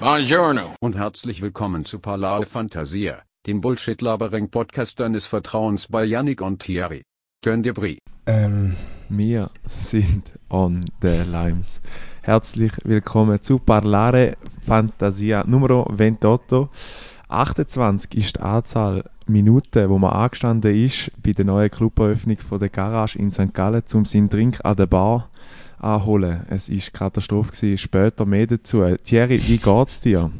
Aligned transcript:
Buongiorno. 0.00 0.76
Und 0.78 0.96
herzlich 0.96 1.42
willkommen 1.42 1.84
zu 1.84 1.98
Parlare 1.98 2.46
Fantasia, 2.46 3.20
dem 3.48 3.60
Bullshit-Labering-Podcast 3.60 5.00
deines 5.00 5.26
Vertrauens 5.26 5.88
bei 5.88 6.04
Yannick 6.04 6.40
und 6.40 6.62
Thierry. 6.62 7.02
Könnt 7.42 7.66
ihr 7.66 7.74
Brie? 7.74 7.98
Ähm, 8.26 8.76
wir 9.08 9.50
sind 9.66 10.38
on 10.50 10.84
the 11.02 11.24
limes. 11.28 11.80
Herzlich 12.22 12.70
willkommen 12.84 13.42
zu 13.42 13.58
Parlare 13.58 14.36
Fantasia 14.64 15.42
Numero 15.44 15.82
28. 15.82 16.68
28 17.26 18.14
ist 18.14 18.36
die 18.36 18.40
Anzahl 18.40 19.02
Minuten, 19.26 19.90
wo 19.90 19.98
man 19.98 20.12
angestanden 20.12 20.76
ist 20.76 21.10
bei 21.20 21.32
der 21.32 21.44
neuen 21.44 21.70
Cluberöffnung 21.70 22.38
von 22.38 22.60
der 22.60 22.68
Garage 22.68 23.18
in 23.18 23.32
St. 23.32 23.52
Gallen, 23.52 23.82
um 23.92 24.04
seinen 24.04 24.28
Drink 24.28 24.60
an 24.62 24.76
der 24.76 24.86
Bar 24.86 25.28
anholen. 25.80 26.46
Es 26.50 26.70
war 26.70 26.78
Katastrophe. 26.92 27.78
Später 27.78 28.26
mehr 28.26 28.46
dazu. 28.46 28.82
Thierry, 29.02 29.40
wie 29.46 29.58
geht's 29.58 30.00
dir? 30.00 30.30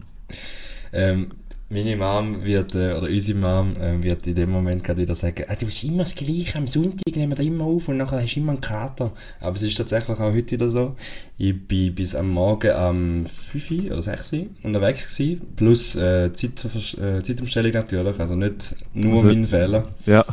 Ähm, 0.92 1.28
meine 1.70 1.96
Mom 1.96 2.42
wird, 2.44 2.74
äh, 2.74 2.94
oder 2.94 3.08
unsere 3.08 3.38
Mom 3.38 3.72
äh, 3.74 4.02
wird 4.02 4.26
in 4.26 4.34
dem 4.34 4.50
Moment 4.50 4.82
gerade 4.82 5.02
wieder 5.02 5.14
sagen, 5.14 5.44
ah, 5.48 5.54
du 5.54 5.66
bist 5.66 5.84
immer 5.84 5.98
das 6.04 6.14
Gleiche, 6.14 6.56
am 6.56 6.66
Sonntag 6.66 7.14
nehmen 7.14 7.32
wir 7.32 7.36
da 7.36 7.42
immer 7.42 7.64
auf 7.64 7.88
und 7.88 7.98
nachher 7.98 8.22
hast 8.22 8.34
du 8.34 8.40
immer 8.40 8.52
einen 8.52 8.62
Kater. 8.62 9.12
Aber 9.40 9.54
es 9.54 9.62
ist 9.62 9.76
tatsächlich 9.76 10.18
auch 10.18 10.32
heute 10.32 10.52
wieder 10.52 10.70
so. 10.70 10.96
Ich 11.36 11.68
bin 11.68 11.94
bis 11.94 12.14
am 12.14 12.30
Morgen 12.30 12.70
am 12.70 13.26
5 13.26 13.90
oder 13.90 14.00
6 14.00 14.32
unterwegs 14.62 15.14
gewesen, 15.14 15.42
plus 15.56 15.94
äh, 15.96 16.32
Zeit, 16.32 16.64
äh, 16.64 17.22
Zeitumstellung 17.22 17.72
natürlich, 17.72 18.18
also 18.18 18.34
nicht 18.34 18.74
nur 18.94 19.16
also, 19.16 19.26
mein 19.26 19.46
Fehler. 19.46 19.82
Ja. 20.06 20.24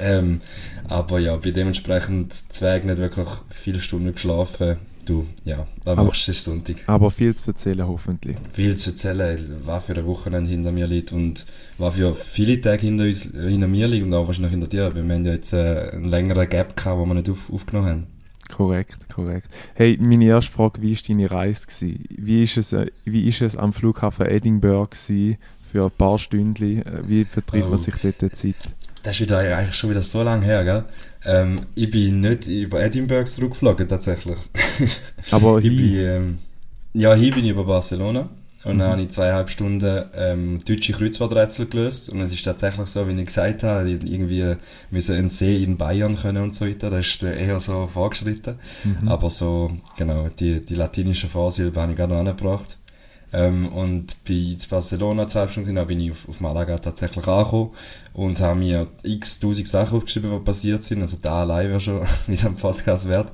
Ähm, 0.00 0.40
aber 0.88 1.18
ja, 1.18 1.36
bin 1.36 1.54
dementsprechend 1.54 2.32
zwei 2.34 2.78
nicht 2.78 2.96
wirklich 2.96 3.28
viele 3.50 3.80
Stunden 3.80 4.12
geschlafen. 4.12 4.76
Du, 5.04 5.26
ja, 5.44 5.66
was 5.84 5.98
aber, 5.98 6.04
machst 6.04 6.28
du, 6.28 6.32
Sonntag. 6.32 6.76
Aber 6.86 7.10
viel 7.10 7.34
zu 7.34 7.50
erzählen, 7.50 7.86
hoffentlich. 7.86 8.36
Viel 8.52 8.76
zu 8.76 8.90
erzählen, 8.90 9.38
was 9.64 9.86
für 9.86 9.96
ein 9.96 10.06
Wochenende 10.06 10.50
hinter 10.50 10.72
mir 10.72 10.86
liegt 10.86 11.12
und 11.12 11.46
was 11.78 11.96
für 11.96 12.14
viele 12.14 12.60
Tage 12.60 12.82
hinter, 12.82 13.04
uns, 13.04 13.22
hinter 13.22 13.66
mir 13.66 13.88
liegt 13.88 14.04
und 14.04 14.14
auch 14.14 14.26
wahrscheinlich 14.26 14.52
hinter 14.52 14.68
dir. 14.68 14.94
Wir 14.94 15.02
haben 15.02 15.24
ja 15.24 15.32
jetzt 15.32 15.52
äh, 15.52 15.90
einen 15.92 16.04
längeren 16.04 16.48
Gap 16.48 16.76
gehabt, 16.76 17.00
den 17.00 17.08
wir 17.08 17.14
nicht 17.14 17.30
auf, 17.30 17.50
aufgenommen 17.50 17.88
haben. 17.88 18.06
Korrekt, 18.50 19.08
korrekt. 19.08 19.48
Hey, 19.74 19.98
meine 20.00 20.26
erste 20.26 20.52
Frage, 20.52 20.82
wie 20.82 20.94
war 20.94 21.02
deine 21.08 21.30
Reise? 21.30 21.66
Gewesen? 21.66 22.04
Wie 22.10 22.42
ist 22.42 22.56
es, 22.56 22.72
äh, 22.72 22.86
wie 23.04 23.26
ist 23.28 23.40
es 23.40 23.56
am 23.56 23.72
Flughafen 23.72 24.26
Edinburgh 24.26 24.90
gewesen, 24.90 25.38
für 25.72 25.84
ein 25.84 25.90
paar 25.90 26.18
Stunden? 26.18 26.82
Äh, 26.82 27.02
wie 27.06 27.24
vertreibt 27.24 27.66
oh. 27.66 27.70
man 27.70 27.78
sich 27.78 27.94
dort 28.02 28.20
die 28.20 28.30
Zeit? 28.30 28.56
Das 29.02 29.14
ist 29.14 29.20
wieder, 29.20 29.38
eigentlich 29.38 29.74
schon 29.74 29.90
wieder 29.90 30.02
so 30.02 30.22
lange 30.22 30.44
her, 30.44 30.64
gell? 30.64 30.84
Ähm, 31.24 31.60
ich 31.74 31.90
bin 31.90 32.20
nicht 32.20 32.48
über 32.48 32.82
Edinburgh 32.82 33.26
zurückgeflogen, 33.26 33.88
tatsächlich. 33.88 34.38
Aber 35.30 35.58
ich 35.58 35.76
bin, 35.76 35.94
ähm, 35.96 36.38
Ja, 36.92 37.14
hier 37.14 37.32
bin 37.32 37.44
ich 37.44 37.50
über 37.50 37.64
Barcelona. 37.64 38.28
Und 38.64 38.74
mhm. 38.74 38.78
dann 38.78 38.90
habe 38.92 39.02
ich 39.02 39.10
zweieinhalb 39.10 39.48
Stunden 39.48 40.04
ähm, 40.14 40.60
deutsche 40.66 40.92
Kreuzworträtsel 40.92 41.66
gelöst. 41.66 42.10
Und 42.10 42.20
es 42.20 42.32
ist 42.32 42.44
tatsächlich 42.44 42.88
so, 42.88 43.08
wie 43.08 43.18
ich 43.18 43.26
gesagt 43.26 43.62
habe, 43.62 43.88
irgendwie 43.88 44.54
müssen 44.90 45.16
einen 45.16 45.28
See 45.30 45.62
in 45.62 45.78
Bayern 45.78 46.16
können 46.16 46.42
und 46.42 46.54
so 46.54 46.66
weiter. 46.66 46.90
Das 46.90 47.06
ist 47.06 47.22
eher 47.22 47.58
so 47.58 47.86
vorgeschritten. 47.86 48.56
Mhm. 48.84 49.08
Aber 49.08 49.30
so, 49.30 49.70
genau, 49.96 50.28
die, 50.28 50.60
die 50.60 50.74
latinische 50.74 51.28
Vorsilbe 51.28 51.80
habe 51.80 51.92
ich 51.92 51.98
gerade 51.98 52.12
noch 52.12 52.20
angebracht. 52.20 52.76
Ähm, 53.32 53.68
und 53.68 54.16
bei 54.24 54.32
in 54.32 54.58
Barcelona 54.68 55.28
zwei 55.28 55.48
Stunden 55.48 55.76
dann 55.76 55.86
bin 55.86 56.00
ich 56.00 56.10
auf, 56.10 56.28
auf 56.28 56.40
Malaga 56.40 56.78
tatsächlich 56.78 57.26
angekommen 57.26 57.70
und 58.12 58.40
habe 58.40 58.58
mir 58.58 58.88
x 59.04 59.38
tausend 59.38 59.68
Sachen 59.68 59.96
aufgeschrieben, 59.96 60.30
die 60.30 60.38
passiert 60.38 60.82
sind. 60.82 61.02
Also 61.02 61.16
da 61.20 61.42
allein 61.42 61.68
wäre 61.68 61.80
schon 61.80 62.02
wieder 62.26 62.46
ein 62.46 62.56
Podcast 62.56 63.08
wert. 63.08 63.30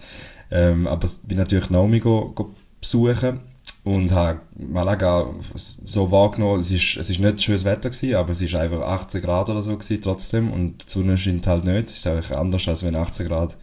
Ähm, 0.51 0.87
aber 0.87 1.09
bin 1.27 1.39
natürlich 1.39 1.71
Naomi 1.71 2.01
go, 2.01 2.33
go 2.35 2.55
besuchen 2.81 3.41
und 3.85 4.13
habe 4.13 4.41
Malaga 4.57 5.27
so 5.55 6.11
wahrgenommen, 6.11 6.61
es 6.61 6.71
ist, 6.71 6.97
es 6.97 7.09
ist 7.09 7.21
nicht 7.21 7.43
schönes 7.43 7.65
Wetter 7.65 7.91
gewesen, 7.91 8.17
aber 8.17 8.33
es 8.33 8.41
ist 8.41 8.55
einfach 8.55 8.81
18 8.81 9.23
Grad 9.23 9.49
oder 9.49 9.63
so 9.63 9.77
gewesen 9.77 10.03
trotzdem 10.03 10.53
und 10.53 10.85
die 10.85 10.91
Sonne 10.91 11.17
scheint 11.17 11.47
halt 11.47 11.65
nicht. 11.65 11.91
Es 11.91 11.97
ist 11.97 12.07
einfach 12.07 12.37
anders, 12.37 12.67
als 12.69 12.85
wenn 12.85 12.97
18 12.97 13.29
Grad 13.29 13.57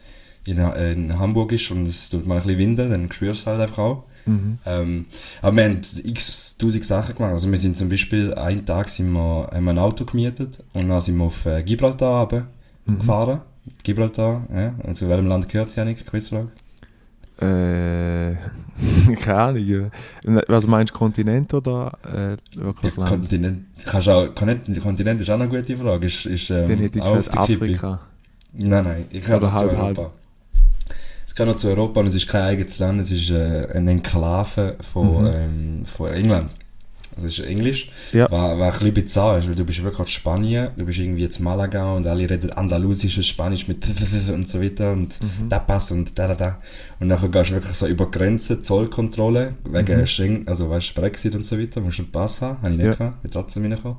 in, 0.46 0.58
in 0.58 1.18
Hamburg 1.18 1.52
ist 1.52 1.70
und 1.70 1.86
es 1.86 2.10
tut 2.10 2.26
mal 2.26 2.36
ein 2.36 2.42
bisschen 2.42 2.58
winden, 2.58 2.90
dann 2.90 3.12
spürst 3.12 3.40
du 3.40 3.42
es 3.42 3.46
halt 3.46 3.60
einfach 3.60 3.78
auch. 3.78 4.04
Mhm. 4.26 4.58
Ähm, 4.64 5.06
aber 5.42 5.56
wir 5.56 5.64
haben 5.64 5.80
x 6.04 6.56
tausend 6.56 6.84
Sachen 6.84 7.14
gemacht. 7.14 7.32
Also 7.32 7.50
wir 7.50 7.58
sind 7.58 7.76
zum 7.76 7.88
Beispiel, 7.88 8.34
einen 8.34 8.64
Tag 8.64 8.88
sind 8.88 9.12
wir, 9.12 9.48
haben 9.52 9.64
wir 9.64 9.70
ein 9.70 9.78
Auto 9.78 10.04
gemietet 10.04 10.62
und 10.72 10.88
dann 10.88 11.00
sind 11.00 11.16
wir 11.16 11.24
auf 11.24 11.46
äh, 11.46 11.62
Gibraltar 11.62 12.20
runter 12.22 12.46
mhm. 12.86 12.98
gefahren. 12.98 13.40
Gibraltar, 13.82 14.46
ja. 14.54 14.74
Und 14.82 14.96
zu 14.96 15.08
welchem 15.08 15.26
Land 15.26 15.48
gehört 15.48 15.68
es, 15.68 15.76
Janik? 15.76 16.04
Quizfrage. 16.06 16.48
Äh, 17.40 18.36
keine 19.22 19.38
Ahnung. 19.38 19.90
Was 20.46 20.66
meinst 20.66 20.92
du, 20.92 20.98
Kontinent 20.98 21.52
oder 21.52 21.92
äh, 22.04 22.58
wirklich 22.58 22.96
Land? 22.96 23.10
Kontinent, 23.10 23.66
kannst 23.84 24.08
auch, 24.08 24.32
Kontinent 24.34 25.20
ist 25.20 25.30
auch 25.30 25.34
eine 25.34 25.48
gute 25.48 25.76
Frage. 25.76 26.06
Ist, 26.06 26.26
ist, 26.26 26.50
ähm, 26.50 26.68
Dann 26.68 26.78
hätte 26.78 26.98
ich 26.98 27.04
gesagt 27.04 27.36
Afrika. 27.36 28.00
Nein, 28.52 28.84
nein, 28.84 29.04
ich 29.10 29.28
habe 29.28 29.50
halb, 29.50 29.72
Europa. 29.72 30.02
Halb. 30.02 30.12
Es 31.34 31.38
gehört 31.38 31.56
noch 31.56 31.60
zu 31.60 31.68
Europa 31.68 31.98
und 31.98 32.06
es 32.06 32.14
ist 32.14 32.28
kein 32.28 32.42
eigenes 32.42 32.78
Land, 32.78 33.00
es 33.00 33.10
ist 33.10 33.28
äh, 33.30 33.66
eine 33.74 33.90
Enklave 33.90 34.76
von, 34.92 35.24
mhm. 35.24 35.30
ähm, 35.34 35.84
von 35.84 36.12
England. 36.12 36.54
Das 37.16 37.24
ist 37.24 37.40
Englisch, 37.40 37.90
ja. 38.12 38.30
war, 38.30 38.56
war 38.56 38.68
ein 38.68 38.72
bisschen 38.72 38.94
bizarr, 38.94 39.44
weil 39.44 39.54
du 39.56 39.64
bist 39.64 39.82
wirklich 39.82 39.98
in 39.98 40.06
Spanien, 40.06 40.68
du 40.76 40.84
bist 40.84 41.00
irgendwie 41.00 41.22
jetzt 41.22 41.40
Malaga 41.40 41.92
und 41.92 42.06
alle 42.06 42.30
reden 42.30 42.52
andalusisches 42.52 43.26
Spanisch 43.26 43.66
mit 43.66 43.84
und 44.32 44.48
so 44.48 44.62
weiter 44.62 44.92
und 44.92 45.18
mhm. 45.20 45.50
Tapas 45.50 45.90
und 45.90 46.16
da 46.16 46.28
da 46.28 46.34
da. 46.34 46.60
Und 47.00 47.08
nachher 47.08 47.28
gehst 47.28 47.50
du 47.50 47.54
wirklich 47.54 47.74
so 47.74 47.88
über 47.88 48.08
Grenzen, 48.12 48.62
Zollkontrolle, 48.62 49.54
wegen 49.68 49.98
mhm. 49.98 50.06
Schengen, 50.06 50.46
also 50.46 50.70
weißt 50.70 50.94
Brexit 50.94 51.34
und 51.34 51.44
so 51.44 51.58
weiter, 51.58 51.80
musst 51.80 51.98
du 51.98 52.02
einen 52.02 52.12
Pass 52.12 52.42
haben, 52.42 52.62
habe 52.62 52.70
ich 52.70 52.76
nicht 52.76 52.86
ja. 52.86 52.92
gehabt, 52.92 53.22
bin 53.22 53.30
trotzdem 53.32 53.64
reingekommen. 53.64 53.98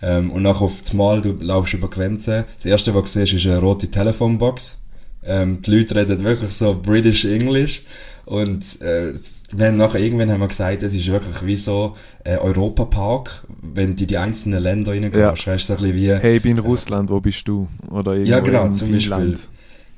Ähm, 0.00 0.30
und 0.30 0.44
nachher 0.44 0.62
auf 0.62 0.78
das 0.78 0.92
Mal, 0.92 1.22
du 1.22 1.32
laufst 1.40 1.74
über 1.74 1.90
Grenzen, 1.90 2.44
das 2.54 2.66
erste, 2.66 2.94
was 2.94 3.12
du 3.12 3.18
siehst, 3.18 3.32
ist 3.32 3.46
eine 3.46 3.58
rote 3.58 3.88
Telefonbox 3.88 4.78
ähm, 5.24 5.62
die 5.62 5.76
Leute 5.76 5.96
reden 5.96 6.22
wirklich 6.24 6.50
so 6.50 6.78
British 6.80 7.24
English. 7.24 7.82
Und 8.24 8.82
äh, 8.82 9.14
wir 9.52 9.72
nachher 9.72 10.00
irgendwann 10.00 10.30
haben 10.30 10.40
wir 10.40 10.48
gesagt, 10.48 10.82
es 10.82 10.94
ist 10.94 11.06
wirklich 11.06 11.46
wie 11.46 11.56
so 11.56 11.96
äh, 12.24 12.36
Europapark, 12.36 13.42
wenn 13.62 13.96
du 13.96 14.02
in 14.02 14.08
die 14.08 14.18
einzelnen 14.18 14.62
Länder 14.62 14.92
reingehst. 14.92 15.14
Ja. 15.14 15.30
Weißt 15.30 15.70
du, 15.70 15.72
so 15.72 15.78
ein 15.78 15.92
bisschen 15.92 15.96
wie... 15.96 16.12
Hey, 16.12 16.36
ich 16.36 16.42
bin 16.42 16.52
in 16.52 16.58
Russland, 16.58 17.08
wo 17.08 17.20
bist 17.20 17.48
du? 17.48 17.68
Oder 17.90 18.16
ja, 18.16 18.40
genau, 18.40 18.70
zum 18.70 18.92
Beispiel. 18.92 19.38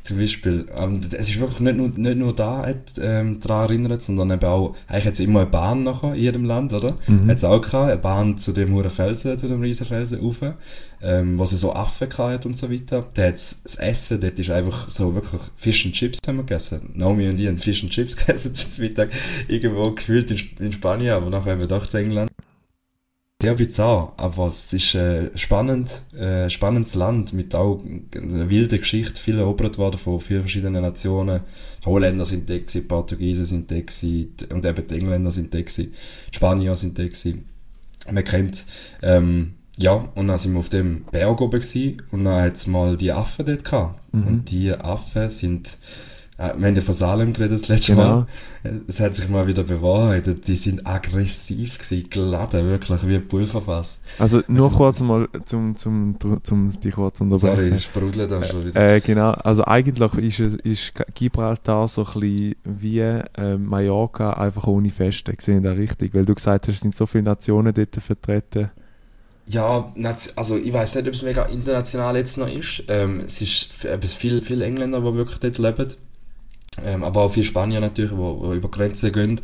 Zum 0.02 0.16
Beispiel. 0.16 0.66
Und 0.82 1.12
es 1.12 1.28
ist 1.28 1.40
wirklich 1.40 1.60
nicht 1.60 1.76
nur, 1.76 1.88
nicht 1.88 2.16
nur 2.16 2.34
da 2.34 2.66
hat, 2.66 2.94
ähm, 3.00 3.38
daran 3.40 3.66
erinnert, 3.66 4.02
sondern 4.02 4.30
eben 4.30 4.44
auch, 4.44 4.74
eigentlich 4.88 5.06
hat 5.06 5.14
es 5.14 5.20
immer 5.20 5.40
eine 5.40 5.50
Bahn 5.50 5.82
nachher 5.82 6.14
in 6.14 6.20
jedem 6.20 6.44
Land, 6.44 6.72
oder? 6.72 6.96
Mhm. 7.06 7.28
Hat 7.28 7.36
es 7.36 7.44
auch 7.44 7.60
gehabt, 7.60 7.90
eine 7.90 7.98
Bahn 7.98 8.38
zu 8.38 8.52
dem 8.52 8.72
hohen 8.74 8.88
Felsen, 8.88 9.38
zu 9.38 9.48
dem 9.48 9.60
riesen 9.60 9.86
Felsen 9.86 10.20
rauf, 10.20 10.38
ähm, 11.02 11.38
wo 11.38 11.44
sie 11.44 11.56
so 11.56 11.74
Affen 11.74 12.08
hat 12.16 12.46
und 12.46 12.56
so 12.56 12.70
weiter. 12.70 13.06
Da 13.14 13.26
hat 13.26 13.34
das 13.34 13.76
Essen, 13.76 14.20
dort 14.20 14.38
ist 14.38 14.50
einfach 14.50 14.90
so 14.90 15.14
wirklich 15.14 15.40
Fish 15.54 15.84
and 15.84 15.94
Chips 15.94 16.18
haben 16.26 16.36
wir 16.36 16.44
gegessen. 16.44 16.90
Naomi 16.94 17.28
und 17.28 17.38
ich 17.38 17.46
haben 17.46 17.58
Fish 17.58 17.82
and 17.82 17.92
Chips 17.92 18.16
gegessen 18.26 18.54
zum 18.54 18.84
Mittag, 18.84 19.10
irgendwo 19.48 19.90
gefühlt 19.92 20.30
in, 20.30 20.64
in 20.64 20.72
Spanien, 20.72 21.12
aber 21.12 21.28
nachher 21.28 21.58
wir 21.58 21.66
doch 21.66 21.86
zu 21.86 21.98
England 21.98 22.29
sehr 23.40 23.54
bizarr, 23.54 24.12
aber 24.16 24.48
es 24.48 24.72
ist 24.72 24.94
äh, 24.94 25.30
spannend, 25.36 26.02
äh, 26.14 26.50
spannendes 26.50 26.94
Land 26.94 27.32
mit 27.32 27.54
auch 27.54 27.80
einer 28.14 28.50
wilden 28.50 28.78
Geschichte, 28.78 29.20
viel 29.20 29.38
erobert 29.38 29.78
worden 29.78 29.98
von 29.98 30.20
vielen 30.20 30.42
verschiedenen 30.42 30.82
Nationen. 30.82 31.40
Holländer 31.86 32.24
sind 32.26 32.50
da 32.50 32.58
gewesen, 32.58 32.86
Portugiesen 32.86 33.46
sind 33.46 33.70
da 33.70 33.80
gewesen, 33.80 34.34
und 34.52 34.64
eben 34.64 34.86
die 34.86 34.94
Engländer 34.94 35.30
sind 35.30 35.54
da 35.54 35.58
gewesen, 35.58 35.94
die 36.30 36.36
Spanier 36.36 36.76
sind 36.76 36.98
da 36.98 37.04
gewesen. 37.04 37.46
Man 38.10 38.24
kennt, 38.24 38.66
ähm, 39.02 39.54
ja, 39.78 40.08
und 40.14 40.28
dann 40.28 40.36
sind 40.36 40.52
wir 40.52 40.58
auf 40.58 40.68
dem 40.68 41.04
Berg 41.10 41.40
oben 41.40 41.60
gewesen, 41.60 42.02
und 42.12 42.24
dann 42.24 42.42
hat 42.42 42.56
es 42.56 42.66
mal 42.66 42.96
die 42.96 43.12
Affen 43.12 43.46
dort 43.46 43.64
gehabt. 43.64 44.00
Mhm. 44.12 44.26
Und 44.26 44.50
die 44.50 44.72
Affen 44.72 45.30
sind 45.30 45.78
äh, 46.40 46.54
wir 46.56 46.68
haben 46.68 46.76
ja 46.76 46.80
von 46.80 46.94
Salem 46.94 47.32
geredet 47.34 47.60
das 47.60 47.68
letzte 47.68 47.92
genau. 47.92 48.26
Mal. 48.62 48.80
Es 48.88 48.98
hat 48.98 49.14
sich 49.14 49.28
mal 49.28 49.46
wieder 49.46 49.62
bewahrheitet. 49.62 50.48
Die 50.48 50.56
sind 50.56 50.86
aggressiv 50.86 51.78
gewesen, 51.78 52.08
geladen, 52.08 52.66
wirklich 52.66 53.06
wie 53.06 53.16
ein 53.16 53.28
Pulverfass. 53.28 54.00
Also 54.18 54.42
nur 54.48 54.66
also, 54.66 54.76
kurz 54.76 55.00
mal, 55.00 55.28
zum, 55.44 55.76
zum, 55.76 56.16
zum 56.42 56.80
dich 56.80 56.94
kurz 56.94 57.20
unterbrechen. 57.20 57.56
Sorry, 57.56 57.74
ich 57.74 57.82
sprudle 57.82 58.26
dann 58.26 58.44
schon 58.44 58.64
wieder. 58.64 58.94
Äh, 58.94 59.00
genau, 59.00 59.32
also 59.32 59.64
eigentlich 59.66 60.14
ist, 60.14 60.40
es, 60.40 60.54
ist 60.54 60.92
Gibraltar 61.14 61.86
so 61.88 62.06
ein 62.06 62.20
bisschen 62.20 62.54
wie 62.64 63.00
äh, 63.00 63.58
Mallorca, 63.58 64.32
einfach 64.32 64.66
ohne 64.66 64.88
Feste. 64.88 65.34
Gesehen 65.34 65.62
da 65.62 65.72
richtig? 65.72 66.14
Weil 66.14 66.24
du 66.24 66.34
gesagt 66.34 66.68
hast, 66.68 66.76
es 66.76 66.80
sind 66.80 66.96
so 66.96 67.04
viele 67.04 67.24
Nationen 67.24 67.74
dort 67.74 67.94
vertreten. 67.96 68.70
Ja, 69.46 69.92
also 70.36 70.56
ich 70.56 70.72
weiß 70.72 70.94
nicht, 70.94 71.08
ob 71.08 71.14
es 71.14 71.22
mega 71.22 71.44
international 71.46 72.16
jetzt 72.16 72.38
noch 72.38 72.48
ist. 72.48 72.84
Ähm, 72.88 73.20
es 73.26 73.42
ist 73.42 73.72
viele, 74.14 74.40
viele 74.40 74.64
Engländer, 74.64 75.00
die 75.00 75.14
wirklich 75.14 75.40
dort 75.40 75.58
leben. 75.58 75.88
Ähm, 76.84 77.02
aber 77.02 77.22
auch 77.22 77.32
viele 77.32 77.46
Spanier 77.46 77.80
natürlich, 77.80 78.12
die, 78.12 78.16
die 78.16 78.56
über 78.56 78.70
Grenzen 78.70 79.12
gehen. 79.12 79.40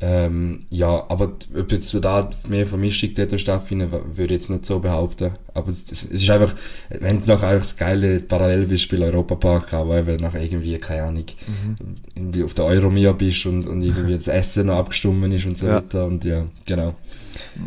Ähm, 0.00 0.58
ja, 0.70 1.04
aber 1.08 1.34
ob 1.56 1.70
jetzt 1.70 1.94
du 1.94 2.00
da 2.00 2.28
mehr 2.48 2.66
Vermischung 2.66 3.10
dort 3.14 3.40
stattfinden, 3.40 3.92
würde 3.92 4.34
ich 4.34 4.40
jetzt 4.40 4.50
nicht 4.50 4.66
so 4.66 4.80
behaupten. 4.80 5.30
Aber 5.54 5.68
es, 5.68 5.90
es 5.90 6.04
ist 6.04 6.28
einfach, 6.30 6.54
wenn 6.90 7.20
du 7.20 7.28
noch 7.28 7.42
einfach 7.44 7.64
das 7.64 7.76
geile 7.76 8.18
Parallelbeispiel 8.18 9.04
Europapark 9.04 9.72
haben, 9.72 9.90
wo 9.90 9.94
eben 9.94 10.16
nach 10.16 10.34
irgendwie, 10.34 10.76
keine 10.78 11.04
Ahnung, 11.04 11.26
mhm. 11.46 11.76
irgendwie 12.16 12.42
auf 12.42 12.54
der 12.54 12.64
Euromia 12.64 13.12
bist 13.12 13.46
und, 13.46 13.68
und 13.68 13.82
irgendwie 13.82 14.14
das 14.14 14.26
Essen 14.26 14.66
noch 14.66 14.78
abgestimmt 14.78 15.32
ist 15.32 15.46
und 15.46 15.56
so 15.56 15.68
ja. 15.68 15.76
weiter. 15.76 16.06
Und 16.06 16.24
ja, 16.24 16.44
genau. 16.66 16.94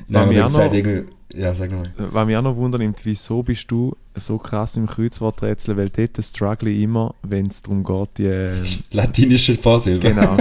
Dann 0.10 0.22
haben 0.22 0.32
wir 0.32 0.44
gesagt, 0.44 0.74
irgendwie, 0.74 1.10
ja, 1.34 1.54
sag 1.54 1.72
mal. 1.72 1.84
Was 1.98 2.26
mich 2.26 2.36
auch 2.38 2.42
noch 2.42 2.56
wundern 2.56 2.96
wieso 3.04 3.44
bist 3.44 3.70
du 3.70 3.96
so 4.16 4.38
krass 4.38 4.78
im 4.78 4.88
Kreuzworträtsel, 4.88 5.78
weil 5.78 5.90
dort 5.90 6.24
struggle 6.24 6.70
ich 6.70 6.84
immer, 6.84 7.16
wenn 7.22 7.48
es 7.48 7.62
darum 7.62 7.84
geht, 7.84 8.18
die... 8.18 8.28
Äh, 8.28 8.54
Latinische 8.92 9.56
Vorsilbe. 9.56 10.10
Genau. 10.10 10.38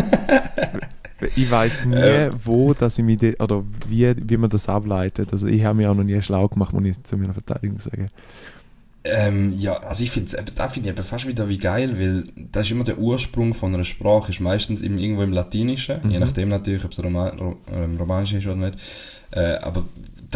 ich 1.37 1.51
weiß 1.51 1.87
nie, 1.87 1.97
äh. 1.97 2.31
wo 2.45 2.75
dass 2.75 2.99
ich 2.99 3.05
mich 3.05 3.19
de, 3.19 3.37
oder 3.39 3.65
wie, 3.89 4.15
wie 4.17 4.37
man 4.37 4.51
das 4.51 4.69
ableitet. 4.69 5.33
Also 5.33 5.47
ich 5.47 5.65
habe 5.65 5.79
mich 5.79 5.87
auch 5.87 5.95
noch 5.95 6.05
nie 6.05 6.21
schlau 6.23 6.49
gemacht, 6.49 6.73
muss 6.73 6.85
ich 6.85 7.03
zu 7.05 7.17
meiner 7.17 7.35
Verteidigung 7.35 7.79
sagen. 7.79 8.11
Ähm, 9.05 9.53
ja, 9.57 9.75
also 9.75 10.03
ich 10.03 10.11
finde 10.11 10.37
da 10.55 10.69
finde 10.69 10.91
ich 10.91 11.01
fast 11.07 11.27
wieder 11.27 11.49
wie 11.49 11.59
geil, 11.59 11.99
weil 11.99 12.25
das 12.51 12.67
ist 12.67 12.73
immer 12.73 12.85
der 12.85 12.99
Ursprung 12.99 13.55
von 13.55 13.73
einer 13.73 13.85
Sprache, 13.85 14.33
ist 14.33 14.41
meistens 14.41 14.81
im, 14.81 14.99
irgendwo 14.99 15.23
im 15.23 15.33
Latinischen, 15.33 16.01
mhm. 16.03 16.11
je 16.11 16.19
nachdem 16.19 16.49
natürlich, 16.49 16.85
ob 16.85 16.93
es 16.93 17.03
Roman, 17.03 17.57
ähm, 17.73 17.97
Romanisch 17.99 18.33
ist 18.33 18.47
oder 18.47 18.57
nicht. 18.57 18.79
Äh, 19.31 19.59
aber 19.59 19.87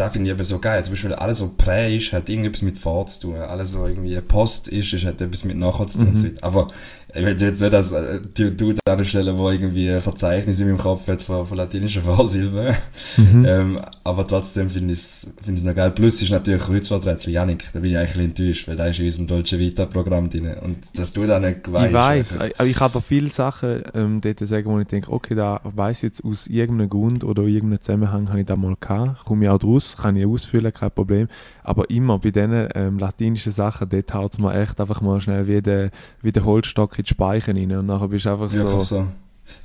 da 0.01 0.09
finde 0.09 0.31
ich 0.31 0.33
eben 0.35 0.43
so 0.43 0.57
geil. 0.57 0.83
Zum 0.83 0.93
Beispiel 0.93 1.13
alles, 1.13 1.43
was 1.43 1.49
Prä 1.57 1.95
ist, 1.95 2.11
hat 2.11 2.27
irgendetwas 2.27 2.63
mit 2.63 2.75
Vor 2.75 3.05
zu 3.05 3.21
tun. 3.21 3.35
Alles, 3.35 3.77
was 3.77 3.87
irgendwie 3.87 4.19
Post 4.19 4.67
ist, 4.67 4.93
ist, 4.93 5.05
hat 5.05 5.21
etwas 5.21 5.43
mit 5.43 5.57
Nachher 5.57 5.85
zu 5.85 5.99
tun. 5.99 6.11
Mhm. 6.11 6.37
Aber 6.41 6.67
ich 7.13 7.25
will 7.25 7.41
jetzt 7.41 7.61
nicht, 7.61 7.73
dass 7.73 7.91
äh, 7.91 8.19
du, 8.33 8.51
du 8.51 8.73
da 8.73 8.93
eine 8.93 9.05
Stelle, 9.05 9.37
wo 9.37 9.49
irgendwie 9.49 9.89
ein 9.89 10.01
Verzeichnis 10.01 10.59
in 10.59 10.67
meinem 10.67 10.77
Kopf 10.77 11.07
hat 11.07 11.21
von, 11.21 11.45
von 11.45 11.57
latinischen 11.57 12.01
Vorsilben. 12.03 12.75
Mhm. 13.17 13.45
ähm, 13.45 13.81
aber 14.03 14.25
trotzdem 14.25 14.69
finde 14.69 14.93
ich 14.93 14.99
es 14.99 15.27
find 15.43 15.63
noch 15.63 15.75
geil. 15.75 15.91
Plus 15.91 16.21
ist 16.21 16.31
natürlich 16.31 16.61
Kreuzworträtsel. 16.61 17.33
Janik, 17.33 17.69
da 17.73 17.79
bin 17.79 17.91
ich 17.91 17.97
eigentlich 17.97 18.25
enttäuscht, 18.25 18.67
weil 18.67 18.75
da 18.75 18.85
ist 18.85 18.99
in 18.99 19.05
unserem 19.05 19.27
Dolce 19.27 19.59
Vita 19.59 19.85
Programm 19.85 20.29
drin. 20.29 20.53
Und 20.61 20.77
dass 20.95 21.13
du 21.13 21.25
da 21.25 21.39
nicht 21.39 21.71
weißt. 21.71 21.87
Ich 21.87 21.93
weiß, 21.93 22.37
aber 22.57 22.65
ich 22.65 22.75
kann 22.75 22.91
da 22.93 23.01
viele 23.01 23.29
Sachen 23.29 23.83
ähm, 23.93 24.21
dort 24.21 24.39
sagen, 24.39 24.69
wo 24.69 24.79
ich 24.79 24.87
denke, 24.87 25.11
okay, 25.11 25.35
da 25.35 25.59
weiß 25.63 25.97
ich 25.97 26.03
jetzt 26.03 26.23
aus 26.23 26.47
irgendeinem 26.47 26.89
Grund 26.89 27.23
oder 27.23 27.43
irgendeinem 27.43 27.81
Zusammenhang 27.81 28.29
habe 28.29 28.39
ich 28.39 28.45
da 28.45 28.55
mal 28.55 28.75
gehabt. 28.79 29.25
Komme 29.25 29.45
ich 29.45 29.49
auch 29.49 29.59
draus, 29.59 29.97
kann 29.97 30.15
ich 30.15 30.25
ausfüllen, 30.25 30.73
kein 30.73 30.91
Problem. 30.91 31.27
Aber 31.63 31.89
immer 31.89 32.19
bei 32.19 32.31
diesen 32.31 32.67
ähm, 32.73 32.97
latinischen 32.97 33.51
Sachen, 33.51 33.89
dort 33.89 34.13
haut 34.13 34.33
es 34.33 34.39
mir 34.39 34.53
echt 34.53 34.79
einfach 34.79 35.01
mal 35.01 35.19
schnell 35.19 35.47
wie 35.47 35.61
der, 35.61 35.91
wie 36.21 36.31
der 36.31 36.45
Holzstock 36.45 36.97
in 37.01 37.05
die 37.05 37.09
Speichen 37.09 37.57
rein 37.57 37.71
und 37.71 37.85
nachher 37.85 38.07
bist 38.07 38.25
du 38.25 38.29
einfach 38.31 38.51
so... 38.51 38.81
so. 38.81 39.07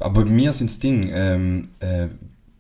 Aber 0.01 0.25
bei 0.25 0.31
mir 0.31 0.53
sind 0.53 0.71
das 0.71 0.79
Ding, 0.79 1.09
ähm, 1.13 1.69
äh, 1.81 2.09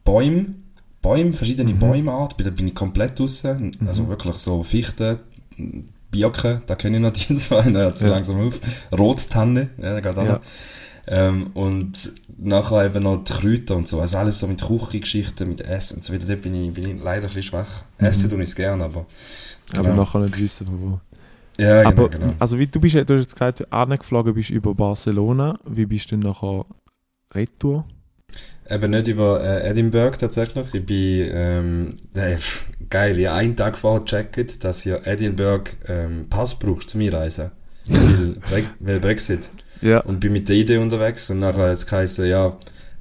Bäume, 0.05 0.55
Bäume, 1.03 1.33
verschiedene 1.33 1.75
mhm. 1.75 1.79
Bäumearten, 1.79 2.45
da 2.45 2.51
bin 2.51 2.69
ich 2.69 2.75
komplett 2.75 3.19
draußen, 3.19 3.77
mhm. 3.81 3.89
also 3.89 4.09
wirklich 4.09 4.37
so 4.37 4.63
Fichten, 4.63 5.19
Birken, 6.11 6.63
da 6.67 6.75
kenne 6.77 6.99
ich 6.99 7.03
noch 7.03 7.11
die 7.11 7.35
zwei, 7.35 7.63
da 7.71 7.81
hört 7.81 8.01
ja. 8.01 8.09
langsam 8.09 8.47
auf, 8.47 8.61
Rottanne, 8.97 9.71
ja, 9.79 9.95
da 9.95 10.01
geht 10.01 10.19
auch 10.19 10.25
ja. 10.25 10.41
Ähm, 11.09 11.51
und 11.55 12.15
nachher 12.37 12.87
eben 12.87 13.05
noch 13.05 13.23
die 13.23 13.33
Kräuter 13.33 13.77
und 13.77 13.87
so, 13.87 14.01
also 14.01 14.19
alles 14.19 14.41
so 14.41 14.49
mit 14.49 14.61
Küchengeschichten, 14.61 15.49
mit 15.49 15.61
Essen 15.61 15.97
und 15.97 16.05
so 16.05 16.13
weiter, 16.13 16.27
da 16.27 16.35
bin 16.35 16.55
ich, 16.55 16.75
bin 16.75 16.97
ich 16.97 17.03
leider 17.03 17.29
ein 17.29 17.29
bisschen 17.29 17.43
schwach. 17.45 17.85
Mhm. 17.99 18.07
Essen 18.07 18.31
tue 18.31 18.43
ich 18.43 18.51
es 18.51 18.57
gerne, 18.57 18.85
aber... 18.85 19.07
Genau. 19.71 19.81
Aber 19.81 19.95
nachher 19.95 20.21
nicht 20.21 20.39
wissen, 20.39 20.67
wo. 20.71 21.01
Ja, 21.59 21.83
genau, 21.83 22.05
Aber, 22.05 22.09
genau. 22.11 22.35
Also 22.39 22.59
wie 22.59 22.67
du 22.67 22.81
bist, 22.81 22.95
du 22.95 23.01
hast 23.01 23.23
jetzt 23.23 23.33
gesagt, 23.33 23.61
du 23.61 23.73
angeflogen 23.73 24.35
bist 24.35 24.51
über 24.51 24.75
Barcelona. 24.75 25.59
Wie 25.67 25.87
bist 25.87 26.11
du 26.11 26.17
nachher 26.17 26.67
retour? 27.35 27.87
Eben 28.69 28.91
nicht 28.91 29.07
über 29.07 29.43
äh, 29.43 29.71
Edinburgh 29.71 30.19
tatsächlich. 30.19 30.75
Ich 30.75 30.85
bin, 30.85 31.31
ähm, 31.33 31.95
äh, 32.15 32.37
geil, 32.91 33.19
ich 33.19 33.27
habe 33.27 33.39
einen 33.39 33.57
Tag 33.57 33.79
vorher 33.79 34.01
gecheckt, 34.01 34.65
dass 34.65 34.85
ihr 34.85 35.07
Edinburgh 35.07 35.71
ähm, 35.89 36.27
Pass 36.29 36.59
braucht 36.59 36.91
zum 36.91 37.01
Einreisen. 37.01 37.53
weil, 37.87 38.65
weil 38.81 39.01
Brexit. 39.01 39.49
Ja. 39.81 40.01
Und 40.01 40.21
bin 40.21 40.33
mit 40.33 40.49
der 40.49 40.57
Idee 40.57 40.79
unterwegs 40.79 41.31
und 41.31 41.39
nachher 41.41 41.67
hat 41.67 41.73
es 41.73 41.87
geheißen, 41.87 42.27
ja, 42.27 42.57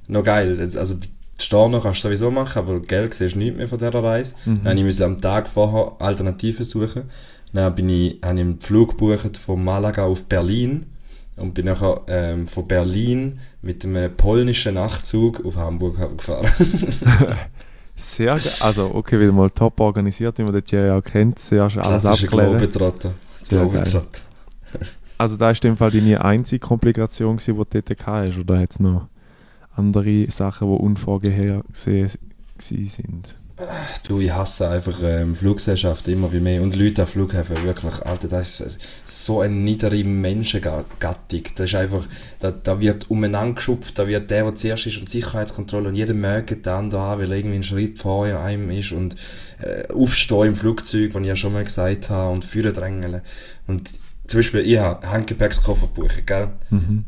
noch 0.08 0.22
geil. 0.22 0.58
Also 0.76 0.94
die 0.94 1.08
Storno 1.40 1.80
kannst 1.80 2.04
du 2.04 2.08
sowieso 2.08 2.30
machen, 2.30 2.58
aber 2.58 2.80
Geld 2.80 3.14
siehst 3.14 3.34
du 3.34 3.38
nicht 3.38 3.56
mehr 3.56 3.68
von 3.68 3.78
dieser 3.78 3.94
Reise. 3.94 4.34
Mhm. 4.44 4.64
Dann 4.64 4.84
musste 4.84 5.02
ich 5.02 5.06
am 5.06 5.20
Tag 5.20 5.48
vorher 5.48 5.96
Alternativen 5.98 6.64
suchen. 6.64 7.10
Dann 7.56 7.74
bin 7.74 7.88
ich, 7.88 8.20
habe 8.22 8.34
ich 8.34 8.40
einen 8.40 8.60
Flug 8.60 8.90
gebucht 8.90 9.36
von 9.36 9.64
Malaga 9.64 10.04
auf 10.04 10.24
Berlin 10.26 10.86
und 11.36 11.54
bin 11.54 11.66
nachher 11.66 12.02
ähm, 12.06 12.46
von 12.46 12.68
Berlin 12.68 13.40
mit 13.62 13.84
einem 13.84 14.14
polnischen 14.16 14.74
Nachtzug 14.74 15.44
auf 15.44 15.56
Hamburg 15.56 15.96
gefahren. 16.16 16.46
Sehr 17.96 18.34
geil. 18.34 18.52
Also, 18.60 18.94
okay, 18.94 19.18
wieder 19.18 19.32
mal 19.32 19.50
top 19.50 19.80
organisiert, 19.80 20.38
wie 20.38 20.42
man 20.42 20.54
das 20.54 20.70
ja 20.70 20.96
auch 20.98 21.02
kennt. 21.02 21.38
Sehr 21.38 21.62
alles 21.62 21.74
Klassische 22.02 22.26
Globetrotter. 22.26 23.14
Globetrotter. 23.48 24.20
Also, 25.18 25.38
da 25.38 25.46
war 25.46 25.52
in 25.54 25.60
dem 25.62 25.76
Fall 25.78 25.90
deine 25.90 26.22
einzige 26.22 26.58
Komplikation, 26.58 27.38
die 27.38 27.50
du 27.50 27.64
dort 27.64 28.06
hast, 28.06 28.38
oder 28.38 28.58
hat 28.58 28.72
es 28.72 28.80
noch 28.80 29.08
andere 29.74 30.30
Sachen, 30.30 30.68
die 30.68 30.76
unvorhergesehen 30.76 32.10
sind? 32.58 33.34
Du, 34.06 34.20
ich 34.20 34.30
hasse 34.32 34.68
einfach 34.68 34.98
ähm, 35.02 35.34
Fluggesellschaften 35.34 36.12
immer 36.12 36.30
wie 36.30 36.40
mehr 36.40 36.60
und 36.60 36.76
Leute 36.76 37.04
auf 37.04 37.10
Flughäfen, 37.10 37.64
wirklich, 37.64 38.02
Alter, 38.04 38.28
das 38.28 38.60
ist 38.60 38.80
so 39.06 39.40
eine 39.40 39.54
niedere 39.54 40.04
Menschengattung. 40.04 41.42
Das 41.54 41.70
ist 41.70 41.74
einfach, 41.74 42.06
da, 42.38 42.50
da 42.50 42.78
wird 42.80 43.10
umeinander 43.10 43.54
geschupft, 43.54 43.98
da 43.98 44.06
wird 44.06 44.30
der, 44.30 44.44
der 44.44 44.56
zuerst 44.56 44.86
ist 44.86 44.98
und 44.98 45.08
Sicherheitskontrolle 45.08 45.88
und 45.88 45.94
jeder 45.94 46.12
den 46.66 46.72
anderen 46.72 47.02
an, 47.02 47.18
weil 47.18 47.32
irgendwie 47.32 47.54
einen 47.54 47.62
Schritt 47.62 47.96
vor 47.96 48.26
einem 48.26 48.70
ist 48.70 48.92
und 48.92 49.16
äh, 49.62 49.90
aufstehen 49.90 50.48
im 50.48 50.56
Flugzeug, 50.56 51.14
was 51.14 51.22
ich 51.22 51.28
ja 51.28 51.36
schon 51.36 51.54
mal 51.54 51.64
gesagt 51.64 52.10
habe, 52.10 52.34
und 52.34 52.44
führen 52.44 52.74
drängeln. 52.74 53.22
Und 53.66 53.90
zum 54.26 54.38
Beispiel, 54.38 54.60
ich 54.60 54.78
habe 54.78 55.10
Handgepäckskoffer 55.10 55.88
gell? 56.26 56.50
Mhm. 56.68 57.06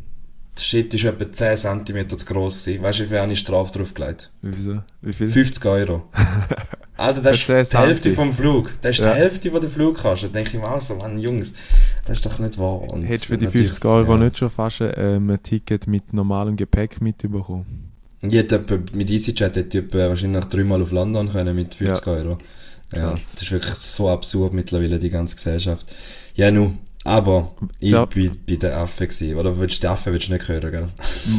Der 0.58 0.62
Shit 0.62 0.92
ist 0.92 1.04
etwa 1.04 1.30
10 1.30 1.84
cm 1.84 2.08
zu 2.08 2.26
gross 2.26 2.64
gewesen. 2.64 2.82
Weißt 2.82 2.98
du, 2.98 3.04
wie 3.04 3.08
viel 3.08 3.18
eine 3.18 3.36
Strafe 3.36 3.78
draufgelegt? 3.78 4.30
Wieso? 4.42 4.82
Wie 5.02 5.12
viel? 5.12 5.28
50 5.28 5.64
Euro. 5.66 6.08
Alter, 6.96 7.20
das 7.20 7.48
ist 7.48 7.72
die 7.72 7.78
Hälfte 7.78 8.12
vom 8.12 8.32
Flug. 8.32 8.72
Das 8.80 8.98
ist 8.98 9.04
ja. 9.04 9.12
die 9.12 9.20
Hälfte, 9.20 9.50
die 9.50 9.60
der 9.60 9.70
Flug 9.70 9.98
kannst. 9.98 10.24
Da 10.24 10.28
denke 10.28 10.50
ich 10.50 10.60
mir 10.60 10.68
auch 10.68 10.80
so, 10.80 10.96
Mann, 10.96 11.16
Jungs, 11.18 11.54
das 12.04 12.18
ist 12.18 12.26
doch 12.26 12.40
nicht 12.40 12.58
wahr. 12.58 12.82
Und 12.92 13.04
Hättest 13.04 13.26
du 13.26 13.34
für 13.34 13.38
die 13.38 13.46
50 13.46 13.84
Euro 13.84 14.16
ja. 14.16 14.24
nicht 14.24 14.38
schon 14.38 14.50
fast 14.50 14.80
ähm, 14.80 15.30
ein 15.30 15.40
Ticket 15.40 15.86
mit 15.86 16.12
normalem 16.12 16.56
Gepäck 16.56 17.00
mitbekommen? 17.00 17.92
Ich 18.20 18.34
hätte 18.34 18.64
mit 18.94 19.08
EasyJet 19.10 19.54
hätte 19.54 19.78
ich 19.78 19.94
wahrscheinlich 19.94 20.44
dreimal 20.46 20.82
auf 20.82 20.90
London 20.90 21.30
können 21.30 21.54
mit 21.54 21.72
50 21.72 22.04
ja. 22.04 22.12
Euro. 22.12 22.38
Ja, 22.92 23.10
Krass. 23.10 23.32
das 23.34 23.42
ist 23.42 23.52
wirklich 23.52 23.74
so 23.74 24.08
absurd 24.08 24.54
mittlerweile, 24.54 24.98
die 24.98 25.10
ganze 25.10 25.36
Gesellschaft. 25.36 25.94
Ja, 26.34 26.50
nun, 26.50 26.78
aber 27.04 27.52
ich 27.78 27.92
ja. 27.92 28.04
bin 28.04 28.32
bei 28.46 28.56
der 28.56 28.76
Affe 28.78 29.06
gewesen. 29.06 29.36
Oder 29.36 29.58
willst 29.58 29.78
du 29.78 29.80
die 29.82 29.88
Affe 29.88 30.12
willst 30.12 30.28
du 30.28 30.32
nicht 30.32 30.48
hören, 30.48 30.70
gell? 30.70 30.88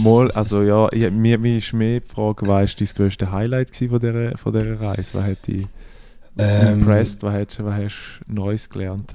Mal, 0.03 0.31
also 0.31 0.63
ja, 0.63 0.87
ich, 0.91 1.11
mir, 1.11 1.37
mir 1.37 1.57
ist 1.57 1.73
mehr 1.73 1.99
die 1.99 2.07
Frage, 2.07 2.47
was 2.47 2.47
war 2.47 2.65
dein 2.65 2.87
grösstes 2.95 3.31
Highlight 3.31 3.75
von 3.75 3.99
dieser, 3.99 4.37
von 4.37 4.53
dieser 4.53 4.81
Reise? 4.81 5.13
Was 5.13 5.23
hat 5.23 5.47
dich 5.47 5.67
ähm, 6.37 6.81
impressed? 6.81 7.23
Was 7.23 7.33
hast, 7.33 7.63
was 7.63 7.75
hast 7.75 8.19
du 8.27 8.33
Neues 8.33 8.69
gelernt? 8.69 9.13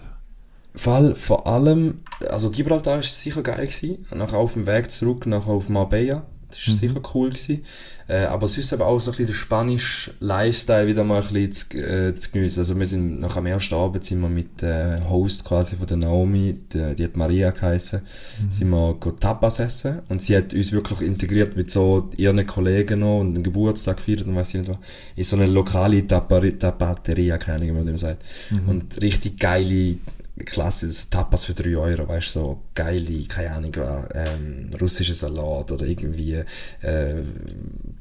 Fall 0.76 1.14
vor 1.14 1.46
allem, 1.46 2.00
also 2.28 2.50
Gibraltar 2.50 2.96
war 2.96 3.02
sicher 3.02 3.42
geil 3.42 3.66
gewesen. 3.66 4.06
Nachher 4.14 4.38
auf 4.38 4.54
dem 4.54 4.66
Weg 4.66 4.90
zurück, 4.90 5.26
nachher 5.26 5.52
auf 5.52 5.68
Marbella. 5.68 6.26
Das 6.50 6.66
war 6.66 6.74
mhm. 6.74 6.78
sicher 6.78 7.00
cool 7.14 7.30
gewesen. 7.30 7.64
Äh, 8.06 8.24
aber 8.24 8.48
sonst 8.48 8.72
aber 8.72 8.86
auch 8.86 9.00
so 9.00 9.10
ein 9.10 9.12
bisschen 9.12 9.26
der 9.28 9.34
spanische 9.34 10.12
Lifestyle 10.20 10.86
wieder 10.86 11.04
mal 11.04 11.22
ein 11.22 11.28
bisschen 11.28 11.52
zu, 11.52 11.78
äh, 11.78 12.14
zu 12.16 12.30
geniessen. 12.30 12.60
Also 12.60 12.78
wir 12.78 12.86
sind 12.86 13.18
nach 13.18 13.36
dem 13.36 13.46
ersten 13.46 13.74
Abend 13.74 14.04
sind 14.04 14.20
wir 14.20 14.28
mit 14.28 14.60
der 14.60 14.98
äh, 14.98 15.08
Host 15.08 15.44
quasi 15.44 15.76
von 15.76 15.86
der 15.86 15.96
Naomi, 15.96 16.54
die, 16.72 16.94
die 16.94 17.04
hat 17.04 17.16
Maria 17.16 17.50
geheißen, 17.50 18.00
mhm. 18.00 18.52
sind 18.52 18.70
wir 18.70 18.98
Tapas 19.18 19.58
essen 19.58 20.00
und 20.08 20.20
sie 20.20 20.36
hat 20.36 20.52
uns 20.52 20.72
wirklich 20.72 21.00
integriert 21.00 21.56
mit 21.56 21.70
so 21.70 22.10
ihren 22.16 22.46
Kollegen 22.46 23.00
noch 23.00 23.20
und 23.20 23.34
einen 23.34 23.42
Geburtstag 23.42 23.96
gefeiert 23.96 24.26
und 24.26 24.36
weiß 24.36 24.54
ich 24.54 24.60
nicht 24.60 24.70
was. 24.70 24.78
In 25.16 25.24
so 25.24 25.36
eine 25.36 25.46
lokale 25.46 26.06
Tapateria, 26.06 27.38
keine 27.38 27.56
Ahnung, 27.56 27.68
wie 27.68 27.84
man 27.84 27.86
das 27.92 28.02
sagt. 28.02 28.22
Mhm. 28.50 28.68
Und 28.68 29.02
richtig 29.02 29.38
geile 29.38 29.96
klassisches 30.44 31.10
Tapas 31.10 31.44
für 31.44 31.54
3 31.54 31.76
Euro, 31.76 32.08
weißt 32.08 32.34
du, 32.34 32.40
so 32.40 32.62
geile, 32.74 33.22
keine 33.24 33.52
Ahnung, 33.52 33.72
ähm, 34.14 34.70
russische 34.80 35.14
Salat 35.14 35.70
oder 35.70 35.86
irgendwie 35.86 36.42
äh, 36.80 37.14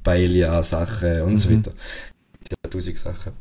Paella-Sachen 0.04 1.22
und 1.22 1.34
mhm. 1.34 1.40
so 1.40 1.52
weiter. 1.52 1.72
Ja, 2.50 2.70
tausend 2.70 2.98
Sachen. 2.98 3.34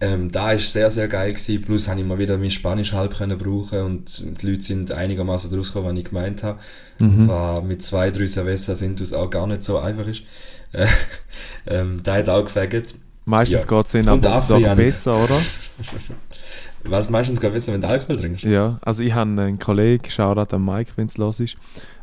Ähm, 0.00 0.32
da 0.32 0.46
war 0.46 0.58
sehr, 0.58 0.90
sehr 0.90 1.06
geil 1.06 1.32
gewesen. 1.32 1.62
Plus 1.62 1.86
habe 1.86 2.00
ich 2.00 2.06
mal 2.06 2.18
wieder 2.18 2.36
mein 2.36 2.50
Spanisch 2.50 2.92
halb 2.92 3.16
können 3.16 3.38
brauchen 3.38 3.80
und 3.82 4.40
die 4.40 4.46
Leute 4.46 4.62
sind 4.62 4.90
einigermaßen 4.90 5.48
daraus 5.50 5.68
gekommen, 5.68 5.92
was 5.92 5.98
ich 5.98 6.08
gemeint 6.08 6.42
habe. 6.42 6.58
Mhm. 6.98 7.28
War 7.28 7.62
mit 7.62 7.82
zwei, 7.82 8.10
drei 8.10 8.26
Cerveza 8.26 8.74
sind 8.74 9.00
es 9.00 9.12
auch 9.12 9.30
gar 9.30 9.46
nicht 9.46 9.62
so 9.62 9.78
einfach 9.78 10.06
ist. 10.06 10.22
Äh, 10.72 10.86
ähm, 11.66 12.00
da 12.02 12.14
hat 12.16 12.28
auch 12.28 12.44
gefegt. 12.44 12.94
Meistens 13.26 13.64
ja. 13.64 13.68
geht 13.68 13.86
es 13.86 13.94
ihnen 13.94 14.08
aber 14.08 14.44
doch 14.48 14.76
besser, 14.76 15.22
oder? 15.22 15.40
Was 16.84 17.08
meistens 17.10 17.40
gar 17.40 17.52
wissen, 17.54 17.72
wenn 17.72 17.80
du 17.80 17.88
Alkohol 17.88 18.16
trinkst? 18.16 18.44
Ja, 18.44 18.78
also 18.82 19.02
ich 19.02 19.14
habe 19.14 19.30
einen 19.30 19.58
Kollegen, 19.58 20.10
Shoutout 20.10 20.54
an 20.56 20.64
Mike, 20.64 20.92
wenn 20.96 21.06
es 21.06 21.16
los 21.16 21.40
ist, 21.40 21.56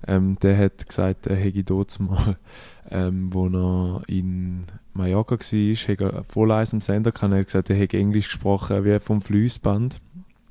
ähm, 0.07 0.37
der 0.41 0.57
hat 0.57 0.87
gesagt, 0.87 1.27
er 1.27 1.35
hätte 1.35 1.63
dort 1.63 1.99
mal, 1.99 2.37
ähm, 2.89 3.27
wo 3.33 3.47
er 3.47 4.01
in 4.07 4.63
Mallorca 4.93 5.35
war, 5.35 6.11
er 6.13 6.23
voll 6.23 6.51
eins 6.51 6.73
am 6.73 6.81
Sender 6.81 7.11
gehabt, 7.11 7.31
er 7.33 7.39
hat 7.39 7.45
gesagt, 7.45 7.69
er 7.69 7.75
hätte 7.75 7.97
Englisch 7.97 8.27
gesprochen 8.29 8.85
wie 8.85 8.99
vom 8.99 9.21
Fließband. 9.21 9.99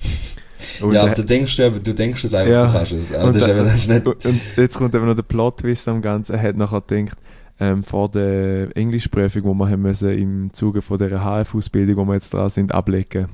Und 0.83 0.93
ja, 0.93 1.01
er- 1.01 1.07
aber 1.07 1.15
du 1.15 1.25
denkst, 1.25 1.57
du, 1.57 1.71
denkst 1.95 2.25
es 2.25 2.35
einfach, 2.35 2.53
Ja. 2.53 2.67
du 2.67 2.73
kannst 2.73 2.93
es. 2.93 3.13
Aber 3.15 3.29
und, 3.29 3.35
das 3.37 3.43
ist, 3.43 3.49
eben, 3.49 3.59
das 3.59 3.75
ist 3.77 3.89
nicht... 3.89 4.07
und 4.07 4.41
jetzt 4.57 4.77
kommt 4.77 4.95
eben 4.95 5.07
noch 5.07 5.15
der 5.15 5.23
Plot-Twist 5.23 5.89
am 5.89 6.03
Ganzen. 6.03 6.35
Er 6.35 6.43
hat 6.43 6.57
nachher 6.57 6.81
gedacht, 6.83 7.17
ähm, 7.61 7.83
vor 7.83 8.09
der 8.09 8.77
Englischprüfung, 8.77 9.43
die 9.43 9.49
wir 9.59 9.69
haben 9.71 9.83
müssen, 9.83 10.11
im 10.11 10.53
Zuge 10.53 10.83
von 10.83 10.99
dieser 10.99 11.21
HF-Ausbildung, 11.25 11.97
wo 11.97 12.05
wir 12.07 12.15
jetzt 12.15 12.33
dran 12.35 12.51
sind, 12.51 12.73
ablegen, 12.75 13.29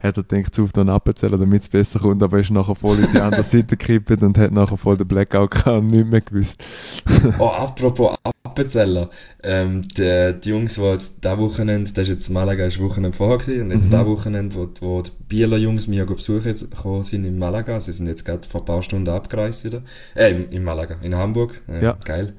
hat 0.00 0.16
er 0.16 0.22
gedacht, 0.22 0.54
zu 0.54 0.68
einen 0.74 0.88
Appenzell, 0.88 1.30
damit 1.30 1.62
es 1.62 1.68
besser 1.68 2.00
kommt, 2.00 2.22
aber 2.22 2.40
ist 2.40 2.50
nachher 2.50 2.74
voll 2.74 2.98
in 2.98 3.08
die 3.12 3.20
andere 3.20 3.42
Seite 3.44 3.76
gekippt 3.76 4.22
und 4.22 4.38
hat 4.38 4.50
nachher 4.52 4.76
voll 4.78 4.96
den 4.96 5.06
Blackout 5.06 5.50
gehabt 5.50 5.66
und 5.68 5.86
nicht 5.88 6.06
mehr 6.10 6.20
gewusst. 6.20 6.64
Oh, 7.38 7.46
apropos 7.48 8.16
Appenzeller. 8.42 9.10
Ähm, 9.42 9.86
die, 9.96 10.34
die 10.42 10.48
Jungs, 10.50 10.74
die 10.74 10.80
jetzt 10.82 11.22
dieses 11.24 11.38
Wochenende, 11.38 11.92
das 11.92 12.08
ist 12.08 12.14
jetzt 12.14 12.28
Malaga, 12.30 12.64
ist 12.64 12.80
Wochenende 12.80 13.16
vorher 13.16 13.38
gewesen, 13.38 13.62
und 13.62 13.70
jetzt 13.70 13.92
Mhm. 13.92 14.06
Wochenende, 14.06 14.56
wo, 14.56 14.68
wo 14.80 15.02
die 15.02 15.10
Bieler 15.28 15.56
Jungs 15.56 15.86
mich 15.86 16.02
auch 16.02 16.06
besuchen 16.06 16.46
jetzt 16.46 16.68
gekommen 16.70 17.04
sind 17.04 17.24
in 17.24 17.38
Malaga, 17.38 17.78
sie 17.80 17.92
sind 17.92 18.06
jetzt 18.06 18.24
gerade 18.24 18.46
vor 18.48 18.62
ein 18.62 18.64
paar 18.64 18.82
Stunden 18.82 19.08
abgereist 19.08 19.64
wieder, 19.64 19.82
äh, 20.14 20.30
in, 20.30 20.48
in 20.50 20.64
Malaga, 20.64 20.96
in 21.02 21.14
Hamburg, 21.14 21.60
äh, 21.68 21.84
Ja. 21.84 21.96
geil. 22.04 22.34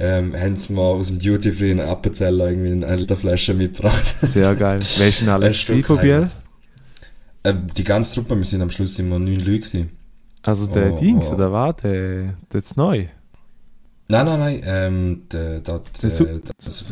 Ähm, 0.00 0.32
haben 0.38 0.54
sie 0.54 0.72
mal 0.74 0.82
aus 0.82 1.08
dem 1.08 1.18
Duty 1.18 1.50
Free 1.50 1.72
in 1.72 1.80
Appenzeller 1.80 2.50
irgendwie 2.50 2.84
eine 2.86 3.16
Flasche 3.16 3.52
mitgebracht. 3.54 4.04
Sehr 4.20 4.54
geil. 4.54 4.80
Wer 4.96 5.08
ist 5.08 5.20
denn 5.22 5.28
alles 5.30 5.58
von 5.58 5.98
Biel? 5.98 6.26
Ähm, 7.50 7.66
die 7.76 7.84
ganze 7.84 8.14
Truppe, 8.14 8.36
wir 8.36 8.44
sind 8.44 8.62
am 8.62 8.70
Schluss 8.70 8.98
immer 8.98 9.18
neun 9.18 9.38
Leute 9.38 9.60
gewesen. 9.60 9.90
Also 10.46 10.66
der 10.66 10.94
Oh, 10.94 10.96
Dings, 10.96 11.28
oh. 11.30 11.34
oder 11.34 11.52
was? 11.52 11.76
Der, 11.76 11.92
der 11.92 12.34
jetzt 12.54 12.76
neu? 12.76 13.06
Nein, 14.10 14.24
nein, 14.24 14.38
nein, 14.38 14.60
ähm, 14.64 15.22
der, 15.30 15.60
der, 15.60 15.82
Der 16.02 16.10
der, 16.10 16.40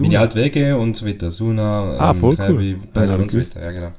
meine 0.01 0.19
alte 0.21 0.35
WG 0.39 0.73
und 0.73 0.95
so 0.97 1.07
weiter, 1.07 1.31
Suna, 1.31 1.97
Ah, 1.99 2.11
ähm, 2.11 2.21
voll 2.21 2.37
cool. 2.39 2.47
Kirby, 2.47 2.71
Ja, 2.73 2.77
Bella 2.93 3.13
hab 3.13 3.19
ich 3.21 3.23
und 3.23 3.31
so 3.31 3.39
weiter, 3.39 3.63
ja 3.63 3.71
genau. 3.73 3.93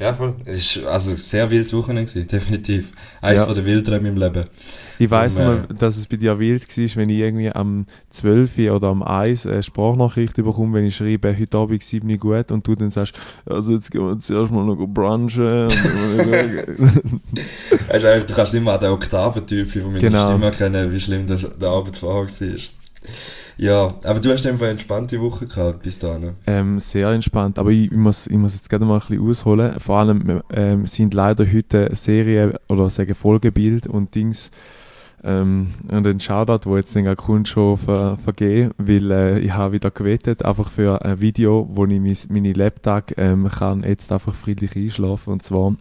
Ja, 0.00 0.14
voll. 0.14 0.34
Es 0.46 0.76
ist 0.76 0.86
also 0.86 1.14
sehr 1.16 1.50
wildes 1.50 1.74
Wochenende 1.74 2.10
gewesen, 2.10 2.26
definitiv. 2.26 2.90
Eins 3.20 3.40
Ja. 3.40 3.46
von 3.46 3.54
den 3.54 3.66
Wildträumen 3.66 4.06
im 4.06 4.16
Leben. 4.16 4.46
Ich 4.98 5.10
weiss 5.10 5.38
Um, 5.38 5.44
mal, 5.44 5.68
dass 5.78 5.98
es 5.98 6.06
bei 6.06 6.16
dir 6.16 6.38
wild 6.38 6.66
war, 6.66 6.96
wenn 6.96 7.10
ich 7.10 7.18
irgendwie 7.18 7.52
am 7.52 7.84
12 8.08 8.58
oder 8.70 8.88
am 8.88 9.02
1 9.02 9.46
eine 9.46 9.62
Sprachnachricht 9.62 10.36
bekomme, 10.36 10.78
wenn 10.78 10.86
ich 10.86 10.96
schreibe, 10.96 11.36
heute 11.38 11.58
Abend 11.58 11.82
7 11.82 12.08
Uhr 12.10 12.16
gut 12.16 12.50
und 12.50 12.66
du 12.66 12.74
dann 12.74 12.90
sagst, 12.90 13.14
also 13.44 13.72
jetzt 13.74 13.90
gehen 13.90 14.06
wir 14.06 14.18
zuerst 14.18 14.50
mal 14.50 14.64
noch 14.64 14.76
brunchen. 14.86 15.68
eigentlich, 17.90 18.24
du 18.24 18.34
kannst 18.34 18.54
immer 18.54 18.72
an 18.72 18.80
den 18.80 18.90
Oktaventyp 18.92 19.70
von 19.70 19.82
meiner 19.84 19.98
Genau. 19.98 20.26
Stimme 20.28 20.46
erkennen, 20.46 20.90
wie 20.92 21.00
schlimm 21.00 21.26
der, 21.26 21.36
der 21.36 21.68
Abend 21.68 21.96
vorher 21.98 22.22
war. 22.26 22.56
Ja, 23.60 23.94
aber 24.04 24.20
du 24.20 24.32
hast 24.32 24.46
einfach 24.46 24.62
eine 24.62 24.70
entspannte 24.70 25.20
Woche 25.20 25.44
gehabt 25.44 25.82
bis 25.82 25.98
dahin. 25.98 26.30
ähm, 26.46 26.78
sehr 26.78 27.10
entspannt, 27.10 27.58
aber 27.58 27.68
ich, 27.68 27.92
ich, 27.92 27.98
muss, 27.98 28.26
ich 28.26 28.38
muss 28.38 28.54
jetzt 28.54 28.70
gerade 28.70 28.86
mal 28.86 28.94
ein 28.94 29.00
bisschen 29.00 29.28
ausholen. 29.28 29.78
Vor 29.78 29.98
allem 29.98 30.40
ähm, 30.50 30.86
sind 30.86 31.12
leider 31.12 31.44
heute 31.44 31.94
Serien 31.94 32.54
oder 32.70 32.88
sagen 32.88 33.14
Folgebild 33.14 33.86
und 33.86 34.14
Dings 34.14 34.50
ähm, 35.22 35.74
und 35.92 36.04
den 36.04 36.20
Shoutout, 36.20 36.70
wo 36.70 36.78
jetzt 36.78 36.94
den 36.94 37.14
kommt, 37.16 37.48
schon 37.48 37.76
ver, 37.76 38.16
vergeben, 38.24 38.70
weil 38.78 39.10
äh, 39.10 39.38
ich 39.40 39.52
habe 39.52 39.74
wieder 39.74 39.90
gewettet, 39.90 40.42
einfach 40.42 40.70
für 40.70 41.04
ein 41.04 41.20
Video, 41.20 41.68
wo 41.70 41.84
ich 41.84 42.00
mein, 42.00 42.16
meine 42.30 42.54
Laptop 42.54 43.12
ähm, 43.18 43.46
kann 43.50 43.82
jetzt 43.82 44.10
einfach 44.10 44.34
friedlich 44.34 44.74
einschlafen 44.74 45.34
und 45.34 45.42
zwar 45.42 45.76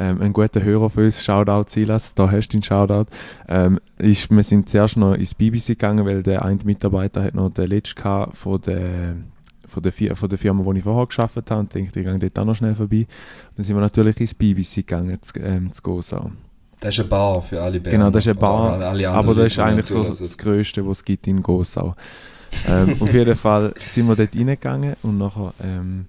ähm, 0.00 0.22
ein 0.22 0.32
guter 0.32 0.62
Hörer 0.62 0.88
von 0.88 1.04
uns, 1.04 1.22
Shoutout 1.22 1.68
Silas, 1.68 2.14
da 2.14 2.30
hast 2.30 2.48
du 2.48 2.56
den 2.56 2.62
Shoutout. 2.62 3.10
Ähm, 3.48 3.78
ist, 3.98 4.30
wir 4.30 4.42
sind 4.42 4.70
zuerst 4.70 4.96
noch 4.96 5.12
ins 5.14 5.34
BBC 5.34 5.68
gegangen, 5.68 6.06
weil 6.06 6.22
der 6.22 6.42
eine 6.42 6.58
Mitarbeiter 6.64 7.22
hat 7.22 7.34
noch 7.34 7.50
den 7.50 7.68
letzten 7.68 8.00
von 8.32 8.60
der 8.62 9.16
von 9.66 9.82
der, 9.84 9.92
Fir 9.92 10.16
von 10.16 10.28
der 10.28 10.38
Firma, 10.38 10.64
wo 10.64 10.72
ich 10.72 10.82
vorher 10.82 11.06
gearbeitet 11.06 11.50
habe 11.50 11.60
und 11.60 11.72
denke, 11.72 12.00
ich 12.00 12.04
gehe 12.04 12.18
dort 12.18 12.38
auch 12.40 12.44
noch 12.44 12.56
schnell 12.56 12.74
vorbei. 12.74 13.06
Dann 13.56 13.64
sind 13.64 13.76
wir 13.76 13.80
natürlich 13.80 14.18
ins 14.20 14.34
BBC 14.34 14.76
gegangen, 14.76 15.16
zu, 15.22 15.38
ähm, 15.38 15.72
zu 15.72 15.82
Gosau. 15.82 16.32
Das 16.80 16.94
ist 16.94 17.00
eine 17.00 17.08
Bar 17.08 17.42
für 17.42 17.62
alle 17.62 17.78
Berner. 17.78 17.98
Genau, 17.98 18.10
das 18.10 18.24
ist 18.24 18.30
eine 18.30 18.40
Bar, 18.40 18.80
alle 18.80 19.08
anderen 19.08 19.14
aber 19.14 19.34
das 19.36 19.52
ist 19.52 19.58
eigentlich 19.60 19.86
so 19.86 20.02
zulassen. 20.02 20.24
das 20.24 20.38
Größte, 20.38 20.84
was 20.88 20.98
es 20.98 21.04
gibt 21.04 21.26
in 21.28 21.40
Gosau. 21.40 21.94
ähm, 22.66 22.96
auf 22.98 23.14
jeden 23.14 23.36
Fall 23.36 23.74
sind 23.78 24.08
wir 24.08 24.16
dort 24.16 24.34
reingegangen 24.34 24.96
und 25.02 25.18
nachher 25.18 25.54
ähm, 25.62 26.06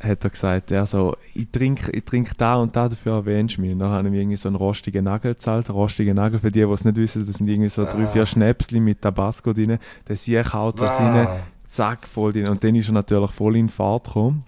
hat 0.00 0.22
er 0.24 0.30
gesagt, 0.30 0.70
er 0.70 0.86
so, 0.86 1.16
ich 1.34 1.50
trinke 1.50 1.90
ich 1.90 2.04
trink 2.04 2.36
da 2.38 2.56
und 2.56 2.76
da, 2.76 2.88
dafür 2.88 3.12
erwähnst 3.14 3.56
du 3.56 3.62
mich. 3.62 3.72
Und 3.72 3.80
dann 3.80 3.90
habe 3.90 4.06
ich 4.08 4.12
mir 4.12 4.20
irgendwie 4.20 4.36
so 4.36 4.48
einen 4.48 4.56
rostigen 4.56 5.04
Nagel 5.04 5.32
gezahlt. 5.34 5.68
Rostigen 5.70 6.14
Nagel, 6.16 6.38
für 6.38 6.52
die, 6.52 6.60
die 6.64 6.70
es 6.70 6.84
nicht 6.84 6.96
wissen, 6.96 7.26
das 7.26 7.36
sind 7.36 7.48
irgendwie 7.48 7.68
so 7.68 7.84
drei, 7.84 8.04
Ah. 8.04 8.06
vier 8.08 8.26
Schnäpsli 8.26 8.78
mit 8.80 9.02
Tabasco 9.02 9.52
drin. 9.52 9.78
Der 10.06 10.16
Sieg 10.16 10.52
haut 10.52 10.80
das 10.80 10.98
rein, 11.00 11.26
Wow. 11.26 11.38
zack, 11.66 12.06
voll 12.06 12.32
drin. 12.32 12.48
Und 12.48 12.62
dann 12.62 12.74
ist 12.76 12.88
er 12.88 12.92
natürlich 12.94 13.30
voll 13.32 13.56
in 13.56 13.68
Fahrt 13.68 14.04
gekommen. 14.04 14.44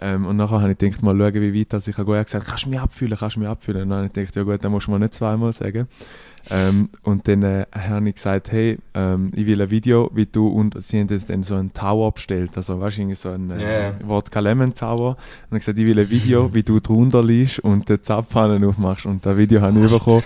Ähm, 0.00 0.26
und 0.26 0.36
nachher 0.36 0.60
habe 0.60 0.72
ich 0.72 0.78
gedacht, 0.78 1.02
mal 1.02 1.16
schauen, 1.16 1.34
wie 1.34 1.60
weit 1.60 1.72
das 1.72 1.86
ich 1.86 1.94
gehen. 1.94 2.08
Er 2.08 2.18
hat 2.20 2.26
gesagt, 2.26 2.46
kannst 2.46 2.64
du 2.64 2.70
mich 2.70 2.80
abfüllen, 2.80 3.16
kannst 3.16 3.36
du 3.36 3.40
mich 3.40 3.48
abfüllen. 3.48 3.82
Und 3.82 3.90
dann 3.90 3.98
habe 3.98 4.06
ich 4.08 4.12
gedacht, 4.12 4.34
ja 4.36 4.42
gut, 4.42 4.64
dann 4.64 4.72
musst 4.72 4.86
du 4.88 4.90
mir 4.90 4.98
nicht 4.98 5.14
zweimal 5.14 5.52
sagen. 5.52 5.86
Ähm, 6.50 6.90
und 7.02 7.26
dann 7.26 7.42
äh, 7.42 7.66
habe 7.72 8.08
ich 8.08 8.16
gesagt, 8.16 8.52
hey, 8.52 8.78
ähm, 8.94 9.32
ich 9.34 9.46
will 9.46 9.62
ein 9.62 9.70
Video, 9.70 10.10
wie 10.14 10.26
du, 10.26 10.48
und 10.48 10.76
sie 10.84 11.00
haben 11.00 11.08
jetzt 11.08 11.30
dann 11.30 11.42
so 11.42 11.54
einen 11.54 11.72
Tower 11.72 12.12
bestellt, 12.12 12.50
also 12.56 12.80
weißt 12.80 12.98
du, 12.98 13.14
so 13.14 13.30
ein 13.30 13.50
äh. 13.50 13.92
Wodka 14.04 14.40
Lemon 14.40 14.74
Tower. 14.74 15.16
Und 15.50 15.56
ich 15.56 15.60
gesagt, 15.60 15.78
ich 15.78 15.86
will 15.86 15.98
ein 15.98 16.10
Video, 16.10 16.50
wie 16.54 16.62
du 16.62 16.80
drunter 16.80 17.22
liegst 17.22 17.60
und 17.60 17.88
den 17.88 18.02
Zapfhahn 18.02 18.62
aufmachst. 18.64 19.06
Und 19.06 19.24
das 19.24 19.36
Video 19.36 19.60
habe 19.60 19.78
ich 19.80 19.90
bekommen. 19.90 20.22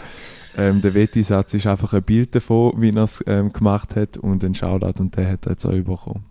Ähm, 0.57 0.83
der 0.83 0.93
Wettisatz 0.95 1.55
ist 1.55 1.67
einfach 1.67 1.93
ein 1.93 2.03
Bild 2.03 2.35
davon, 2.35 2.73
wie 2.79 2.91
er 2.91 3.05
es 3.05 3.23
ähm, 3.29 3.53
gemacht 3.53 3.95
hat 3.95 4.17
und 4.17 4.43
ein 4.43 4.57
Shoutout 4.57 5.01
und 5.01 5.17
der 5.17 5.31
hat 5.31 5.47
er 5.47 5.53
jetzt 5.53 5.65
auch 5.65 5.71
bekommen. 5.71 6.25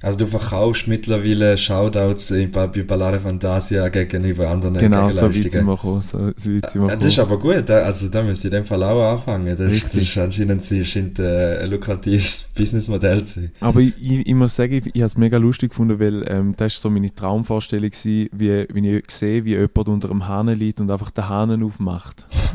Also 0.00 0.20
du 0.20 0.26
verkaufst 0.26 0.86
mittlerweile 0.86 1.58
Shoutouts 1.58 2.30
in- 2.30 2.52
bei 2.52 2.66
Ballare 2.68 3.18
Fantasia 3.18 3.88
gegenüber 3.88 4.48
anderen 4.48 4.78
Genau, 4.78 5.10
so 5.10 5.22
weit 5.22 5.34
sind 5.34 5.66
wir 5.66 5.74
gekommen. 5.74 6.02
So, 6.02 6.18
weit 6.28 6.38
sind 6.40 6.62
wir 6.74 6.96
das 6.96 7.04
ist 7.06 7.18
aber 7.18 7.36
gut, 7.38 7.68
da- 7.68 7.78
also 7.82 8.08
da 8.08 8.22
müsst 8.22 8.44
ihr 8.44 8.52
in 8.52 8.58
dem 8.58 8.64
Fall 8.64 8.82
auch 8.84 9.12
anfangen. 9.14 9.56
Das, 9.58 9.72
ist- 9.72 9.86
das 9.86 9.94
Richtig. 9.96 10.08
ist 10.16 10.18
anscheinend 10.22 10.62
sie- 10.62 10.84
scheint 10.84 11.18
äh, 11.18 11.62
ein 11.64 11.70
lukratives 11.72 12.48
Businessmodell 12.56 13.24
zu 13.24 13.40
sein. 13.40 13.50
Aber 13.60 13.80
ich, 13.80 13.92
ich, 14.00 14.26
ich 14.26 14.34
muss 14.34 14.54
sagen, 14.54 14.74
ich, 14.74 14.86
ich 14.86 15.00
habe 15.02 15.06
es 15.06 15.16
mega 15.16 15.36
lustig 15.36 15.70
gefunden, 15.70 15.98
weil 15.98 16.24
ähm, 16.28 16.54
das 16.56 16.74
war 16.76 16.80
so 16.82 16.90
meine 16.90 17.12
Traumvorstellung, 17.12 17.90
gewesen, 17.90 18.28
wie, 18.32 18.66
wie 18.72 18.96
ich 18.98 19.10
sehe, 19.10 19.44
wie 19.44 19.50
jemand 19.56 19.88
unter 19.88 20.10
einem 20.10 20.28
Hahn 20.28 20.46
liegt 20.48 20.80
und 20.80 20.90
einfach 20.92 21.10
den 21.10 21.28
Hahn 21.28 21.60
aufmacht. 21.62 22.24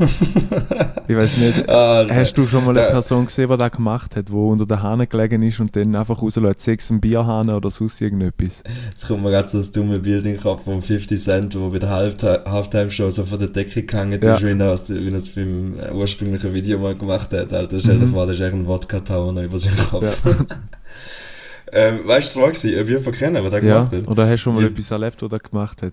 ich 1.08 1.16
weiß 1.16 1.36
nicht, 1.36 1.68
Ah, 1.68 2.06
hast 2.08 2.34
du 2.34 2.46
schon 2.46 2.64
mal 2.64 2.76
eine 2.76 2.88
Person 2.88 3.26
gesehen, 3.26 3.50
die 3.50 3.56
das 3.58 3.70
gemacht 3.72 4.16
hat, 4.16 4.30
wo 4.30 4.50
unter 4.50 4.66
den 4.66 4.82
Hahn 4.82 5.06
gelegen 5.08 5.42
ist 5.42 5.60
und 5.60 5.74
dann 5.76 5.94
einfach 5.94 6.22
rauslässt, 6.22 6.60
sechs 6.62 6.90
ein 6.90 7.00
Bierhahn 7.00 7.33
oder 7.42 7.70
sonst 7.70 8.00
irgendetwas? 8.00 8.62
Jetzt 8.90 9.06
kommt 9.08 9.22
mir 9.22 9.30
gerade 9.30 9.48
so 9.48 9.58
das 9.58 9.72
dumme 9.72 9.98
Bild 9.98 10.24
in 10.24 10.32
den 10.32 10.40
Kopf 10.40 10.64
von 10.64 10.80
50 10.82 11.20
Cent, 11.20 11.58
wo 11.58 11.68
bei 11.70 11.78
der 11.78 11.90
Halfti- 11.90 12.44
Halftime-Show 12.44 13.10
so 13.10 13.24
von 13.24 13.38
der 13.38 13.48
Decke 13.48 13.82
gehangen 13.82 14.20
Ja. 14.22 14.36
ist, 14.36 14.42
wie 14.44 14.50
er 14.50 14.72
es 14.72 14.88
wie 14.88 15.08
er 15.08 15.14
es 15.14 15.28
beim 15.30 15.74
ursprünglichen 15.92 16.54
Video 16.54 16.78
mal 16.78 16.94
gemacht 16.94 17.32
hat. 17.32 17.52
Alter, 17.52 17.80
stell 17.80 17.98
dir 17.98 18.06
Mhm. 18.06 18.12
vor, 18.12 18.26
das 18.26 18.36
ist 18.36 18.42
echt 18.42 18.54
ein 18.54 18.66
Wodka-Tower 18.66 19.32
noch 19.32 19.42
über 19.42 19.58
seinen 19.58 19.76
Kopf. 19.78 20.24
Ja. 20.24 20.32
ähm, 21.72 22.00
weißt 22.06 22.34
du, 22.36 22.40
die 22.40 22.44
Frage 22.44 22.74
war, 22.76 22.80
ob 22.82 22.88
jemand 22.88 23.16
kennen, 23.16 23.34
der 23.34 23.50
das 23.50 23.62
Ja, 23.64 23.84
gemacht 23.84 23.92
hat? 24.02 24.08
oder 24.08 24.22
hast 24.24 24.32
du 24.32 24.38
schon 24.38 24.54
mal 24.54 24.62
Ja. 24.62 24.68
etwas 24.68 24.90
erlebt, 24.90 25.22
was 25.22 25.32
er 25.32 25.38
gemacht 25.38 25.82
hat? 25.82 25.92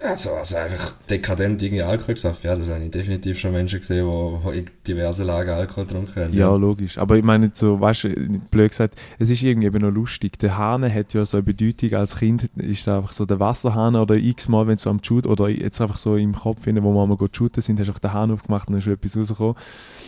Also, 0.00 0.30
also 0.30 0.56
einfach 0.56 0.92
dekadent 1.10 1.62
irgendwie 1.62 1.82
Alkohol 1.82 2.14
gesagt. 2.14 2.42
Ja, 2.42 2.56
das 2.56 2.70
habe 2.70 2.84
ich 2.84 2.90
definitiv 2.90 3.38
schon 3.38 3.52
Menschen 3.52 3.80
gesehen, 3.80 4.06
die, 4.06 4.62
die 4.62 4.72
diverse 4.86 5.22
Lagen 5.22 5.50
Alkohol 5.50 5.84
getrunken 5.84 6.14
haben. 6.16 6.32
Ja, 6.32 6.54
logisch. 6.56 6.96
Aber 6.96 7.16
ich 7.18 7.24
meine, 7.24 7.50
so, 7.52 7.78
weißt 7.78 8.04
du, 8.04 8.08
blöd 8.50 8.70
gesagt, 8.70 8.94
es 9.18 9.28
ist 9.28 9.42
irgendwie 9.42 9.66
eben 9.66 9.82
noch 9.82 9.90
lustig. 9.90 10.38
Der 10.38 10.56
Hahn 10.56 10.90
hat 10.90 11.12
ja 11.12 11.26
so 11.26 11.36
eine 11.36 11.44
Bedeutung 11.44 11.92
als 11.92 12.16
Kind, 12.16 12.48
ist 12.56 12.88
einfach 12.88 13.12
so 13.12 13.26
der 13.26 13.38
Wasserhahn 13.38 13.96
oder 13.96 14.14
x-mal, 14.14 14.66
wenn 14.66 14.78
du 14.78 14.88
am 14.88 15.00
Shoot 15.02 15.26
oder 15.26 15.50
jetzt 15.50 15.78
einfach 15.82 15.98
so 15.98 16.16
im 16.16 16.34
Kopf, 16.34 16.62
finden, 16.62 16.82
wo 16.82 16.94
wir 16.94 17.02
einmal 17.02 17.18
gut 17.18 17.36
shooten 17.36 17.60
sind, 17.60 17.78
hast 17.78 17.88
du 17.88 17.92
auch 17.92 17.98
den 17.98 18.14
Hahn 18.14 18.30
aufgemacht 18.30 18.68
und 18.68 18.74
dann 18.74 18.80
ist 18.80 18.86
etwas 18.86 19.14
rausgekommen. 19.14 19.56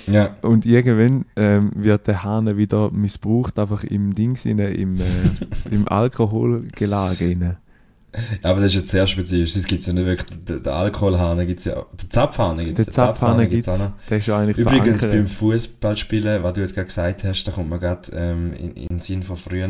ja. 0.06 0.34
Und 0.40 0.64
irgendwann 0.64 1.26
ähm, 1.37 1.72
wird 1.75 2.06
der 2.06 2.25
Hahn 2.25 2.56
wieder 2.56 2.90
missbraucht, 2.90 3.58
einfach 3.58 3.84
im 3.84 4.14
Dings, 4.14 4.46
rein, 4.46 4.60
im, 4.60 4.96
äh, 4.96 5.02
im 5.70 5.87
Alkoholgelage. 5.88 7.26
rein. 7.26 7.56
Aber 8.42 8.60
das 8.60 8.68
ist 8.72 8.74
jetzt 8.76 8.90
sehr 8.90 9.06
spezifisch. 9.06 9.52
Das 9.54 9.64
gibt 9.66 9.82
es 9.82 9.86
ja 9.86 9.92
nicht 9.92 10.06
wirklich. 10.06 10.38
Der, 10.62 10.72
Alkoholhahn 10.74 11.46
gibt 11.46 11.58
es 11.60 11.66
ja. 11.66 11.74
Der 12.00 12.10
Zapfhahn 12.10 12.56
gibt 12.58 12.78
es. 12.78 12.86
Der 12.86 12.94
Zapfhahn 12.94 13.38
gibt 13.40 13.50
gibt's 13.50 13.68
es, 13.68 13.74
auch 13.74 13.78
noch. 13.78 13.92
der 14.08 14.18
ist 14.18 14.26
ja 14.26 14.38
eigentlich 14.38 14.56
Übrigens 14.56 14.86
verankert. 15.00 15.10
beim 15.12 15.26
Fußballspielen, 15.26 16.42
was 16.42 16.52
du 16.54 16.60
jetzt 16.62 16.74
gerade 16.74 16.86
gesagt 16.86 17.24
hast, 17.24 17.44
da 17.44 17.52
kommt 17.52 17.68
man 17.68 17.80
gerade 17.80 18.10
ähm, 18.12 18.52
in, 18.54 18.72
in 18.74 18.86
den 18.88 19.00
Sinn 19.00 19.22
von 19.22 19.36
früher. 19.36 19.68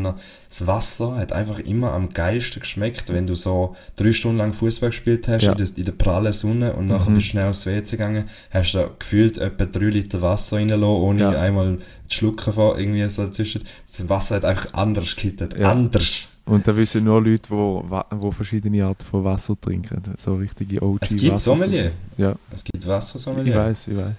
Das 0.48 0.66
Wasser 0.66 1.16
hat 1.16 1.32
einfach 1.32 1.58
immer 1.58 1.92
am 1.92 2.10
geilsten 2.10 2.60
geschmeckt, 2.60 3.12
wenn 3.12 3.26
du 3.26 3.34
so 3.34 3.74
drei 3.96 4.12
Stunden 4.12 4.38
lang 4.38 4.52
Fußball 4.52 4.90
gespielt 4.90 5.26
hast 5.28 5.42
Ja. 5.42 5.52
in, 5.52 5.58
der, 5.58 5.66
in 5.76 5.84
der 5.84 5.92
prallen 5.92 6.32
Sonne 6.32 6.72
und 6.74 6.86
nachher 6.86 7.10
Mhm. 7.10 7.14
bist 7.16 7.26
du 7.26 7.30
schnell 7.30 7.46
aufs 7.46 7.66
WC 7.66 7.96
gegangen, 7.96 8.24
hast 8.50 8.72
da 8.74 8.88
gefühlt 8.98 9.38
etwa 9.38 9.64
drei 9.66 9.86
Liter 9.86 10.22
Wasser 10.22 10.56
reingelassen, 10.58 10.84
ohne 11.02 11.20
Ja. 11.22 11.30
einmal 11.30 11.78
zu 12.06 12.16
schlucken 12.16 12.52
von 12.54 12.78
irgendwie 12.78 13.06
so 13.08 13.24
dazwischen. 13.26 13.62
Das 13.90 14.08
Wasser 14.08 14.36
hat 14.36 14.44
einfach 14.44 14.74
anders 14.74 15.16
gekittet. 15.16 15.58
Ja. 15.58 15.70
Anders. 15.72 16.28
Und 16.48 16.66
da 16.66 16.76
wissen 16.76 17.04
nur 17.04 17.20
Leute, 17.22 17.42
die 17.48 17.50
wo, 17.50 17.84
wo 18.10 18.30
verschiedene 18.30 18.84
Arten 18.84 19.04
von 19.04 19.22
Wasser 19.24 19.54
trinken. 19.60 20.02
So 20.16 20.34
richtige 20.36 20.82
OG 20.82 20.98
Es 21.02 21.16
gibt 21.16 21.38
Sommelier. 21.38 21.92
Ja, 22.16 22.34
Es 22.50 22.64
gibt 22.64 22.86
Wassersommelier. 22.86 23.52
ich 23.52 23.58
weiß, 23.58 23.88
ich 23.88 23.96
weiß. 23.96 24.14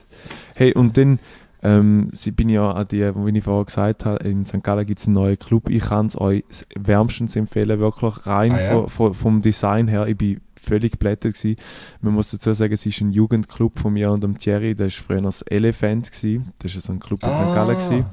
Hey, 0.55 0.73
und 0.73 0.95
dann 0.97 1.19
ähm, 1.63 2.09
bin 2.35 2.49
ja 2.49 2.71
an 2.71 2.87
die, 2.87 3.01
wie 3.15 3.37
ich 3.37 3.43
vorher 3.43 3.65
gesagt 3.65 4.05
habe, 4.05 4.23
in 4.27 4.45
St. 4.45 4.63
Gallen 4.63 4.85
gibt 4.85 4.99
es 4.99 5.07
einen 5.07 5.15
neuen 5.15 5.37
Club. 5.39 5.69
Ich 5.69 5.83
kann 5.83 6.05
es 6.05 6.19
euch 6.19 6.43
wärmstens 6.77 7.35
empfehlen, 7.35 7.79
wirklich 7.79 8.25
rein 8.25 8.51
Ah, 8.53 8.61
ja? 8.61 8.69
von, 8.73 8.89
von, 8.89 9.13
vom 9.13 9.41
Design 9.41 9.87
her. 9.87 10.07
Ich 10.07 10.17
bin 10.17 10.39
völlig 10.61 10.91
geblättert 10.93 11.33
gewesen. 11.33 11.55
Man 12.01 12.13
muss 12.13 12.29
dazu 12.31 12.53
sagen, 12.53 12.73
es 12.73 12.85
ist 12.85 13.01
ein 13.01 13.09
Jugendclub 13.11 13.79
von 13.79 13.93
mir 13.93 14.11
und 14.11 14.23
dem 14.23 14.37
Thierry. 14.37 14.75
Das 14.75 14.95
war 14.97 15.03
früher 15.05 15.21
das 15.21 15.41
Elephant 15.43 16.11
gewesen. 16.11 16.53
Das 16.59 16.75
ist 16.75 16.85
so 16.85 16.93
ein 16.93 16.99
Club 16.99 17.23
in 17.23 17.29
St. 17.29 17.53
Gallen 17.55 17.77
gewesen. 17.77 18.05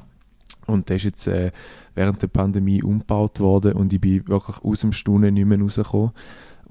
Und 0.66 0.88
der 0.88 0.96
ist 0.96 1.04
jetzt 1.04 1.26
äh, 1.28 1.52
während 1.94 2.20
der 2.22 2.28
Pandemie 2.28 2.82
umgebaut 2.82 3.40
worden 3.40 3.72
und 3.74 3.92
ich 3.92 4.00
bin 4.00 4.26
wirklich 4.28 4.58
aus 4.62 4.80
dem 4.80 4.92
Stunden 4.92 5.34
nicht 5.34 5.46
mehr 5.46 5.60
rausgekommen, 5.60 6.10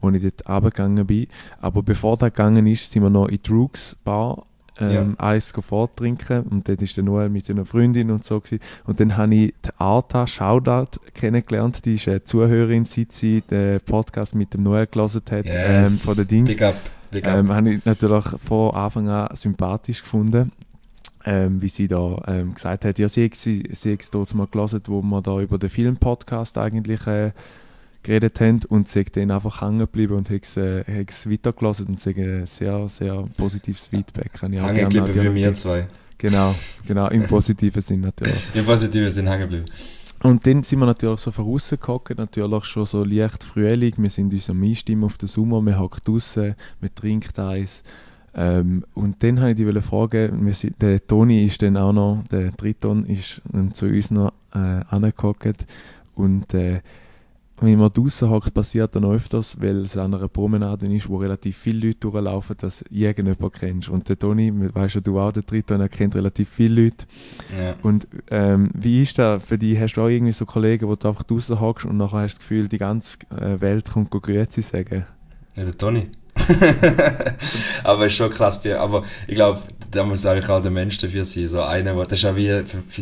als 0.01 0.15
ich 0.15 0.21
dort 0.21 0.49
runtergegangen 0.49 1.05
bin. 1.07 1.27
Aber 1.61 1.81
bevor 1.83 2.17
das 2.17 2.31
gegangen 2.31 2.67
ist, 2.67 2.91
sind 2.91 3.03
wir 3.03 3.09
noch 3.09 3.27
in 3.27 3.39
die 3.41 3.51
Rooks 3.51 3.95
Bar 4.03 4.45
ähm, 4.77 5.15
Eis 5.17 5.53
forttrinken 5.57 6.43
und 6.43 6.67
dort 6.67 6.81
ist 6.81 6.97
der 6.97 7.03
Noel 7.05 7.29
mit 7.29 7.49
einer 7.49 7.65
Freundin 7.65 8.11
und 8.11 8.25
so 8.25 8.39
gewesen. 8.41 8.59
Und 8.85 8.99
dann 8.99 9.15
habe 9.15 9.33
ich 9.33 9.53
die 9.65 9.69
Arta 9.77 10.27
Shoutout 10.27 10.99
kennengelernt, 11.13 11.85
die 11.85 11.95
ist 11.95 12.07
eine 12.09 12.23
Zuhörerin, 12.23 12.83
seit 12.85 13.13
sie 13.13 13.41
den 13.41 13.79
Podcast 13.81 14.35
mit 14.35 14.53
dem 14.53 14.63
Noel 14.63 14.87
gelesen 14.87 15.21
hat, 15.31 15.45
ähm, 15.45 15.81
Yes. 15.83 16.03
von 16.03 16.15
den 16.15 16.27
Dings. 16.27 16.49
Big 16.49 16.61
up. 16.61 16.75
Big 17.11 17.25
up. 17.25 17.37
Ähm, 17.37 17.53
habe 17.53 17.73
ich 17.75 17.85
natürlich 17.85 18.25
von 18.25 18.75
Anfang 18.75 19.07
an 19.07 19.33
sympathisch 19.35 20.01
gefunden, 20.01 20.51
ähm, 21.25 21.61
wie 21.61 21.67
sie 21.69 21.87
da 21.87 22.21
ähm, 22.27 22.53
gesagt 22.53 22.85
hat, 22.85 22.99
ja, 22.99 23.09
sie 23.09 23.25
hat 23.25 23.33
es 23.35 24.11
dort 24.11 24.33
mal 24.35 24.47
gelesen, 24.47 24.81
wo 24.87 25.01
wir 25.01 25.21
da 25.21 25.39
über 25.41 25.57
den 25.57 25.69
Filmpodcast 25.69 26.57
eigentlich 26.57 27.05
äh, 27.07 27.31
geredet 28.03 28.39
haben 28.39 28.59
und 28.69 28.87
sie 28.87 29.03
dann 29.05 29.31
einfach 29.31 29.61
hängen 29.61 29.79
geblieben 29.79 30.13
und 30.15 30.29
hat 30.29 30.43
es 30.43 30.57
äh, 30.57 30.83
weitergelesen 31.25 31.87
und 31.87 31.99
sie 32.01 32.11
hat 32.11 32.17
ein 32.17 32.45
sehr, 32.45 32.87
sehr 32.87 33.27
positives 33.37 33.87
Feedback. 33.87 34.33
Kann 34.33 34.53
ich 34.53 34.61
hängen 34.61 34.89
geblieben 34.89 35.07
wie 35.07 35.29
die- 35.29 35.35
wir 35.35 35.53
zwei. 35.55 35.81
Genau, 36.17 36.55
genau, 36.87 37.09
im 37.09 37.27
positiven 37.27 37.81
Sinn 37.81 38.01
natürlich. 38.01 38.35
Im 38.53 38.63
Positiven 38.65 39.09
sind 39.09 39.27
hängen 39.27 39.41
geblieben. 39.41 39.65
Und 40.23 40.47
dann 40.47 40.63
sind 40.63 40.79
wir 40.79 40.85
natürlich 40.85 41.19
so 41.19 41.31
vorausgehockt, 41.31 42.17
natürlich 42.17 42.65
schon 42.65 42.85
so 42.85 43.03
leicht 43.03 43.43
Frühling, 43.43 43.93
wir 43.97 44.09
sind 44.09 44.31
uns 44.33 44.49
am 44.49 44.63
Einstimmen 44.63 45.03
auf 45.03 45.17
den 45.17 45.27
Sommer, 45.27 45.61
man 45.61 45.77
hockt 45.77 46.07
draussen, 46.07 46.55
man 46.79 46.95
trinkt 46.95 47.37
Eis. 47.37 47.83
Ähm, 48.35 48.83
und 48.93 49.23
dann 49.23 49.39
habe 49.39 49.51
ich 49.51 49.55
dich 49.55 49.83
fragen, 49.83 50.53
sind, 50.53 50.81
der 50.81 51.05
Toni 51.05 51.45
ist 51.45 51.61
dann 51.61 51.77
auch 51.77 51.93
noch, 51.93 52.23
der 52.29 52.55
Triton 52.55 53.05
ist 53.05 53.41
zu 53.73 53.85
uns 53.85 54.11
noch 54.11 54.33
äh, 54.53 54.81
angehockt 54.89 55.65
und 56.15 56.53
äh, 56.53 56.81
wenn 57.61 57.79
man 57.79 57.91
draußen 57.91 58.29
hockt, 58.29 58.53
passiert 58.53 58.95
dann 58.95 59.05
öfters, 59.05 59.59
weil 59.61 59.77
es 59.77 59.97
an 59.97 60.13
einer 60.13 60.27
Promenade 60.27 60.93
ist, 60.93 61.07
wo 61.07 61.17
relativ 61.17 61.57
viele 61.57 61.87
Leute 61.87 61.99
durchlaufen, 61.99 62.57
dass 62.59 62.83
irgendjemand 62.89 63.53
kennst. 63.53 63.87
Und 63.87 64.09
der 64.09 64.19
Toni, 64.19 64.51
weißt 64.53 64.95
ja 64.95 65.01
du 65.01 65.19
auch, 65.19 65.31
der 65.31 65.43
Triton, 65.43 65.79
er 65.79 65.87
kennt 65.87 66.15
relativ 66.15 66.49
viele 66.49 66.83
Leute. 66.83 67.05
Ja. 67.57 67.75
Und 67.81 68.07
ähm, 68.29 68.71
wie 68.73 69.01
ist 69.01 69.17
das 69.17 69.41
für 69.41 69.57
dich? 69.57 69.79
Hast 69.79 69.93
du 69.93 70.01
auch 70.01 70.09
irgendwie 70.09 70.33
so 70.33 70.45
Kollegen, 70.45 70.87
wo 70.87 70.95
du 70.95 71.07
einfach 71.07 71.23
draußen 71.23 71.59
hockst 71.59 71.85
und 71.85 71.95
nachher 71.95 72.23
hast 72.23 72.35
du 72.35 72.39
das 72.39 72.39
Gefühl, 72.39 72.67
die 72.67 72.77
ganze 72.77 73.19
äh, 73.29 73.61
Welt 73.61 73.89
kommt 73.89 74.11
Grüezi 74.11 74.61
sagen? 74.61 75.05
Ja, 75.55 75.63
der 75.63 75.77
Toni. 75.77 76.09
aber 77.83 78.07
ist 78.07 78.13
schon 78.15 78.29
krass. 78.29 78.61
Aber 78.77 79.03
ich 79.27 79.35
glaube, 79.35 79.61
da 79.91 80.03
muss 80.03 80.25
eigentlich 80.25 80.49
auch 80.49 80.61
der 80.61 80.71
Mensch 80.71 80.97
dafür 80.97 81.23
sein. 81.23 81.47
So 81.47 81.61
einer, 81.61 81.95
wo, 81.95 82.03
das 82.03 82.13
ist 82.13 82.23
ja 82.23 82.35
wie, 82.35 82.61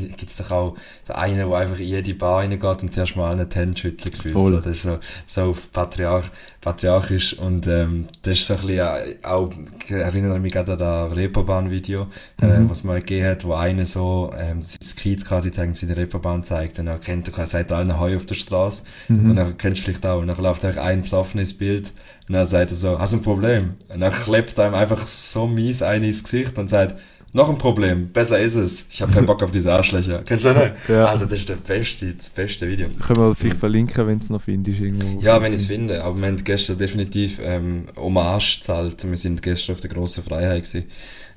gibt 0.09 0.29
es 0.29 0.37
doch 0.37 0.51
auch 0.51 0.75
der 1.07 1.17
eine, 1.17 1.45
der 1.47 1.53
einfach 1.57 1.79
in 1.79 1.87
jede 1.87 2.13
Bar 2.13 2.39
reingeht 2.39 2.63
und 2.83 2.93
zuerst 2.93 3.15
mal 3.15 3.35
die 3.45 3.55
Hände 3.55 3.77
schüttelt 3.77 4.13
gefühlt. 4.13 4.35
So, 4.35 4.59
das 4.59 4.75
ist 4.75 4.83
so, 4.83 4.99
so 5.25 5.57
Patriarch, 5.71 6.25
patriarchisch 6.61 7.37
und 7.39 7.65
ähm, 7.67 8.07
das 8.21 8.39
ist 8.39 8.47
so 8.47 8.53
ein 8.53 8.61
bisschen 8.61 8.77
äh, 8.79 9.15
auch, 9.23 9.51
ich 9.85 9.91
erinnere 9.91 10.39
mich 10.39 10.53
gerade 10.53 10.73
an 10.73 10.77
das 10.77 11.15
Reeperbahn-Video, 11.15 12.07
äh, 12.41 12.59
Mhm. 12.59 12.69
was 12.69 12.83
mal 12.83 12.99
gegeben 12.99 13.27
hat, 13.27 13.43
wo 13.45 13.53
einer 13.53 13.85
so 13.85 14.31
ähm, 14.37 14.61
sein 14.63 14.95
Kiez 14.97 15.25
quasi 15.25 15.51
zeigen, 15.51 15.73
seine 15.73 15.97
Reeperbahn 15.97 16.43
zeigt 16.43 16.77
und 16.79 16.85
dann 16.85 17.01
kennt 17.01 17.35
er, 17.35 17.47
sagt 17.47 17.71
allen 17.71 17.99
Heu 17.99 18.15
auf 18.15 18.25
der 18.27 18.35
Straße 18.35 18.83
Mhm. 19.07 19.31
und 19.31 19.35
dann 19.37 19.57
kennst 19.57 19.81
du 19.81 19.85
vielleicht 19.85 20.05
auch. 20.05 20.19
Und 20.19 20.27
dann 20.27 20.37
läuft 20.37 20.63
einfach 20.63 20.83
ein 20.83 21.01
besoffenes 21.01 21.57
Bild 21.57 21.91
und 22.27 22.33
dann 22.33 22.45
sagt 22.45 22.71
er 22.71 22.75
so, 22.75 22.99
hast 22.99 23.13
du 23.13 23.17
ein 23.17 23.23
Problem? 23.23 23.73
Und 23.93 23.99
dann 23.99 24.11
klebt 24.13 24.57
er 24.57 24.67
ihm 24.67 24.73
einfach 24.75 25.05
so 25.05 25.45
mies 25.47 25.81
ein 25.81 26.03
ins 26.03 26.23
Gesicht 26.23 26.57
und 26.57 26.69
sagt, 26.69 26.95
noch 27.35 27.49
ein 27.49 27.57
Problem, 27.57 28.09
besser 28.09 28.37
ist 28.39 28.53
es. 28.53 28.85
Ich 28.91 29.01
habe 29.01 29.11
keinen 29.11 29.25
Bock 29.25 29.41
auf 29.41 29.49
diese 29.49 29.73
Arschlöcher. 29.73 30.21
Kennst 30.25 30.45
du 30.45 30.53
das 30.53 30.63
nicht? 30.65 30.75
Ja. 30.87 31.07
Alter, 31.07 31.25
das 31.25 31.39
ist 31.39 31.49
der 31.49 31.55
beste, 31.55 32.13
das 32.13 32.29
beste 32.29 32.67
Video. 32.67 32.87
Können 32.89 33.19
wir 33.27 33.33
vielleicht 33.35 33.57
verlinken, 33.57 34.05
wenn 34.05 34.19
du 34.19 34.23
es 34.23 34.29
noch 34.29 34.41
findest 34.43 34.79
irgendwo. 34.79 35.19
Ja, 35.19 35.41
wenn 35.41 35.51
ich 35.51 35.61
es 35.61 35.65
finde. 35.65 36.03
Aber 36.03 36.15
wir 36.21 36.27
haben 36.27 36.43
gestern 36.43 36.77
definitiv 36.77 37.39
ähm, 37.41 37.88
Hommage 37.97 38.59
gezahlt. 38.59 39.03
Wir 39.09 39.17
sind 39.17 39.41
gestern 39.41 39.73
auf 39.73 39.81
der 39.81 39.89
grossen 39.89 40.23
Freiheit 40.23 40.63
gewesen, 40.63 40.86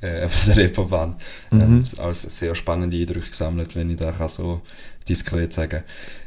äh, 0.03 0.25
auf 0.27 0.45
der 0.47 0.57
Reeperbahn. 0.59 1.17
Ähm, 1.53 1.77
Mhm. 1.77 1.81
es- 1.81 1.99
als 1.99 2.21
sehr 2.39 2.55
spannende 2.55 2.95
Eindrücke 2.99 3.31
gesammelt, 3.31 3.75
wenn 3.75 3.89
ich 3.89 3.97
kann 3.97 4.29
so 4.29 4.61
diskret 5.09 5.53
sagen 5.53 5.83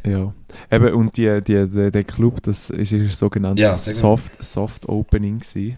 Ja. 0.06 0.34
Eben, 0.72 0.94
und 0.94 1.18
die, 1.18 1.42
die, 1.42 1.68
der, 1.68 1.92
der 1.92 2.04
Club, 2.04 2.42
das 2.44 2.70
ist 2.70 2.94
ein 2.94 3.08
sogenanntes 3.10 3.62
Ja. 3.63 3.76
Soft, 3.76 4.44
Soft 4.44 4.88
Opening 4.89 5.39
gewesen. 5.39 5.78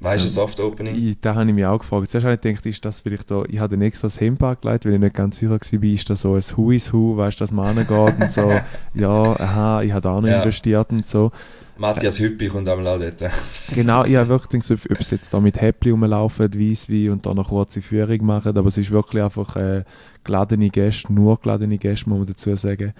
Weißt 0.00 0.24
du, 0.24 0.26
Ähm, 0.28 0.32
Soft 0.32 0.60
Opening? 0.60 0.96
Ich, 0.96 1.20
da 1.20 1.34
habe 1.34 1.46
ich 1.48 1.54
mich 1.54 1.64
auch 1.64 1.78
gefragt. 1.78 2.10
Zuerst 2.10 2.24
habe 2.26 2.34
ich 2.34 2.40
gedacht, 2.40 2.66
ist 2.66 2.84
das 2.84 3.00
vielleicht 3.00 3.30
da, 3.30 3.44
ich 3.48 3.58
habe 3.58 3.76
dann 3.76 3.82
extra 3.82 4.06
das 4.08 4.20
Hemd 4.20 4.42
angelegt, 4.42 4.84
weil 4.84 4.94
ich 4.94 5.00
nicht 5.00 5.14
ganz 5.14 5.38
sicher 5.38 5.52
war, 5.52 5.60
ist 5.84 6.10
das 6.10 6.20
so 6.22 6.34
ein 6.34 6.42
Who 6.56 6.70
is 6.72 6.92
Who, 6.92 7.16
weißt 7.16 7.40
du, 7.40 7.44
dass 7.44 7.52
man 7.52 7.78
angeht 7.78 7.90
und 8.20 8.32
so, 8.32 8.60
ja, 8.94 9.08
aha, 9.40 9.82
ich 9.82 9.92
habe 9.92 10.00
da 10.02 10.10
auch 10.10 10.20
noch 10.20 10.28
Ja. 10.28 10.38
investiert 10.42 10.90
und 10.90 11.06
so. 11.06 11.30
Matthias 11.76 12.20
Hüppi 12.20 12.48
kommt 12.48 12.68
einmal 12.68 12.86
auch 12.88 12.98
dort. 13.00 13.30
Genau, 13.74 14.04
ich 14.04 14.14
habe 14.16 14.28
wirklich 14.28 14.62
gedacht, 14.64 14.86
ob 14.90 15.02
sie 15.02 15.14
jetzt 15.16 15.32
da 15.34 15.40
mit 15.40 15.60
Häppli 15.60 15.90
rumlaufen, 15.90 16.52
Weisswein 16.54 17.10
und 17.10 17.26
dann 17.26 17.36
noch 17.36 17.48
kurze 17.48 17.80
Führung 17.82 18.24
machen, 18.26 18.56
aber 18.56 18.68
es 18.68 18.78
ist 18.78 18.90
wirklich 18.90 19.22
einfach 19.22 19.56
äh, 19.56 19.84
geladene 20.24 20.70
Gäste, 20.70 21.12
nur 21.12 21.38
geladene 21.40 21.78
Gäste, 21.78 22.08
muss 22.08 22.18
man 22.18 22.26
dazu 22.26 22.54
sagen. 22.56 22.92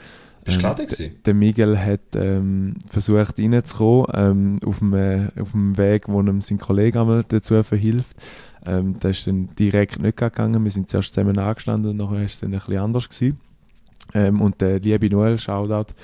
Bist 0.45 0.63
du 0.63 0.67
Ähm, 0.67 0.75
geladen? 0.77 1.23
Der 1.25 1.35
Miguel 1.35 1.79
hat 1.79 2.01
ähm, 2.17 2.75
versucht 2.87 3.39
reinzukommen, 3.39 4.07
ähm, 4.15 4.57
auf, 4.67 4.79
dem, 4.79 4.95
äh, 4.95 5.29
auf 5.41 5.53
dem 5.53 5.77
Weg, 5.79 6.09
wo 6.09 6.21
ihm 6.21 6.41
sein 6.41 6.59
Kollege 6.59 7.01
einmal 7.01 7.25
dazu 7.27 7.63
verhilft. 7.63 8.17
Ähm, 8.67 8.97
das 9.01 9.19
ist 9.19 9.27
dann 9.27 9.49
direkt 9.59 9.99
nicht 10.01 10.17
gegangen, 10.17 10.63
wir 10.65 10.71
sind 10.71 10.91
zuerst 10.91 11.15
zusammen 11.15 11.39
angestanden 11.39 11.91
und 11.93 11.97
nachher 11.97 12.25
ist 12.25 12.35
es 12.35 12.41
dann 12.41 12.53
ein 12.53 12.59
bisschen 12.59 12.79
anders 12.79 13.09
gewesen. 13.09 13.41
Ähm, 14.13 14.41
und 14.41 14.61
der 14.61 14.81
liebe 14.81 15.09
Noel, 15.09 15.39
Shoutout, 15.41 15.95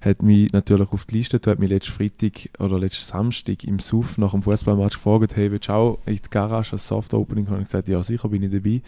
hat 0.00 0.22
mich 0.22 0.52
natürlich 0.52 0.92
auf 0.92 1.04
die 1.06 1.16
Liste, 1.18 1.40
du 1.40 1.50
hat 1.50 1.58
mich 1.58 1.68
letzten 1.68 1.92
Freitag 1.92 2.50
oder 2.60 2.78
letzten 2.78 3.04
Samstag 3.04 3.64
im 3.64 3.80
Suff 3.80 4.16
nach 4.16 4.30
dem 4.30 4.42
Fußballmatch 4.42 4.94
gefragt, 4.94 5.34
hey, 5.36 5.50
willst 5.50 5.68
du 5.68 5.72
auch 5.72 5.98
in 6.06 6.14
die 6.14 6.30
Garage 6.30 6.72
als 6.72 6.86
Soft 6.86 7.14
Opening? 7.14 7.46
Und 7.46 7.58
ich 7.58 7.64
gesagt, 7.64 7.88
ja 7.88 8.02
sicher 8.02 8.28
bin 8.28 8.44
ich 8.44 8.52
dabei. 8.52 8.80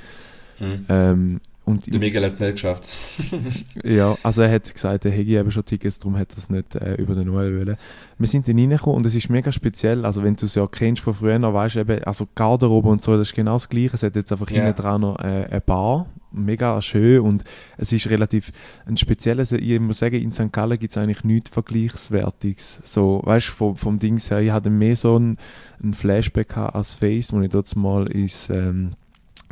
Mhm. 0.60 0.86
Ähm, 0.88 1.40
und 1.64 1.92
Der 1.92 2.00
Miguel 2.00 2.24
hat 2.24 2.32
es 2.32 2.38
nicht 2.40 2.52
geschafft. 2.52 2.88
ja, 3.84 4.16
also 4.22 4.42
er 4.42 4.50
hat 4.50 4.72
gesagt, 4.72 5.04
er 5.04 5.10
hätte 5.10 5.30
eben 5.30 5.50
schon 5.52 5.64
Tickets, 5.64 5.98
darum 5.98 6.16
hat 6.18 6.32
er 6.32 6.38
es 6.38 6.48
nicht 6.50 6.74
äh, 6.74 6.94
über 6.94 7.14
den 7.14 7.26
Noel 7.28 7.58
wollen. 7.58 7.76
Wir 8.18 8.26
sind 8.28 8.48
dann 8.48 8.58
reingekommen 8.58 8.96
und 8.96 9.06
es 9.06 9.14
ist 9.14 9.28
mega 9.30 9.52
speziell, 9.52 10.04
also 10.04 10.22
wenn 10.22 10.36
du 10.36 10.46
es 10.46 10.54
ja 10.54 10.66
kennst 10.66 11.02
von 11.02 11.14
früher, 11.14 11.40
weißt 11.40 11.76
du 11.76 11.80
eben, 11.80 12.02
also 12.04 12.26
Garderobe 12.34 12.88
und 12.88 13.02
so, 13.02 13.16
das 13.16 13.28
ist 13.28 13.34
genau 13.34 13.54
das 13.54 13.68
Gleiche, 13.68 13.94
es 13.94 14.02
hat 14.02 14.16
jetzt 14.16 14.32
einfach 14.32 14.50
Ja. 14.50 14.64
hinten 14.64 14.80
dran 14.82 15.00
noch 15.02 15.18
äh, 15.20 15.46
eine 15.50 15.60
Bar, 15.60 16.06
mega 16.32 16.80
schön 16.82 17.20
und 17.20 17.44
es 17.76 17.92
ist 17.92 18.08
relativ 18.08 18.52
ein 18.86 18.96
spezielles, 18.96 19.52
ich 19.52 19.80
muss 19.80 19.98
sagen, 19.98 20.16
in 20.20 20.32
St. 20.32 20.52
Gallen 20.52 20.78
gibt 20.78 20.92
es 20.92 20.98
eigentlich 20.98 21.24
nichts 21.24 21.50
Vergleichswertiges, 21.50 22.80
so, 22.84 23.20
weißt 23.24 23.48
du, 23.48 23.52
vom, 23.52 23.76
vom 23.76 23.98
Dings 23.98 24.30
her, 24.30 24.40
ich 24.40 24.50
hatte 24.50 24.70
mehr 24.70 24.96
so 24.96 25.18
ein, 25.18 25.36
ein 25.82 25.94
Flashback 25.94 26.56
als 26.56 26.94
Face, 26.94 27.32
wo 27.32 27.40
ich 27.40 27.50
dort 27.50 27.74
mal 27.76 28.06
ins, 28.06 28.50
ähm, 28.50 28.92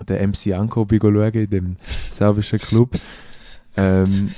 der 0.07 0.27
MC 0.27 0.53
Anko 0.53 0.87
schauen, 0.91 1.33
in 1.33 1.51
dem 1.51 1.77
serbischen 2.13 2.59
Club. 2.59 2.97
Ähm, 3.77 4.31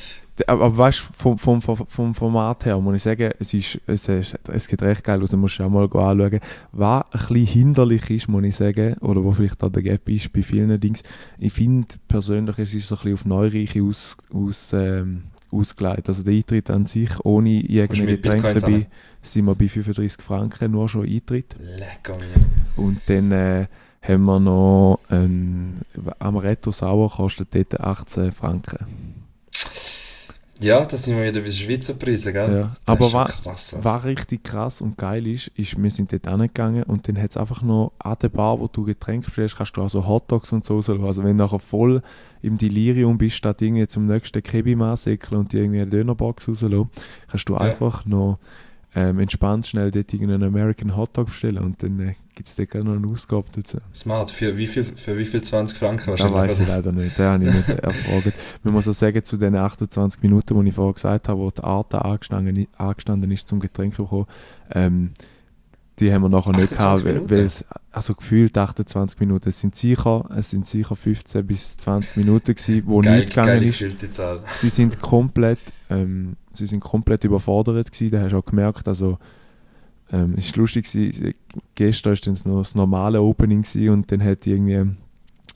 aber, 0.47 0.65
aber 0.65 0.79
weißt 0.79 1.01
du, 1.01 1.37
vom, 1.37 1.61
vom, 1.61 1.61
vom, 1.61 2.15
Format 2.15 2.65
her 2.65 2.79
muss 2.79 2.97
ich 2.97 3.03
sagen, 3.03 3.31
es, 3.39 3.53
ist, 3.55 3.81
es, 3.87 4.09
ist, 4.09 4.39
es 4.49 4.69
geht 4.69 4.83
recht 4.83 5.05
geil 5.05 5.23
aus, 5.23 5.31
du 5.31 5.37
musst 5.37 5.61
auch 5.61 5.69
mal 5.69 5.85
anschauen. 5.85 6.41
Was 6.73 7.05
ein 7.05 7.21
bisschen 7.21 7.47
hinderlich 7.47 8.09
ist, 8.11 8.29
muss 8.29 8.45
ich 8.45 8.57
sagen, 8.57 8.95
oder 9.01 9.23
wo 9.23 9.33
vielleicht 9.33 9.63
auch 9.63 9.71
der 9.71 9.83
Gap 9.83 10.09
ist 10.09 10.33
bei 10.33 10.43
vielen 10.43 10.79
Dings, 10.81 11.03
ich 11.39 11.53
finde 11.53 11.89
persönlich, 12.09 12.59
es 12.59 12.75
ist 12.75 12.89
so 12.89 12.97
ein 12.97 12.99
bisschen 13.03 13.15
auf 13.15 13.25
Neureiche 13.27 13.83
aus, 13.83 14.17
aus, 14.33 14.73
ähm, 14.73 15.25
ausgelegt. 15.51 16.09
Also 16.09 16.23
der 16.23 16.35
Eintritt 16.35 16.71
an 16.71 16.87
sich, 16.87 17.11
ohne 17.25 17.61
irgendein 17.61 18.07
mit 18.07 18.23
Getränk 18.23 18.43
Bitcoins 18.43 18.65
dabei, 18.65 18.89
sind 19.23 19.45
wir 19.45 19.55
bei 19.55 19.69
35 19.69 20.25
Franken, 20.25 20.73
nur 20.73 20.89
schon 20.89 21.07
Eintritt. 21.07 21.57
Lecker 21.59 22.17
mir. 22.17 22.83
Und 22.83 23.01
dann 23.07 23.33
äh, 23.33 23.67
haben 24.03 24.25
wir 24.25 24.41
noch 24.41 25.01
ein 25.11 25.83
Amaretto 26.19 26.71
Sauer 26.73 27.11
kostet 27.11 27.55
dort 27.55 27.79
18 27.81 28.33
Franken. 28.33 28.87
Ja, 30.63 30.85
da 30.85 30.95
sind 30.99 31.17
wir 31.17 31.25
wieder 31.25 31.41
bei 31.41 31.51
Schweizer 31.51 31.95
Preisen, 31.95 32.35
gell? 32.35 32.53
Ja. 32.55 32.71
Das 32.85 32.95
Aber 32.95 33.07
ist 33.07 33.11
schon 33.13 33.21
wa- 33.21 33.25
krass. 33.25 33.77
Was 33.81 34.05
richtig 34.05 34.45
krass 34.45 34.83
und 34.83 34.99
geil 34.99 35.27
ist, 35.27 35.47
ist, 35.55 35.83
wir 35.83 35.91
sind 35.91 36.13
dort 36.13 36.29
angegangen 36.29 36.83
und 36.83 37.09
dann 37.09 37.17
hat 37.21 37.31
es 37.31 37.39
einfach 37.39 37.63
noch 37.63 37.93
an 37.99 38.17
der 38.21 38.29
Bar, 38.29 38.61
wo 38.61 38.67
du 38.69 38.85
Getränke 38.85 39.27
bestellst, 39.29 39.57
kannst 39.57 39.75
du 39.79 39.83
auch 39.83 39.89
so 39.89 40.07
Hotdogs 40.07 40.53
und 40.53 40.63
so 40.67 40.75
rauslassen. 40.77 41.05
Also 41.05 41.25
wenn 41.25 41.39
du 41.39 41.45
nachher 41.45 41.61
voll 41.61 42.03
im 42.43 42.59
Delirium 42.59 43.17
bist, 43.17 43.37
statt 43.37 43.63
irgendwie 43.63 43.87
zum 43.87 44.05
nächsten 44.07 44.43
Kebi 44.43 44.77
säckeln 44.97 45.41
und 45.41 45.51
dir 45.53 45.63
irgendwie 45.63 45.81
eine 45.81 45.91
Dönerbox 45.91 46.49
rauslassen, 46.49 46.91
kannst 47.31 47.49
du 47.49 47.55
Ja. 47.55 47.61
einfach 47.61 48.05
noch 48.05 48.39
ähm, 48.95 49.21
entspannt 49.21 49.67
schnell 49.67 49.91
dort 49.91 50.13
irgendeinen 50.13 50.43
American 50.43 50.97
Hotdog 50.97 51.27
bestellen 51.27 51.59
und 51.59 51.83
dann 51.83 52.01
äh, 52.01 52.15
gibt 52.35 52.49
es 52.49 52.57
dort 52.57 52.75
noch 52.85 52.95
eine 52.97 53.07
Ausgabe 53.07 53.45
dazu. 53.55 53.79
Smart, 53.95 54.31
für 54.31 54.57
wie 54.57 54.67
viel, 54.67 54.83
für 54.83 55.17
wie 55.17 55.25
viel 55.25 55.43
20 55.43 55.79
Franken 55.79 55.99
Das 55.99 56.09
wahrscheinlich? 56.09 56.37
weiß 56.39 56.61
ich 56.61 56.69
leider 56.69 56.93
nicht, 56.93 57.19
den 57.19 57.25
habe 57.27 57.45
ich 57.45 57.55
nicht 57.55 57.69
erfragt. 57.83 58.33
Man 58.65 58.75
muss 58.75 58.89
auch 58.89 58.93
sagen, 58.93 59.25
zu 59.25 59.37
den 59.37 59.55
28 59.55 60.23
Minuten, 60.23 60.61
die 60.61 60.69
ich 60.69 60.75
vorher 60.75 60.95
gesagt 60.95 61.29
habe, 61.29 61.39
wo 61.39 61.51
die 61.51 61.63
Arte 61.63 62.05
angestanden, 62.05 62.67
angestanden 62.77 63.31
ist 63.31 63.47
zum 63.47 63.61
Getränk 63.61 63.95
zu 63.95 64.05
bekommen, 64.05 64.27
ähm, 64.73 65.11
die 66.01 66.13
haben 66.13 66.23
wir 66.23 66.29
nachher 66.31 66.53
nicht 66.53 66.73
28 66.73 67.05
gehabt, 67.05 67.31
weil, 67.31 67.41
es, 67.41 67.65
also 67.93 68.15
gefühlt 68.15 68.57
28 68.57 69.21
Minuten, 69.21 69.49
es 69.51 69.61
sind 69.61 69.77
sicher, 69.77 70.29
es 70.35 70.51
sind 70.51 70.67
sicher 70.67 70.97
15 70.97 71.47
bis 71.47 71.77
20 71.77 72.17
Minuten 72.17 72.55
gewesen, 72.55 72.83
wo 72.87 73.01
Geil, 73.01 73.19
nicht 73.21 73.35
gegangen 73.35 73.63
ist. 73.63 73.85
Sie 74.61 74.71
sind 74.71 74.99
komplett, 75.01 75.59
ähm, 75.91 76.37
sie 76.61 76.67
sind 76.67 76.81
komplett 76.81 77.25
überfordert 77.25 77.91
gewesen, 77.93 78.11
da 78.13 78.21
hast 78.23 78.33
du 78.33 78.39
auch 78.39 78.45
gemerkt, 78.45 78.87
also 78.89 79.19
ähm, 80.13 80.35
es 80.37 80.47
ist 80.47 80.57
lustig 80.57 80.91
gewesen, 80.91 81.35
gestern 81.75 82.13
war 82.17 82.33
dann 82.45 82.53
noch 82.53 82.61
das 82.61 82.75
normale 82.75 83.21
Opening 83.21 83.63
gewesen 83.63 83.89
und 83.91 84.13
dann 84.13 84.23
hat 84.23 84.47
irgendwie 84.47 84.77
eine 84.77 84.97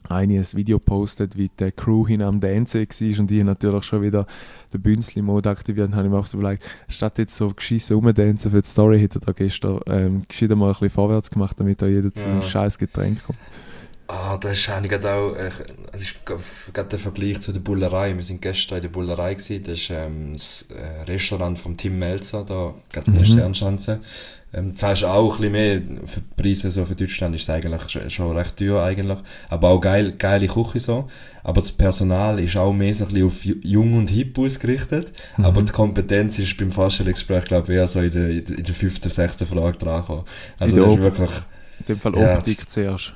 ein 0.07 0.29
Video 0.29 0.77
postet, 0.77 1.35
wie 1.35 1.49
die 1.59 1.71
Crew 1.71 2.05
hin 2.07 2.21
am 2.21 2.39
Dancen 2.39 2.81
war 2.81 3.19
und 3.19 3.29
die 3.29 3.39
haben 3.39 3.47
natürlich 3.47 3.83
schon 3.85 4.03
wieder 4.03 4.27
den 4.71 4.81
Bünzli-Mode 4.81 5.49
aktiviert 5.49 5.87
und 5.87 5.95
habe 5.95 6.05
ich 6.05 6.13
mir 6.13 6.19
auch 6.19 6.27
so 6.27 6.37
überlegt, 6.37 6.63
statt 6.87 7.17
jetzt 7.17 7.35
so 7.35 7.49
geschissen 7.49 7.95
rumdancen 7.95 8.51
für 8.51 8.61
die 8.61 8.67
Story, 8.67 8.99
hätte 8.99 9.17
er 9.17 9.21
da 9.25 9.31
gestern 9.31 9.79
ähm, 9.87 10.21
gescheiter 10.27 10.55
mal 10.55 10.67
ein 10.67 10.71
bisschen 10.73 10.91
vorwärts 10.91 11.31
gemacht, 11.31 11.59
damit 11.59 11.81
da 11.81 11.87
jeder 11.87 12.13
zu 12.13 12.23
Ja. 12.23 12.29
seinem 12.31 12.41
scheiß 12.43 12.77
Getränk 12.77 13.23
kommt. 13.25 13.39
Ah, 14.07 14.37
das 14.37 14.59
ist 14.59 14.69
eigentlich 14.69 14.91
gerade 14.91 15.11
auch, 15.13 15.35
äh, 15.35 15.49
das 15.91 16.01
ist 16.01 16.13
gerade 16.25 16.89
der 16.89 16.99
Vergleich 16.99 17.41
zu 17.41 17.51
der 17.51 17.59
Bullerei. 17.59 18.15
Wir 18.15 18.23
sind 18.23 18.39
gestern 18.41 18.75
in 18.77 18.81
der 18.83 18.89
Bullerei 18.89 19.33
gewesen. 19.33 19.63
Das 19.63 19.79
ist 19.79 19.89
ähm, 19.89 20.33
das 20.33 20.67
äh, 20.69 21.01
Restaurant 21.11 21.57
von 21.57 21.75
Tim 21.75 21.97
Melzer, 21.97 22.43
da, 22.43 22.75
gerade 22.93 23.07
in 23.07 23.13
der 23.17 23.21
Mhm. 23.27 23.33
Sternschanze. 23.33 24.01
Ähm, 24.53 24.75
zahlst 24.75 25.03
auch 25.05 25.39
ein 25.39 25.51
bisschen 25.51 25.51
mehr 25.51 26.07
für 26.07 26.21
die 26.21 26.41
Preise, 26.41 26.69
so 26.69 26.85
für 26.85 26.95
Deutschland 26.95 27.35
ist 27.35 27.41
es 27.41 27.49
eigentlich 27.49 27.89
schon, 27.89 28.07
schon 28.11 28.37
recht 28.37 28.55
teuer 28.57 28.83
eigentlich. 28.83 29.17
Aber 29.49 29.69
auch 29.69 29.81
geil, 29.81 30.13
geile 30.17 30.47
Küche 30.47 30.79
so. 30.79 31.07
Aber 31.43 31.61
das 31.61 31.71
Personal 31.71 32.39
ist 32.39 32.55
auch 32.57 32.71
mehr 32.73 32.93
so 32.93 33.05
ein 33.05 33.09
bisschen 33.11 33.27
auf 33.27 33.43
ju- 33.43 33.65
jung 33.65 33.95
und 33.95 34.09
hip 34.11 34.37
ausgerichtet. 34.37 35.13
Mhm. 35.37 35.45
Aber 35.45 35.63
die 35.63 35.71
Kompetenz 35.73 36.37
ist 36.37 36.55
beim 36.57 36.71
Vorstellungsgespräch, 36.71 37.45
glaube 37.45 37.73
ich, 37.73 37.79
eher 37.79 37.87
so 37.87 38.01
in 38.01 38.11
der, 38.11 38.29
in 38.29 38.45
der- 38.63 38.75
fünften, 38.75 39.09
sechsten 39.09 39.47
Frage 39.47 39.79
dran 39.79 40.01
gekommen. 40.01 40.25
Also 40.59 40.75
das 40.77 40.93
ist 40.93 40.99
wirklich, 41.01 41.29
In 41.79 41.85
dem 41.87 41.99
Fall 41.99 42.15
Ja, 42.15 42.37
Optik 42.37 42.69
zuerst. 42.69 43.13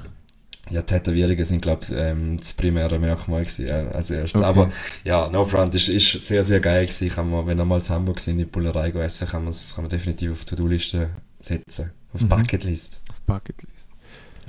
Ja, 0.69 0.81
Tätowierungen 0.81 1.43
sind, 1.45 1.61
glaube 1.61 1.81
ich, 1.83 1.91
ähm, 1.95 2.37
das 2.37 2.53
primäre 2.53 2.99
Merkmal 2.99 3.41
gewesen, 3.41 3.67
äh, 3.67 3.89
als 3.93 4.11
erstes. 4.11 4.39
Okay. 4.41 4.45
Aber 4.49 4.71
ja, 5.03 5.29
No 5.29 5.45
Front 5.45 5.75
ist, 5.75 5.89
ist 5.89 6.11
sehr, 6.25 6.43
sehr 6.43 6.59
geil 6.59 6.85
gewesen. 6.85 7.09
Kann 7.09 7.29
man, 7.29 7.45
wenn 7.47 7.59
ihr 7.59 7.65
mal 7.65 7.81
zu 7.81 7.93
Hamburg 7.93 8.19
sind, 8.19 8.33
in 8.33 8.39
die 8.39 8.45
Bullerei 8.45 8.89
essen, 8.89 9.27
kann, 9.27 9.43
man's- 9.45 9.73
kann 9.75 9.83
man 9.83 9.89
definitiv 9.89 10.31
auf 10.31 10.45
die 10.45 10.55
To-Do-Liste 10.55 11.09
setzen. 11.39 11.91
Auf 12.13 12.19
die 12.19 12.25
Mhm. 12.25 12.29
Bucketlist. 12.29 12.99
Auf 13.09 13.21
Bucketlist. 13.21 13.89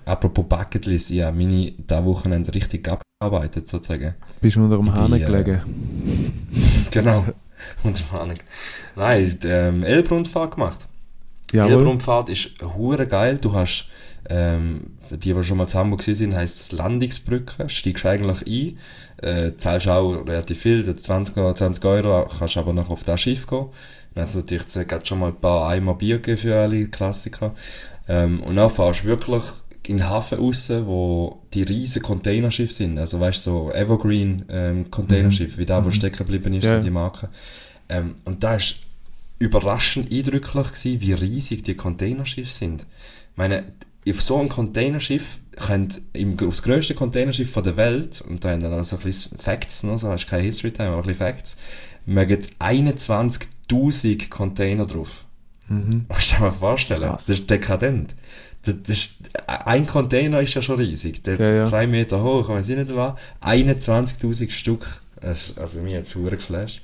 Apropos 0.05 0.47
Bucketlist, 0.49 1.11
ja, 1.11 1.31
meine 1.31 1.73
da 1.87 2.05
Wochenende 2.05 2.55
richtig 2.55 2.89
abgearbeitet, 2.89 3.69
sozusagen. 3.69 4.15
Bist 4.41 4.57
du 4.57 4.65
unter 4.65 4.77
dem 4.79 4.93
Hahn 4.95 5.13
äh, 5.13 5.19
gelegen? 5.21 5.61
Genau. 6.91 7.25
Unter 7.83 8.21
Ahnung. 8.21 8.37
Nein, 8.97 9.39
ähm, 9.45 9.83
Elbrundfahrt 9.85 10.55
gemacht. 10.55 10.87
Jawohl. 11.53 11.73
Elbrundfahrt 11.73 12.29
ist 12.31 12.51
hure 12.63 13.07
geil. 13.07 13.39
Du 13.41 13.53
hast, 13.53 13.89
ähm, 14.29 14.93
für 15.09 15.19
die, 15.19 15.33
die 15.33 15.45
schon 15.45 15.59
mal 15.59 15.67
zu 15.67 15.79
Hamburg 15.79 16.03
sind, 16.03 16.35
heisst 16.35 16.61
es 16.61 16.73
Landungsbrücke. 16.73 17.69
Steigst 17.69 18.07
eigentlich 18.07 18.47
ein, 19.23 19.27
äh, 19.29 19.57
zahlst 19.57 19.89
auch 19.89 20.13
relativ 20.27 20.61
viel, 20.61 20.83
das 20.85 21.03
20, 21.03 21.37
Euro- 21.37 21.55
20 21.55 21.85
Euro, 21.85 22.29
kannst 22.39 22.57
aber 22.57 22.73
noch 22.73 22.91
auf 22.91 23.03
das 23.05 23.21
Schiff 23.21 23.47
gehen. 23.47 23.67
Dann 24.15 24.23
hat 24.23 24.31
es 24.31 24.37
natürlich 24.37 24.67
gerade 24.89 25.07
schon 25.07 25.21
mal 25.21 25.29
ein 25.29 25.41
paar 25.41 25.69
Eimer 25.69 25.95
Bier 25.95 26.17
gegeben 26.17 26.39
für 26.39 26.57
alle 26.59 26.87
Klassiker. 26.89 27.55
Ähm, 28.09 28.43
und 28.43 28.57
dann 28.57 28.69
fahrst 28.71 29.05
du 29.05 29.09
wirklich 29.09 29.43
in 29.87 29.97
den 29.97 30.09
Hafen 30.09 30.39
raus, 30.39 30.71
wo 30.85 31.43
die 31.55 31.63
riesen 31.63 32.03
Containerschiffe 32.03 32.73
sind. 32.73 32.99
Also 32.99 33.19
weißt 33.19 33.47
du, 33.47 33.51
so 33.51 33.73
Evergreen 33.73 34.45
ähm, 34.49 34.91
Containerschiff, 34.91 35.59
wie 35.59 35.67
da, 35.67 35.83
wo 35.85 35.89
Mhm. 35.89 35.93
stecken 35.93 36.19
geblieben 36.19 36.53
ist, 36.55 36.65
Ja. 36.65 36.71
sind 36.73 36.85
die 36.85 36.91
Marke. 36.91 37.29
Ähm, 37.89 38.15
und 38.25 38.45
da 38.45 38.57
ist 38.57 38.77
überraschend 39.39 40.13
eindrücklich 40.13 40.67
gewesen, 40.73 41.01
wie 41.01 41.13
riesig 41.13 41.63
die 41.65 41.75
Containerschiffe 41.75 42.53
sind. 42.53 42.83
Ich 43.33 43.37
meine, 43.37 43.65
auf 44.09 44.23
so 44.23 44.39
einem 44.39 44.49
Containerschiff 44.49 45.41
könnt 45.57 46.01
im, 46.15 46.37
aufs 46.41 46.63
grösste 46.63 46.95
Containerschiff 46.95 47.51
von 47.51 47.65
der 47.65 47.77
Welt, 47.77 48.23
und 48.27 48.45
da 48.45 48.51
haben 48.51 48.61
dann 48.61 48.73
auch 48.73 48.85
so 48.85 48.97
ein 48.97 49.03
bisschen 49.03 49.39
Facts, 49.39 49.83
noch, 49.83 49.99
so 49.99 50.09
hast 50.09 50.27
keine 50.27 50.43
History 50.43 50.73
Time, 50.73 50.89
aber 50.91 50.99
ein 50.99 51.03
bisschen 51.03 51.19
Facts, 51.19 51.57
mögen 52.07 52.41
21.000 52.59 54.29
Container 54.29 54.87
drauf. 54.87 55.25
Mhm. 55.69 56.07
Musst 56.09 56.33
du 56.33 56.37
dir 56.37 56.43
mal 56.43 56.51
vorstellen. 56.51 57.03
Krass. 57.03 57.27
Das 57.27 57.41
ist 57.41 57.51
dekadent. 57.51 58.15
Das, 58.63 58.75
das 58.83 58.97
ist, 58.97 59.17
ein 59.47 59.87
Container 59.87 60.41
ist 60.41 60.55
ja 60.55 60.63
schon 60.63 60.77
riesig. 60.77 61.23
Der 61.23 61.39
Ja, 61.39 61.51
ist 61.51 61.59
ja. 61.59 61.65
zwei 61.65 61.87
Meter 61.87 62.23
hoch, 62.23 62.49
wenn 62.49 62.59
es 62.59 62.69
nicht 62.69 62.95
war. 62.95 63.17
21.000 63.43 64.51
Stück. 64.51 64.87
Das 65.21 65.49
ist, 65.49 65.59
also 65.59 65.83
mir 65.83 65.93
jetzt 65.93 66.15
hure 66.15 66.37
geflasht. 66.37 66.83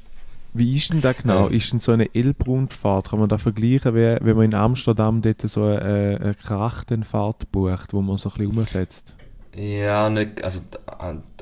Wie 0.56 0.76
ist 0.76 0.92
denn 0.92 1.00
da 1.00 1.12
genau? 1.12 1.48
Ist 1.48 1.72
denn 1.72 1.80
so 1.80 1.92
eine 1.92 2.14
Elbrundfahrt? 2.14 3.10
Kann 3.10 3.18
man 3.20 3.28
da 3.28 3.38
vergleichen, 3.38 3.94
wie, 3.94 4.18
wenn 4.20 4.36
man 4.36 4.44
in 4.46 4.54
Amsterdam 4.54 5.22
dort 5.22 5.42
so 5.42 5.64
eine, 5.64 6.18
eine 6.20 6.34
Krachtenfahrt 6.34 7.50
bucht, 7.52 7.92
wo 7.92 8.02
man 8.02 8.16
so 8.16 8.30
ein 8.30 8.36
bisschen 8.38 8.56
rumfetzt? 8.56 9.14
Ja, 9.56 10.10
nicht, 10.10 10.42
also 10.44 10.60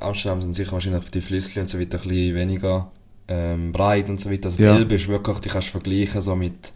Amsterdam 0.00 0.40
sind 0.42 0.55
sicher 0.55 0.72
wahrscheinlich 0.72 1.11
die 1.11 1.20
Flüsse 1.20 1.61
und 1.61 1.68
so 1.68 1.81
weiter 1.81 1.98
ein 1.98 2.09
bisschen 2.09 2.35
weniger 2.37 2.90
ähm, 3.27 3.72
breit 3.72 4.09
und 4.09 4.20
so 4.20 4.31
weiter. 4.31 4.46
Also 4.46 4.62
Ja. 4.62 4.72
die 4.72 4.79
Elbe 4.79 4.94
ist 4.94 5.09
wirklich, 5.09 5.38
die 5.38 5.48
kannst 5.48 5.68
du 5.68 5.72
vergleichen 5.72 6.22
so 6.22 6.37
mit 6.37 6.72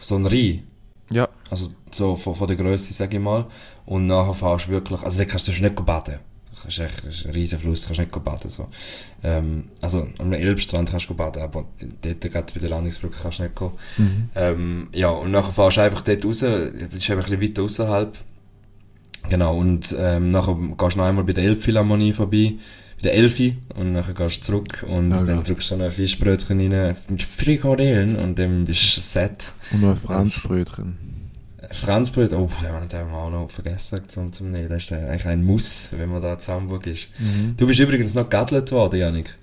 so 0.00 0.16
einem 0.16 0.26
Rhein. 0.26 0.62
Ja. 1.10 1.28
Also 1.50 1.70
so 1.90 2.14
von, 2.14 2.34
von 2.34 2.46
der 2.46 2.56
Größe, 2.56 2.92
sage 2.92 3.16
ich 3.16 3.22
mal. 3.22 3.46
Und 3.86 4.06
nachher 4.06 4.34
fährst 4.34 4.68
du 4.68 4.72
wirklich, 4.72 5.02
also 5.02 5.18
da 5.18 5.24
kannst 5.24 5.48
du 5.48 5.52
nicht 5.52 5.84
baden. 5.84 6.20
Das 6.64 6.74
ist 6.74 6.80
echt 6.80 7.06
das 7.06 7.14
ist 7.16 7.26
ein 7.26 7.32
riesen 7.32 7.58
Fluss, 7.58 7.86
kannst 7.86 8.00
nicht 8.00 8.24
baden. 8.24 8.50
So. 8.50 8.68
Ähm, 9.22 9.64
also 9.80 10.06
am 10.18 10.32
Elbstrand 10.32 10.90
kannst 10.90 11.08
du 11.08 11.14
baden, 11.14 11.42
aber 11.42 11.66
dort 12.02 12.20
gerade 12.20 12.52
bei 12.52 12.60
der 12.60 12.70
Landungsbrücke 12.70 13.16
kannst 13.22 13.38
du 13.38 13.42
nicht 13.44 13.56
gehen. 13.56 13.70
Mhm. 13.98 14.30
Ähm, 14.34 14.88
ja, 14.94 15.08
und 15.10 15.30
nachher 15.30 15.52
fahrst 15.52 15.78
du 15.78 15.80
einfach 15.82 16.02
dort 16.02 16.24
raus, 16.24 16.40
das 16.40 16.50
ist 16.50 17.10
einfach 17.10 17.30
ein 17.30 17.38
bisschen 17.38 17.42
weiter 17.42 17.62
außerhalb. 17.62 18.18
Genau, 19.28 19.56
und 19.58 19.94
ähm, 19.98 20.30
nachher 20.30 20.54
gehst 20.54 20.94
du 20.94 20.98
noch 20.98 21.06
einmal 21.06 21.24
bei 21.24 21.32
der 21.32 21.44
Elbphilharmonie 21.44 22.12
vorbei, 22.12 22.54
bei 22.96 23.02
der 23.02 23.14
Elfi, 23.14 23.56
und 23.74 23.92
nachher 23.92 24.14
gehst 24.14 24.38
du 24.38 24.52
zurück 24.52 24.84
und 24.88 25.10
Ja, 25.10 25.22
dann 25.22 25.36
ja. 25.38 25.42
drückst 25.42 25.70
du 25.70 25.76
noch 25.76 25.84
ein 25.86 25.90
Fischbrötchen 25.90 26.72
rein 26.72 26.96
mit 27.08 27.22
Frikadellen 27.22 28.16
und 28.16 28.38
dann 28.38 28.64
bist 28.64 28.96
du 28.96 29.00
set. 29.00 29.52
Und 29.72 29.82
noch 29.82 29.90
ein 29.90 29.96
Franzbrötchen. 29.96 31.09
Franzbröt, 31.72 32.32
oh, 32.32 32.48
den 32.62 32.98
haben 32.98 33.10
wir 33.10 33.16
auch 33.16 33.30
noch 33.30 33.50
vergessen 33.50 34.00
zum, 34.08 34.32
zum 34.32 34.50
Nehmen. 34.50 34.68
Das 34.68 34.82
ist 34.84 34.92
eigentlich 34.92 35.26
ein 35.26 35.44
Muss, 35.44 35.90
wenn 35.96 36.10
man 36.10 36.20
da 36.20 36.34
in 36.34 36.38
Hamburg 36.48 36.86
ist. 36.86 37.08
Mhm. 37.18 37.54
Du 37.56 37.66
bist 37.66 37.78
übrigens 37.78 38.14
noch 38.14 38.28
geadelt 38.28 38.72
worden, 38.72 38.98
Janik. 38.98 39.36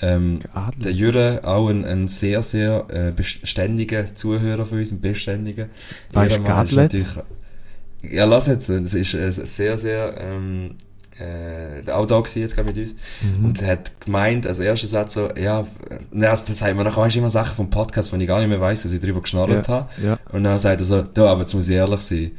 Ähm, 0.00 0.38
der 0.40 0.50
Geadelt. 0.52 0.96
Jürre, 0.96 1.40
auch 1.44 1.68
ein, 1.68 1.84
ein 1.84 2.08
sehr, 2.08 2.42
sehr 2.42 2.86
äh, 2.90 3.12
beständiger 3.12 4.14
Zuhörer 4.14 4.66
von 4.66 4.78
uns, 4.78 4.90
ein 4.92 5.00
beständiger. 5.00 5.68
Weißt 6.12 6.36
du, 6.36 6.40
natürlich- 6.42 7.06
Ja, 8.02 8.24
lass 8.24 8.48
jetzt, 8.48 8.68
das 8.68 8.94
ist 8.94 9.14
äh, 9.14 9.30
sehr, 9.30 9.78
sehr, 9.78 10.14
ähm, 10.18 10.74
äh, 11.22 11.90
auch 11.90 12.06
da 12.06 12.20
gewesen 12.20 12.40
jetzt 12.40 12.54
gerade 12.54 12.68
mit 12.68 12.78
uns. 12.78 12.94
Mhm. 13.20 13.44
Und 13.44 13.62
hat 13.62 13.92
gemeint, 14.00 14.46
als 14.46 14.58
erster 14.58 14.86
Satz 14.86 15.14
so, 15.14 15.28
ja, 15.40 15.66
das, 16.10 16.44
das 16.44 16.58
sagt 16.58 16.76
man 16.76 16.84
nachher, 16.84 17.08
du, 17.08 17.18
immer 17.18 17.30
Sachen 17.30 17.54
vom 17.54 17.70
Podcast, 17.70 18.12
wo 18.12 18.16
ich 18.16 18.26
gar 18.26 18.40
nicht 18.40 18.48
mehr 18.48 18.60
weiss, 18.60 18.82
dass 18.82 18.92
ich 18.92 19.00
drüber 19.00 19.20
geschnarrt 19.20 19.68
habe. 19.68 19.88
Ja. 20.02 20.18
Und 20.30 20.44
dann 20.44 20.58
sagt 20.58 20.80
er 20.80 20.84
so, 20.84 21.02
du, 21.02 21.26
aber 21.26 21.40
jetzt 21.42 21.54
muss 21.54 21.68
ich 21.68 21.76
ehrlich 21.76 22.00
sein. 22.00 22.32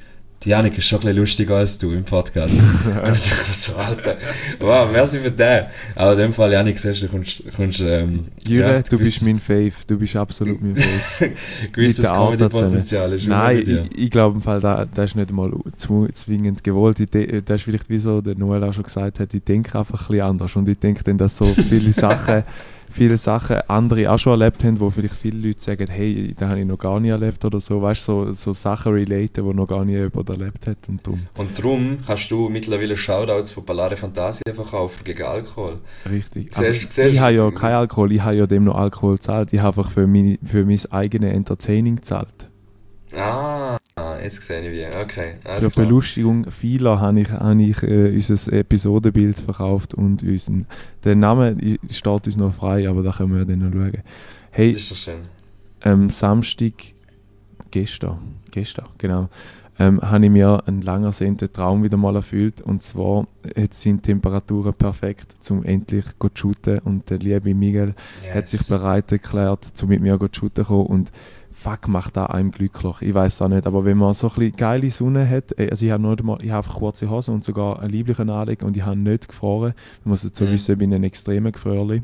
Die 0.43 0.49
Janik 0.49 0.77
ist 0.77 0.87
schon 0.87 0.99
ein 0.99 1.01
bisschen 1.01 1.17
lustiger 1.17 1.55
als 1.55 1.77
du 1.77 1.91
im 1.91 2.03
Podcast. 2.03 2.59
und 3.03 3.15
ich 3.15 3.55
so, 3.55 3.75
Alter, 3.75 4.17
wow, 4.59 4.89
merci 4.91 5.19
für 5.19 5.31
den. 5.31 5.65
Aber 5.95 6.13
in 6.13 6.17
dem 6.17 6.33
Fall, 6.33 6.51
Janik, 6.51 6.77
siehst 6.77 7.03
du, 7.03 7.07
kommst, 7.07 7.43
kommst 7.55 7.79
ähm, 7.79 8.25
Jure, 8.47 8.73
ja, 8.73 8.81
du 8.81 8.97
bist 8.97 9.23
mein 9.23 9.35
Fave. 9.35 9.71
Du 9.87 9.97
bist 9.97 10.15
absolut 10.17 10.61
mein 10.61 10.75
Fave. 10.75 11.31
gewisses 11.71 12.05
Comedy-Potenzial 12.05 13.13
ist 13.13 13.27
Nein, 13.27 13.63
ich, 13.65 13.97
ich 13.97 14.09
glaube 14.09 14.35
im 14.35 14.41
Fall, 14.41 14.59
da, 14.59 14.85
das 14.85 15.11
ist 15.11 15.15
nicht 15.15 15.31
mal 15.31 15.51
zwingend 16.13 16.63
gewollt. 16.63 16.99
Ich 16.99 17.09
das 17.09 17.55
ist 17.55 17.63
vielleicht, 17.63 17.89
wie 17.89 17.99
so 17.99 18.19
der 18.19 18.35
Noel 18.35 18.65
auch 18.65 18.73
schon 18.73 18.83
gesagt 18.83 19.19
hat, 19.19 19.33
ich 19.33 19.43
denke 19.43 19.79
einfach 19.79 20.01
ein 20.01 20.07
bisschen 20.07 20.25
anders. 20.25 20.55
Und 20.57 20.67
ich 20.67 20.77
denke 20.77 21.03
dann, 21.05 21.17
dass 21.17 21.37
so 21.37 21.45
viele 21.45 21.93
Sachen, 21.93 22.43
viele 22.93 23.17
Sachen 23.17 23.57
andere 23.67 24.11
auch 24.11 24.19
schon 24.19 24.39
erlebt 24.39 24.63
haben, 24.63 24.79
wo 24.79 24.89
vielleicht 24.89 25.15
viele 25.15 25.47
Leute 25.47 25.61
sagen, 25.61 25.87
hey, 25.89 26.33
das 26.37 26.49
habe 26.49 26.59
ich 26.61 26.65
noch 26.65 26.77
gar 26.77 26.99
nicht 26.99 27.11
erlebt 27.11 27.43
oder 27.43 27.59
so. 27.59 27.81
Weißt 27.81 28.07
du, 28.07 28.25
so, 28.27 28.33
so 28.33 28.53
Sachen 28.53 28.93
relaten, 28.93 29.47
die 29.47 29.53
noch 29.55 29.67
gar 29.67 29.83
nie 29.83 29.93
jemand 29.93 30.29
erlebt 30.29 30.67
hat. 30.67 30.77
Und 30.87 31.05
drum. 31.05 31.19
Und 31.37 31.57
darum 31.59 31.97
hast 32.07 32.29
du 32.29 32.49
mittlerweile 32.49 32.95
Shoutouts 32.95 33.51
von 33.51 33.65
Ballare 33.65 33.97
Fantasia 33.97 34.53
verkauft 34.53 35.03
gegen 35.03 35.23
Alkohol. 35.23 35.79
Richtig. 36.09 36.53
Siehst- 36.53 36.57
Also, 36.59 36.73
siehst- 36.73 36.97
ich 37.13 37.19
habe 37.19 37.33
ja 37.33 37.51
keinen 37.51 37.75
Alkohol, 37.75 38.11
ich 38.11 38.21
habe 38.21 38.35
ja 38.35 38.47
dem 38.47 38.63
noch 38.65 38.75
Alkohol 38.75 39.15
gezahlt. 39.15 39.51
Ich 39.53 39.59
habe 39.59 39.77
einfach 39.81 39.91
für, 39.91 40.07
meine, 40.07 40.37
für 40.43 40.63
mein 40.65 40.79
eigenes 40.91 41.33
Entertaining 41.33 41.95
gezahlt. 41.97 42.49
Ah, 43.17 43.77
jetzt 44.23 44.41
sehe 44.41 44.61
ich 44.61 44.71
wie. 44.71 44.85
Okay, 45.01 45.35
Für 45.41 45.49
alles 45.49 45.71
klar. 45.73 45.85
Belustigung 45.85 46.49
vieler 46.51 46.99
habe 46.99 47.21
ich, 47.21 47.29
habe 47.29 47.61
ich 47.61 47.83
äh, 47.83 48.09
unser 48.13 48.53
Episodenbild 48.53 49.39
verkauft 49.39 49.93
und 49.93 50.23
unseren, 50.23 50.65
der 51.03 51.15
Name 51.15 51.55
steht 51.89 52.25
uns 52.25 52.37
noch 52.37 52.53
frei, 52.53 52.89
aber 52.89 53.03
da 53.03 53.11
können 53.11 53.35
wir 53.37 53.45
dann 53.45 53.59
noch 53.59 53.71
schauen. 53.71 54.01
Hey, 54.51 54.73
Das 54.73 54.81
ist 54.81 54.91
doch 54.91 54.97
schön. 54.97 55.19
am 55.81 56.09
Samstag, 56.09 56.73
gestern, 57.71 58.17
gestern, 58.51 58.85
genau, 58.97 59.29
ähm, 59.79 59.99
habe 60.01 60.25
ich 60.25 60.31
mir 60.31 60.61
einen 60.67 60.81
lang 60.83 61.03
ersehnten 61.03 61.51
Traum 61.51 61.83
wieder 61.83 61.97
mal 61.97 62.15
erfüllt. 62.15 62.61
Und 62.61 62.83
zwar 62.83 63.25
jetzt 63.55 63.81
sind 63.81 64.05
die 64.05 64.11
Temperaturen 64.11 64.73
perfekt, 64.73 65.35
um 65.49 65.63
endlich 65.63 66.05
zu 66.19 66.29
shooten. 66.35 66.77
Und 66.79 67.09
der 67.09 67.17
liebe 67.17 67.53
Miguel 67.55 67.95
hat 68.33 68.49
sich 68.49 68.59
Yes. 68.59 68.69
bereit 68.69 69.11
erklärt, 69.11 69.71
um 69.81 69.89
mit 69.89 69.99
mir 70.01 70.19
zu 70.19 70.29
shooten 70.31 70.63
zu 70.63 70.67
kommen. 70.67 70.85
Und 70.85 71.11
fuck, 71.53 71.87
macht 71.87 72.17
da 72.17 72.25
einem 72.27 72.51
glücklich. 72.51 72.95
Ich 73.01 73.13
weiß 73.13 73.41
auch 73.43 73.47
nicht, 73.47 73.65
aber 73.67 73.85
wenn 73.85 73.97
man 73.97 74.13
so 74.13 74.27
ein 74.27 74.33
bisschen 74.35 74.55
geile 74.55 74.91
Sonne 74.91 75.29
hat, 75.29 75.57
also 75.57 75.85
ich 75.85 75.91
habe 75.91 76.01
nur 76.03 76.21
mal, 76.23 76.37
ich 76.43 76.51
habe 76.51 76.67
kurze 76.67 77.09
Hosen 77.09 77.35
und 77.35 77.43
sogar 77.43 77.79
einen 77.79 77.91
lieblichen 77.91 78.29
Anleg 78.29 78.63
und 78.63 78.75
ich 78.75 78.83
habe 78.83 78.97
nicht 78.97 79.27
gefroren. 79.27 79.73
Man 80.03 80.11
muss 80.11 80.23
dazu 80.23 80.43
Mhm. 80.45 80.51
wissen, 80.51 80.71
ich 80.73 80.77
bin 80.79 80.93
ein 80.93 81.03
extremer 81.03 81.51
Gefrierli. 81.51 82.03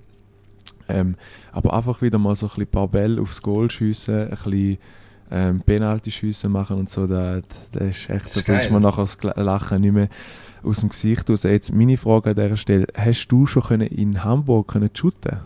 Ähm, 0.87 1.15
aber 1.51 1.73
einfach 1.73 2.01
wieder 2.01 2.17
mal 2.17 2.35
so 2.35 2.47
ein 2.47 2.49
bisschen 2.49 2.67
paar 2.67 2.87
Bälle 2.87 3.21
aufs 3.21 3.41
Goal 3.41 3.69
schiessen, 3.69 4.21
ein 4.23 4.29
bisschen 4.29 4.77
ähm, 5.31 5.61
Penalty-Schüsse 5.61 6.49
machen 6.49 6.77
und 6.77 6.89
so, 6.89 7.05
das, 7.05 7.43
das 7.71 7.83
ist 7.83 8.09
echt, 8.09 8.25
Das 8.25 8.43
da 8.43 8.51
bringst 8.51 8.71
man 8.71 8.81
nachher 8.81 9.01
das 9.03 9.17
Lachen 9.35 9.81
nicht 9.81 9.93
mehr 9.93 10.09
aus 10.63 10.79
dem 10.79 10.89
Gesicht 10.89 11.29
raus. 11.29 11.43
Jetzt 11.43 11.71
meine 11.73 11.97
Frage 11.97 12.31
an 12.31 12.35
dieser 12.35 12.57
Stelle, 12.57 12.87
hast 12.95 13.27
du 13.27 13.45
schon 13.45 13.61
können 13.63 13.87
in 13.87 14.23
Hamburg 14.23 14.67
können 14.69 14.89
shooten 14.91 15.37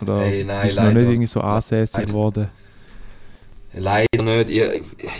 Oder 0.00 0.20
Hey, 0.20 0.44
nein, 0.44 0.62
bist 0.62 0.78
du 0.78 0.82
noch 0.82 0.92
nicht 0.92 1.02
irgendwie 1.02 1.26
so 1.26 1.40
ansässig 1.40 2.06
geworden? 2.06 2.48
Leider 3.76 4.22
nicht. 4.22 4.50
Ich, 4.50 4.62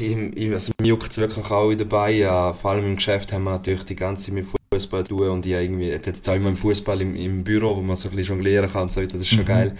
ich, 0.01 0.17
ich, 0.37 0.53
also 0.53 0.73
mir 0.81 0.89
juckt 0.89 1.11
es 1.11 1.19
wirklich 1.19 1.45
auch 1.51 1.71
in 1.71 1.79
dabei. 1.79 2.13
Ja, 2.13 2.53
vor 2.53 2.73
allem 2.73 2.87
im 2.87 2.97
Geschäft 2.97 3.33
haben 3.33 3.45
wir 3.45 3.51
natürlich 3.51 3.85
die 3.85 3.97
ganze 3.97 4.27
Zeit 4.27 4.35
mit 4.35 4.47
Fußball 4.73 5.05
zu 5.05 5.17
tun 5.17 5.29
und 5.29 5.47
ich 5.47 5.53
irgendwie, 5.53 5.89
jetzt 5.89 6.29
auch 6.29 6.35
immer 6.35 6.51
im 6.51 6.57
Fußball 6.57 7.01
im, 7.01 7.15
im 7.17 7.45
Büro, 7.45 7.77
wo 7.77 7.81
man 7.81 7.97
so 7.97 8.09
ein 8.09 8.17
bisschen 8.17 8.37
jonglieren 8.37 8.71
kann 8.73 8.83
und 8.85 8.93
so 8.93 9.01
weiter, 9.03 9.13
das 9.19 9.23
ist 9.23 9.29
schon 9.29 9.41
Mhm. 9.41 9.47
geil. 9.47 9.77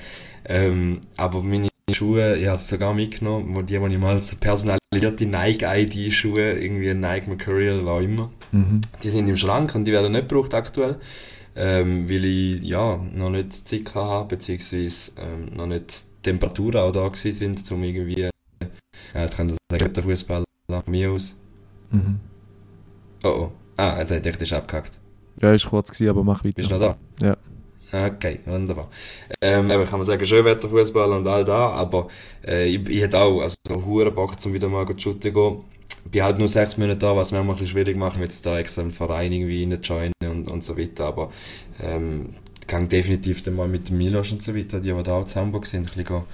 Ähm, 0.47 1.01
aber 1.17 1.43
meine 1.43 1.69
Schuhe, 1.93 2.37
ich 2.37 2.47
habe 2.47 2.57
es 2.57 2.69
sogar 2.69 2.95
mitgenommen, 2.95 3.55
wo 3.55 3.63
die, 3.63 3.79
die 3.79 3.95
ich 3.95 3.99
mal 3.99 4.21
so 4.21 4.37
personalisierte 4.37 5.27
Nike-ID-Schuhe, 5.27 6.53
irgendwie 6.53 6.93
Nike 6.95 7.29
Mercurial, 7.29 7.85
was 7.85 8.05
immer, 8.05 8.31
Mhm. 8.53 8.81
die 9.03 9.11
sind 9.11 9.29
im 9.29 9.37
Schrank 9.37 9.75
und 9.75 9.85
die 9.85 9.93
werden 9.93 10.13
nicht 10.13 10.29
gebraucht 10.29 10.55
aktuell. 10.55 10.97
Ähm, 11.57 12.09
weil 12.11 12.25
ich 12.25 12.63
ja, 12.65 12.99
noch 13.15 13.31
nicht 13.31 13.53
Zeit 13.53 13.95
habe, 13.95 14.27
beziehungsweise 14.29 15.13
ähm, 15.21 15.57
noch 15.57 15.67
nicht 15.69 16.07
Temperaturen 16.25 16.81
auch 16.81 16.91
da 16.91 17.07
gewesen 17.07 17.33
sind, 17.33 17.71
um 17.71 17.85
irgendwie, 17.85 18.29
jetzt 19.23 19.37
kann 19.37 19.49
ich 19.51 19.57
sagen, 19.71 19.93
der 19.93 20.03
Fußball 20.03 20.45
von 20.69 20.83
mir 20.87 21.11
aus. 21.13 21.41
Mhm. 21.91 22.21
Oh 23.23 23.29
oh. 23.29 23.53
Ah, 23.77 23.99
jetzt 23.99 24.13
hat 24.13 24.27
ich 24.27 24.37
das 24.37 24.53
abgehackt. 24.53 24.99
Ja, 25.41 25.53
ist 25.53 25.67
kurz 25.67 25.91
gewesen, 25.91 26.11
aber 26.11 26.23
mach 26.25 26.45
weiter. 26.45 26.55
Bist 26.55 26.71
du 26.71 26.75
noch 26.79 26.97
da? 27.21 27.27
Ja. 27.27 27.37
Okay, 28.07 28.41
wunderbar. 28.47 28.89
Ähm, 29.41 29.71
eben 29.71 29.85
kann 29.85 29.99
man 30.01 30.05
sagen, 30.05 30.25
Schönwetterfußball 30.27 31.13
und 31.13 31.29
all 31.29 31.45
da, 31.45 31.71
aber 31.71 32.09
äh, 32.45 32.67
ich, 32.67 32.89
ich 32.89 33.03
hätte 33.03 33.19
auch 33.21 33.41
also, 33.41 33.57
hure 33.85 34.11
Bock, 34.11 34.41
zum 34.41 34.53
wieder 34.53 34.69
mal 34.69 34.87
zu 34.87 34.99
shooten 34.99 35.23
zu 35.23 35.33
gehen. 35.33 35.61
Bin 36.11 36.23
halt 36.23 36.39
nur 36.39 36.49
sechs 36.49 36.77
Monate 36.77 36.99
da, 36.99 37.17
was 37.17 37.31
mir 37.33 37.39
ein 37.39 37.47
bisschen 37.47 37.69
schwierig 37.69 37.97
macht, 37.97 38.19
mit 38.19 38.45
da 38.45 38.59
extra 38.59 38.83
einen 38.83 38.91
Verein 38.91 39.33
irgendwie 39.33 39.63
reinzujoinen 39.65 40.13
und, 40.29 40.49
und 40.49 40.65
so 40.65 40.77
weiter, 40.77 41.07
aber 41.07 41.31
ähm, 41.81 42.35
ich 42.61 42.67
kann 42.67 42.89
definitiv 42.89 43.43
dann 43.43 43.55
mal 43.55 43.69
mit 43.69 43.91
Milos 43.91 44.33
und 44.33 44.43
so 44.43 44.55
weiter, 44.57 44.81
die, 44.81 44.93
die 44.93 45.03
da 45.03 45.15
auch 45.15 45.25
zu 45.25 45.41
Hamburg 45.41 45.67
sind, 45.67 45.83
ein 45.83 45.85
bisschen, 45.85 46.05
go- 46.05 46.25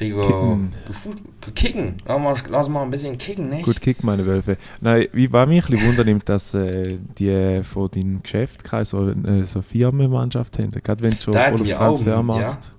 ein 0.00 0.08
bisschen 0.08 0.14
go- 0.14 0.22
Kicken. 0.22 1.54
kicken. 1.54 1.94
Lass 2.06 2.20
mal, 2.20 2.34
lass 2.48 2.68
mal 2.68 2.82
ein 2.82 2.90
bisschen 2.90 3.18
kicken, 3.18 3.48
nicht? 3.50 3.64
Gut 3.64 3.80
Kick, 3.80 4.02
meine 4.02 4.26
Wölfe. 4.26 4.56
Nein, 4.80 5.06
wie 5.12 5.32
war 5.32 5.46
mich 5.46 5.64
ein 5.68 5.70
bisschen 5.72 5.88
wundernimmt, 5.88 6.28
dass 6.28 6.54
äh, 6.54 6.98
die 7.18 7.60
von 7.62 7.90
deinem 7.90 8.22
Geschäft 8.22 8.64
keine 8.64 8.84
so, 8.84 9.08
äh, 9.10 9.44
so 9.44 9.62
Firmenmannschaft 9.62 10.58
haben. 10.58 10.70
Gerade 10.70 11.02
wenn 11.02 11.12
du 11.12 11.20
schon 11.20 11.36
hat 11.36 11.50
voll 11.58 11.62
auf 11.72 11.78
Transfermarkt. 11.78 12.42
ja. 12.64 12.70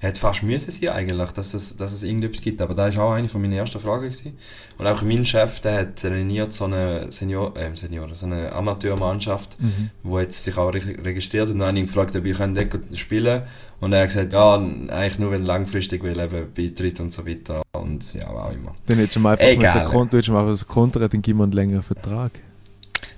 Hätte 0.00 0.20
fast 0.20 0.44
müssen 0.44 0.70
sein 0.70 0.90
eigentlich, 0.90 1.32
dass 1.32 1.54
es, 1.54 1.76
dass 1.76 1.92
es 1.92 2.04
irgendetwas 2.04 2.40
gibt, 2.40 2.62
aber 2.62 2.72
da 2.72 2.94
war 2.94 3.04
auch 3.06 3.12
eine 3.14 3.28
von 3.28 3.40
meinen 3.40 3.54
ersten 3.54 3.80
Fragen. 3.80 4.04
Gewesen. 4.04 4.38
Und 4.78 4.86
auch 4.86 5.02
mein 5.02 5.24
Chef, 5.24 5.60
der 5.60 5.80
hat 5.80 5.96
trainiert 5.96 6.52
so 6.52 6.66
eine 6.66 7.10
Senior, 7.10 7.56
äh, 7.56 7.74
Senior, 7.74 8.08
so 8.14 8.26
eine 8.26 8.52
Amateurmannschaft, 8.52 9.60
Mhm. 9.60 9.90
wo 10.04 10.20
jetzt 10.20 10.44
sich 10.44 10.56
auch 10.56 10.72
re 10.72 10.80
registriert 11.04 11.48
und 11.50 11.58
dann 11.58 11.68
habe 11.70 11.78
ich 11.80 11.86
gefragt, 11.86 12.14
ob 12.14 12.24
ich 12.24 12.36
dort 12.38 12.96
spielen 12.96 13.40
kann. 13.40 13.48
Und 13.80 13.92
er 13.92 14.00
hat 14.02 14.08
gesagt, 14.08 14.32
ja, 14.32 14.54
eigentlich 14.56 15.18
nur 15.18 15.30
wenn 15.30 15.44
langfristig, 15.44 16.02
weil 16.02 16.18
eben 16.18 16.52
Beitritt 16.52 16.98
und 17.00 17.12
so 17.12 17.26
weiter 17.26 17.62
und 17.72 18.14
ja, 18.14 18.28
auch 18.28 18.52
immer. 18.52 18.74
Dann 18.86 18.98
hättest 18.98 19.16
du 19.16 19.20
mal 19.20 19.32
einfach 19.32 19.46
Egal. 19.46 20.04
hättest 20.06 20.28
du 20.28 20.32
mal 20.32 20.54
so 20.54 20.64
kontern, 20.64 21.08
dann 21.08 21.22
gib 21.22 21.36
mir 21.36 21.44
einen 21.44 21.52
längeren 21.52 21.82
Vertrag. 21.82 22.32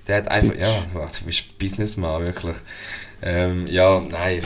Der 0.07 0.17
hat 0.17 0.27
einfach, 0.29 0.51
Bitch. 0.53 0.61
ja, 0.61 1.07
du 1.19 1.25
bist 1.25 1.57
Businessman, 1.57 2.25
wirklich. 2.25 2.55
Ähm, 3.23 3.67
ja, 3.67 4.01
nein, 4.01 4.41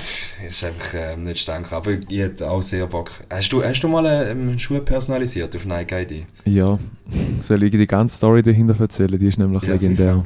ist 0.45 0.63
einfach 0.63 0.93
ähm, 0.93 1.23
nicht 1.23 1.39
stark, 1.39 1.71
aber 1.71 1.91
ich 1.91 2.19
hätte 2.19 2.49
auch 2.49 2.61
sehr 2.61 2.85
Bock. 2.87 3.09
Hast 3.29 3.51
du, 3.53 3.63
hast 3.63 3.81
du 3.81 3.87
mal 3.87 4.05
ähm, 4.29 4.59
Schuhe 4.59 4.81
personalisiert 4.81 5.55
auf 5.55 5.65
Nike 5.65 5.93
ID? 6.01 6.25
Ja, 6.43 6.77
soll 7.41 7.63
ich 7.63 7.71
die 7.71 7.87
ganze 7.87 8.17
Story 8.17 8.43
dahinter 8.43 8.77
erzählen? 8.79 9.17
Die 9.17 9.27
ist 9.27 9.37
nämlich 9.39 9.63
Ja, 9.63 9.73
legendär. 9.73 10.25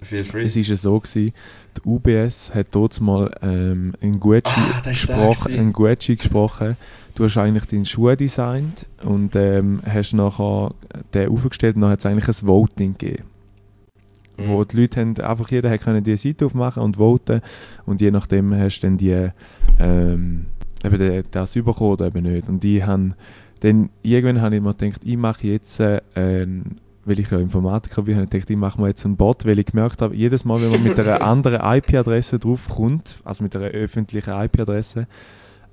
Feel 0.00 0.24
free. 0.24 0.44
Es 0.44 0.54
war 0.54 0.62
ja 0.62 0.76
so, 0.76 1.00
gewesen, 1.00 1.32
die 1.78 1.88
UBS 1.88 2.54
hat 2.54 2.68
dort 2.72 3.00
mal 3.00 3.30
ähm, 3.42 3.94
ein 4.00 4.18
Gucci 4.20 4.42
Ah, 4.46 4.80
gesprochen, 4.88 5.44
gewesen. 5.44 5.58
ein 5.60 5.72
Gucci 5.72 6.16
gesprochen. 6.16 6.76
Du 7.14 7.24
hast 7.24 7.36
eigentlich 7.36 7.66
deinen 7.66 7.84
Schuh 7.84 8.14
designt 8.14 8.86
und 9.02 9.34
ähm, 9.34 9.80
hast 9.84 10.12
nachher 10.14 10.72
den 11.14 11.28
aufgestellt 11.30 11.76
und 11.76 11.82
dann 11.82 11.90
hat 11.90 11.98
es 12.00 12.06
eigentlich 12.06 12.28
ein 12.28 12.46
Voting 12.46 12.96
gegeben. 12.96 13.24
Mhm. 14.38 14.48
Wo 14.48 14.64
die 14.64 14.80
Leute 14.80 15.00
haben, 15.00 15.16
einfach 15.20 15.50
jeder 15.50 15.70
hat 15.70 15.80
können 15.80 16.04
die 16.04 16.16
Seite 16.16 16.46
aufmachen 16.46 16.82
und 16.82 16.96
voten 16.96 17.40
und 17.86 18.00
je 18.00 18.10
nachdem 18.10 18.54
hast 18.54 18.80
du 18.80 18.86
dann 18.86 18.98
die 18.98 19.28
ähm, 19.80 20.46
eben 20.84 21.24
das 21.30 21.54
bekommen 21.54 21.90
oder 21.92 22.06
eben 22.06 22.22
nicht. 22.22 22.48
Und 22.48 22.62
die 22.62 22.84
haben 22.84 23.14
dann 23.60 23.90
irgendwann 24.02 24.40
habe 24.40 24.54
ich 24.56 24.62
mir 24.62 24.74
gedacht, 24.74 25.00
ich 25.04 25.16
mache 25.16 25.48
jetzt 25.48 25.80
äh, 25.80 26.00
ein 26.14 26.78
weil 27.08 27.18
ich 27.18 27.30
ja 27.30 27.38
Informatiker 27.38 28.02
bin, 28.02 28.16
habe 28.16 28.24
ich 28.24 28.30
gedacht, 28.30 28.50
ich 28.50 28.56
mache 28.56 28.80
mir 28.80 28.88
jetzt 28.88 29.04
einen 29.04 29.16
Bot, 29.16 29.46
weil 29.46 29.58
ich 29.58 29.66
gemerkt 29.66 30.02
habe, 30.02 30.14
jedes 30.14 30.44
Mal, 30.44 30.60
wenn 30.60 30.70
man 30.70 30.82
mit 30.82 31.00
einer 31.00 31.22
anderen 31.26 31.60
IP-Adresse 31.60 32.38
draufkommt, 32.38 33.16
also 33.24 33.42
mit 33.42 33.56
einer 33.56 33.66
öffentlichen 33.66 34.30
IP-Adresse, 34.30 35.06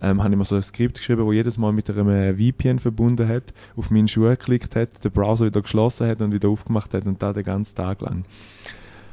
ähm, 0.01 0.23
habe 0.23 0.33
ich 0.33 0.37
mir 0.37 0.45
so 0.45 0.55
ein 0.55 0.61
Skript 0.61 0.97
geschrieben, 0.97 1.25
wo 1.25 1.31
jedes 1.31 1.57
Mal 1.57 1.71
mit 1.71 1.89
einem 1.89 2.37
VPN 2.37 2.79
verbunden 2.79 3.27
hat, 3.27 3.53
auf 3.75 3.91
meinen 3.91 4.07
Schuh 4.07 4.23
geklickt 4.29 4.75
hat, 4.75 5.03
den 5.03 5.11
Browser 5.11 5.45
wieder 5.45 5.61
geschlossen 5.61 6.07
hat 6.07 6.21
und 6.21 6.31
wieder 6.31 6.49
aufgemacht 6.49 6.93
hat 6.93 7.05
und 7.05 7.21
da 7.21 7.33
den 7.33 7.43
ganzen 7.43 7.75
Tag 7.75 8.01
lang. 8.01 8.23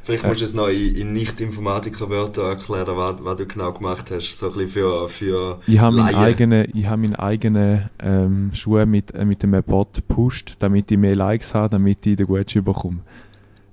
Vielleicht 0.04 0.26
musst 0.26 0.40
du 0.40 0.44
es 0.44 0.54
noch 0.54 0.68
in, 0.68 0.94
in 0.96 1.12
Nicht-Informatiker-Wörtern 1.12 2.46
erklären, 2.58 2.96
was, 2.96 3.24
was 3.24 3.36
du 3.36 3.46
genau 3.46 3.72
gemacht 3.72 4.10
hast. 4.10 4.36
So 4.36 4.46
ein 4.48 4.52
bisschen 4.54 4.68
für, 4.70 5.08
für 5.08 5.60
Ich 5.66 5.78
habe 5.78 5.96
meinen 5.96 6.14
eigenen, 6.14 6.66
ich 6.74 6.86
habe 6.86 7.02
meinen 7.02 7.14
eigenen 7.14 7.88
ähm, 8.00 8.50
Schuh 8.52 8.84
mit, 8.84 9.14
äh, 9.14 9.24
mit 9.24 9.44
einem 9.44 9.62
Bot 9.62 9.94
gepusht, 9.94 10.56
damit 10.58 10.90
ich 10.90 10.98
mehr 10.98 11.14
Likes 11.14 11.54
habe, 11.54 11.70
damit 11.70 12.04
ich 12.04 12.16
den 12.16 12.26
Gucci 12.26 12.60
bekomme. 12.60 12.98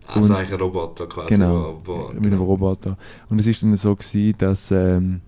Also 0.07 0.33
Und- 0.33 0.39
eigentlich 0.39 0.53
ein 0.53 0.59
Roboter 0.59 1.07
quasi. 1.07 1.29
Genau, 1.29 1.79
Wo, 1.83 2.07
wo, 2.09 2.13
mit 2.13 2.27
einem 2.27 2.41
Roboter. 2.41 2.97
Und 3.29 3.39
es 3.39 3.47
ist 3.47 3.63
dann 3.63 3.75
so 3.77 3.95
gewesen, 3.95 4.35
dass 4.37 4.71
ähm, 4.71 5.21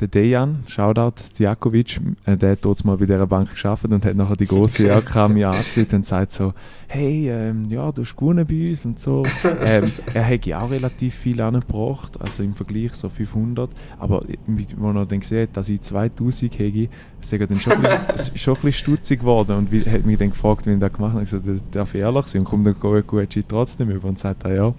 der 0.00 0.08
Dejan, 0.08 0.64
Shoutout 0.66 1.36
Djakovic, 1.38 2.00
äh, 2.24 2.36
der 2.36 2.52
hat 2.52 2.58
dort 2.62 2.84
mal 2.84 2.96
bei 2.96 3.06
dieser 3.06 3.26
Bank 3.26 3.50
geschafft 3.50 3.84
und 3.84 4.04
hat 4.04 4.14
nachher 4.14 4.36
die 4.36 4.46
große. 4.46 4.88
RK 4.88 5.28
mir 5.28 5.48
angerufen 5.50 5.86
und 5.92 6.06
sagt 6.06 6.32
so, 6.32 6.54
hey, 6.86 7.28
ähm, 7.30 7.66
ja, 7.68 7.90
du 7.92 8.02
hast 8.02 8.16
gewonnen 8.16 8.46
bei 8.46 8.70
uns 8.70 8.84
und 8.84 9.00
so. 9.00 9.24
ähm, 9.64 9.90
er 10.14 10.22
hätte 10.22 10.58
auch 10.58 10.70
relativ 10.70 11.14
viel 11.14 11.40
angebracht, 11.40 12.20
also 12.20 12.42
im 12.42 12.54
Vergleich 12.54 12.94
so 12.94 13.08
500, 13.08 13.70
aber 13.98 14.22
als 14.22 14.72
er 14.72 15.06
dann 15.06 15.20
gesehen 15.20 15.42
hat, 15.42 15.56
dass 15.56 15.68
ich 15.68 15.80
2000 15.80 16.58
hätte, 16.58 16.88
ist 17.20 17.32
er 17.32 17.46
dann 17.46 17.58
schon, 17.58 17.72
schon 18.34 18.54
ein 18.54 18.62
bisschen 18.62 18.72
stutzig 18.72 19.20
geworden 19.20 19.56
und 19.56 19.72
wie, 19.72 19.82
hat 19.82 20.06
mich 20.06 20.18
dann 20.18 20.30
gefragt, 20.30 20.66
wie 20.66 20.72
ich 20.72 20.78
das 20.78 20.92
gemacht 20.92 21.14
habe. 21.14 21.24
Ich 21.24 21.32
habe 21.32 21.42
gesagt, 21.42 21.74
darf 21.74 21.94
ich 21.94 22.00
ehrlich 22.00 22.26
sein? 22.26 22.40
Und 22.40 22.44
kommt 22.44 22.66
dann 22.66 22.76
Gucci 22.78 23.42
trotzdem 23.46 23.90
über 23.90 24.08
und 24.08 24.18
sagt, 24.18 24.44
ah, 24.46 24.52
ja. 24.54 24.74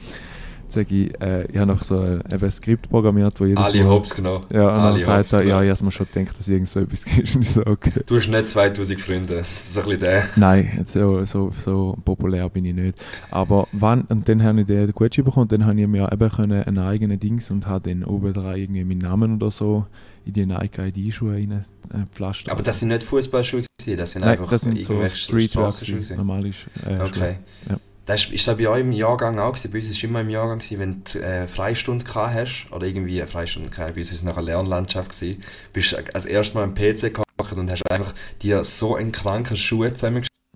Dann 0.70 0.86
sage 0.86 0.96
ich, 0.96 1.22
äh, 1.22 1.46
ich 1.46 1.58
habe 1.58 1.72
noch 1.72 1.82
so 1.82 2.00
ein, 2.00 2.22
ein 2.22 2.52
Skript 2.52 2.90
programmiert, 2.90 3.40
wo 3.40 3.46
jedes 3.46 3.64
alle 3.64 3.84
Mal... 3.84 3.90
Hops 3.90 4.16
genommen. 4.16 4.46
Ja, 4.54 4.70
und 4.70 4.76
dann 4.76 4.86
alle 4.86 5.00
sagt 5.00 5.20
Hops 5.20 5.34
er, 5.34 5.40
ja, 5.40 5.46
genommen. 5.46 5.64
ich 5.66 5.72
habe 5.72 5.86
mir 5.86 5.92
schon 5.92 6.08
gedacht, 6.14 6.40
dass 6.40 6.48
irgend 6.48 6.70
so 6.70 6.80
etwas 6.80 7.06
gibt. 7.06 7.36
Und 7.36 7.42
ich 7.42 7.50
so, 7.50 7.66
okay. 7.66 8.02
Du 8.06 8.16
hast 8.16 8.28
nicht 8.28 8.50
2000 8.50 9.02
Freunde. 9.02 9.36
Das 9.38 9.50
ist 9.50 9.78
ein 9.78 9.84
bisschen 9.86 10.00
der. 10.02 10.24
Nein, 10.36 10.86
so, 10.86 11.26
so, 11.26 11.52
so 11.64 11.98
populär 12.06 12.48
bin 12.50 12.66
ich 12.66 12.76
nicht. 12.76 12.98
Aber 13.32 13.68
wann, 13.72 14.02
und 14.04 14.30
dann 14.30 14.44
habe 14.44 14.62
ich 14.62 14.68
den 14.68 14.92
Gucci 14.92 15.22
bekommen, 15.24 15.48
dann 15.48 15.66
habe 15.66 15.80
ich 15.80 15.88
mir 15.88 16.12
eben 16.12 16.30
können 16.30 16.64
einen 16.64 16.78
eigenen 16.78 17.20
Dings 17.20 17.50
und 17.50 17.66
habe 17.66 17.90
dann 17.90 18.04
oben 18.04 18.34
dran 18.34 18.56
irgendwie 18.56 18.84
meinen 18.84 19.00
Namen 19.00 19.36
oder 19.36 19.52
so 19.52 19.86
in 20.26 20.34
die 20.34 20.46
Nike 20.46 20.80
ID-Schuhe 20.80 21.34
rein 21.34 21.66
äh, 21.94 22.06
pflastern. 22.12 22.52
Aber 22.52 22.62
das 22.62 22.80
sind 22.80 22.90
nicht 22.90 23.04
Fußballschuhe 23.04 23.64
das 23.96 24.12
sind 24.12 24.22
Nein, 24.22 24.32
einfach 24.32 24.50
das 24.50 24.62
sind 24.62 24.84
so 24.86 25.08
Streetwear, 25.08 25.74
normale 26.18 26.50
äh, 26.50 27.00
Okay. 27.00 27.14
Schuhe. 27.14 27.40
Ja. 27.70 27.80
Das 28.10 28.26
ist, 28.26 28.34
ist 28.34 28.48
das 28.48 28.58
bei 28.58 28.68
euch 28.68 28.80
im 28.80 28.92
Jahrgang 28.92 29.38
auch 29.38 29.54
gewesen? 29.54 29.72
Bei 29.72 29.78
uns 29.78 29.86
war 29.86 29.92
es 29.92 30.04
immer 30.04 30.22
im 30.22 30.32
Jahrgang, 30.32 30.58
gewesen, 30.58 30.80
wenn 30.80 31.04
du 31.04 31.20
äh, 31.20 31.48
Freistunde 31.48 32.04
gehabt 32.04 32.34
hast, 32.34 32.68
oder 32.72 32.88
irgendwie 32.88 33.22
eine 33.22 33.30
Freistunde 33.30 33.70
gehabt, 33.70 33.94
bei 33.94 34.00
uns 34.00 34.10
war 34.10 34.16
es 34.16 34.24
nachher 34.24 34.42
Lernlandschaft 34.42 35.12
gewesen, 35.12 35.44
bist 35.74 35.96
als 36.16 36.26
erstes 36.26 36.56
Mal 36.56 36.64
am 36.64 36.74
PC 36.74 37.14
gehockt 37.14 37.54
und 37.56 37.70
hast 37.70 37.84
einfach 37.92 38.16
dir 38.42 38.64
so 38.64 38.96
einen 38.96 39.12
kranken 39.12 39.56
Schuh 39.56 39.84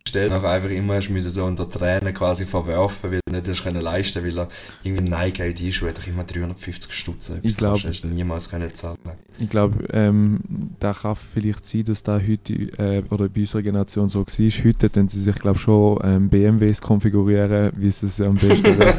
zusammengestellt, 0.06 0.32
nachher 0.32 0.50
einfach 0.56 0.70
immer 0.70 0.96
hast 0.96 1.10
müssen 1.10 1.32
so 1.32 1.46
unter 1.46 1.70
Tränen 1.70 2.14
quasi 2.14 2.46
verwerfen, 2.46 3.12
weil 3.12 3.20
du 3.26 3.32
nicht 3.34 3.48
hast 3.48 3.64
können 3.64 3.82
leisten, 3.82 4.24
weil 4.24 4.38
er 4.38 4.48
irgendwie 4.84 5.04
Nike 5.10 5.40
ID-Schuhe 5.50 5.90
hat 5.90 5.98
doch 6.00 6.08
immer 6.08 6.24
350 6.24 6.92
Stutz. 6.94 7.32
Ich 7.42 7.58
glaub- 7.58 7.82
hast 7.84 8.02
du 8.04 8.08
niemals 8.08 8.50
können 8.50 8.74
zahlen. 8.74 8.98
Ich 9.40 9.50
glaube, 9.50 9.86
ähm, 9.92 10.40
da 10.80 10.94
kann 10.94 11.16
vielleicht 11.16 11.66
sein, 11.66 11.84
dass 11.86 12.04
da 12.04 12.20
heute 12.20 12.54
äh, 12.54 13.04
oder 13.10 13.30
bei 13.30 13.42
unserer 13.42 13.62
Generation 13.62 14.08
so 14.08 14.20
war. 14.26 14.64
Heute 14.64 14.92
tun 14.92 15.08
sie 15.08 15.22
sich, 15.22 15.36
glaube 15.36 15.58
schon 15.60 16.00
ähm, 16.04 16.30
BMWs 16.30 16.82
konfigurieren, 16.82 17.72
wie 17.76 17.88
es 17.88 18.22
am 18.22 18.36
besten 18.36 18.64
wird, 18.78 18.96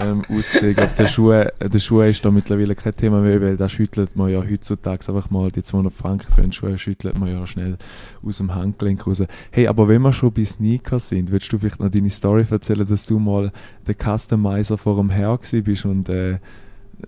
ähm, 0.00 0.24
aussehen. 0.28 0.70
Ich 0.70 0.76
glaube, 0.76 0.92
der 0.96 1.06
Schuh, 1.08 1.32
der 1.32 1.78
Schuh 1.78 2.02
ist 2.02 2.24
da 2.24 2.30
mittlerweile 2.30 2.74
kein 2.74 2.94
Thema 2.94 3.20
mehr, 3.20 3.40
weil 3.40 3.56
da 3.56 3.68
schüttelt 3.68 4.14
man 4.16 4.30
ja 4.30 4.42
heutzutage 4.48 5.08
einfach 5.08 5.30
mal 5.30 5.50
die 5.50 5.62
200 5.62 5.92
Franken 5.92 6.32
für 6.32 6.42
einen 6.42 6.52
Schuh, 6.52 6.76
schüttelt 6.76 7.18
man 7.18 7.30
ja 7.30 7.46
schnell 7.46 7.76
aus 8.24 8.36
dem 8.38 8.54
Handgelenk 8.54 9.04
raus. 9.06 9.22
Hey, 9.50 9.66
aber 9.66 9.88
wenn 9.88 10.02
wir 10.02 10.12
schon 10.12 10.32
bei 10.32 10.41
Sneakers 10.44 11.08
sind, 11.08 11.30
würdest 11.30 11.52
du 11.52 11.58
vielleicht 11.58 11.80
noch 11.80 11.90
deine 11.90 12.10
Story 12.10 12.44
erzählen, 12.50 12.86
dass 12.86 13.06
du 13.06 13.18
mal 13.18 13.52
der 13.86 13.94
Customizer 13.94 14.78
vor 14.78 14.96
dem 14.96 15.10
Herr 15.10 15.38
bist 15.38 15.84
und 15.84 16.08
äh, 16.08 16.32
äh, 16.32 16.38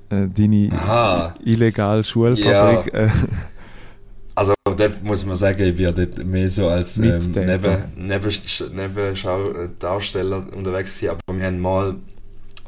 deine 0.09 0.70
Aha. 0.73 1.35
illegale 1.44 2.05
Schulfabrik 2.05 2.92
äh, 2.94 3.09
Also, 4.37 4.53
dort 4.64 5.03
muss 5.05 5.25
man 5.25 5.37
sagen, 5.37 5.62
ich 5.62 5.77
bin 5.77 5.85
ja 5.85 5.90
dort 5.92 6.25
mehr 6.25 6.51
so 6.51 6.68
als 6.68 6.99
ähm, 6.99 7.05
Mittäter. 7.05 7.88
Neben, 7.97 8.09
Neben, 8.09 8.75
Nebenschaudarsteller 8.75 10.47
unterwegs 10.57 10.99
gewesen, 10.99 11.11
aber 11.11 11.38
wir 11.38 11.47
haben 11.47 11.61
mal, 11.61 11.97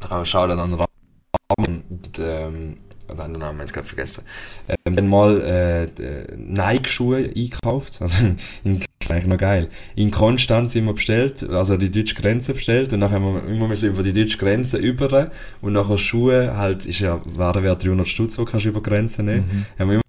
äh, 0.09 0.25
schau 0.25 0.47
dann 0.47 0.59
an 0.59 0.73
Rahmen, 0.73 1.83
und, 1.89 2.19
ähm, 2.19 2.77
habe 3.09 3.23
den 3.23 3.39
Namen 3.39 3.59
jetzt 3.61 3.73
gerade 3.73 3.87
vergessen, 3.87 4.23
ähm, 4.67 4.95
dann 4.95 5.07
mal 5.07 5.41
äh, 5.41 5.87
die 5.87 6.37
Nike-Schuhe 6.37 7.31
eingekauft, 7.35 7.97
also 8.01 8.25
in, 8.63 8.83
eigentlich 9.11 9.27
noch 9.27 9.37
geil. 9.37 9.69
In 9.95 10.11
Konstanz 10.11 10.73
sind 10.73 10.85
wir 10.85 10.93
bestellt, 10.93 11.47
also 11.49 11.77
die 11.77 11.91
deutsche 11.91 12.15
Grenze 12.15 12.53
bestellt 12.53 12.93
und 12.93 13.01
dann 13.01 13.11
haben 13.11 13.23
wir 13.23 13.47
immer 13.47 13.67
müssen 13.67 13.89
über 13.89 14.03
die 14.03 14.13
deutsche 14.13 14.37
Grenze 14.37 14.77
über 14.77 15.31
und 15.61 15.73
nachher 15.73 15.97
Schuhe, 15.97 16.57
halt, 16.57 16.85
ist 16.85 16.99
ja 16.99 17.21
Warenwert 17.25 17.83
300 17.83 18.07
Stutz, 18.07 18.37
wo 18.37 18.45
kannst 18.45 18.65
du 18.65 18.69
über 18.69 18.81
die 18.81 18.89
Grenze 18.89 19.23
nehmen, 19.23 19.65
haben 19.77 19.89
wir 19.89 19.95
immer 19.95 20.01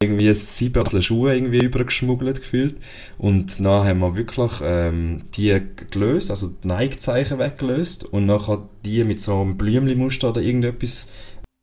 irgendwie 0.00 0.32
sieben 0.32 1.02
Schuhe 1.02 1.34
irgendwie 1.34 1.64
übergeschmuggelt 1.64 2.40
gefühlt. 2.40 2.76
Und 3.16 3.58
dann 3.58 3.84
haben 3.84 3.98
wir 3.98 4.14
wirklich 4.14 4.52
ähm, 4.62 5.24
die 5.34 5.60
gelöst, 5.90 6.30
also 6.30 6.48
die 6.48 6.68
Nike-Zeichen 6.68 7.38
weggelöst 7.38 8.04
und 8.04 8.26
nachher 8.26 8.68
die 8.84 9.02
mit 9.04 9.20
so 9.20 9.40
einem 9.40 9.56
Blümli-Muster 9.56 10.30
oder 10.30 10.40
irgendetwas 10.40 11.10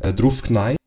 äh, 0.02 0.14
drauf 0.14 0.42
geneigt 0.42 0.78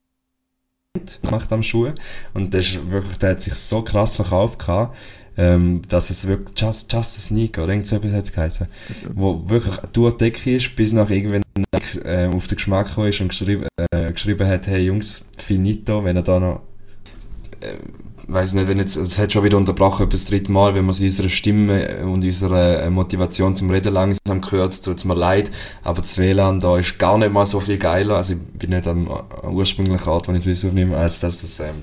gemacht 1.23 1.53
am 1.53 1.63
Schuh. 1.63 1.93
Und 2.35 2.53
das 2.55 2.67
ist 2.67 2.91
wirklich, 2.91 3.19
der 3.19 3.31
hat 3.31 3.41
sich 3.41 3.55
so 3.55 3.83
krass 3.83 4.17
verkauft 4.17 4.59
gehabt, 4.59 4.97
ähm, 5.39 5.81
dass 5.89 6.11
es 6.11 6.27
wirklich 6.27 6.61
Just, 6.61 6.93
Just 6.93 7.19
a 7.19 7.21
Sneaker 7.23 7.65
oder 7.65 7.73
irgend 7.73 7.87
so 7.87 7.97
etwas 7.97 8.13
hat 8.13 8.25
es 8.25 8.33
geheißen. 8.33 8.67
Wo 9.15 9.49
wirklich 9.49 9.77
durch 9.93 10.13
die 10.15 10.25
Decke 10.25 10.57
ist, 10.57 10.77
bis 10.77 10.93
nach 10.93 11.09
irgendwann 11.09 11.43
äh, 12.05 12.27
auf 12.27 12.47
den 12.49 12.57
Geschmack 12.57 12.89
gekommen 12.89 13.09
ist 13.09 13.21
und 13.21 13.29
geschrieben, 13.29 13.67
äh, 13.93 14.13
geschrieben 14.13 14.47
hat, 14.47 14.67
hey 14.67 14.85
Jungs, 14.85 15.25
finito, 15.39 16.05
wenn 16.05 16.17
er 16.17 16.23
da 16.23 16.41
noch 16.41 16.63
äh, 17.61 17.77
weiß 18.29 18.53
nicht, 18.53 18.69
wenn 18.69 18.79
jetzt, 18.79 18.97
es 18.97 19.19
hat 19.19 19.33
schon 19.33 19.43
wieder 19.43 19.57
unterbrochen, 19.57 20.03
etwa 20.03 20.13
das 20.13 20.27
dritte 20.27 20.53
Mal, 20.53 20.75
wenn 20.75 20.85
man 20.85 20.91
es 20.91 21.01
unserer 21.01 21.31
Stimme 21.31 22.05
und 22.05 22.23
unserer 22.23 22.83
äh, 22.83 22.91
Motivation 22.91 23.57
zum 23.57 23.71
Reden 23.71 23.95
langsam 23.95 24.43
gehört, 24.43 24.85
tut 24.85 24.99
es 24.99 25.05
mir 25.05 25.15
leid, 25.15 25.51
aber 25.83 26.03
das 26.03 26.19
WLAN 26.19 26.61
da 26.61 26.77
ist 26.77 26.99
gar 26.99 27.17
nicht 27.17 27.33
mal 27.33 27.47
so 27.47 27.59
viel 27.61 27.79
geiler, 27.79 28.17
also 28.17 28.35
ich 28.35 28.59
bin 28.59 28.71
nicht 28.71 28.87
am, 28.87 29.09
am 29.11 29.55
ursprünglichen 29.55 30.09
Ort, 30.09 30.29
wenn 30.29 30.37
ich 30.37 30.47
es 30.47 30.65
aufnehme, 30.65 30.97
als 30.97 31.21
dass 31.21 31.41
das, 31.41 31.59
ähm, 31.61 31.83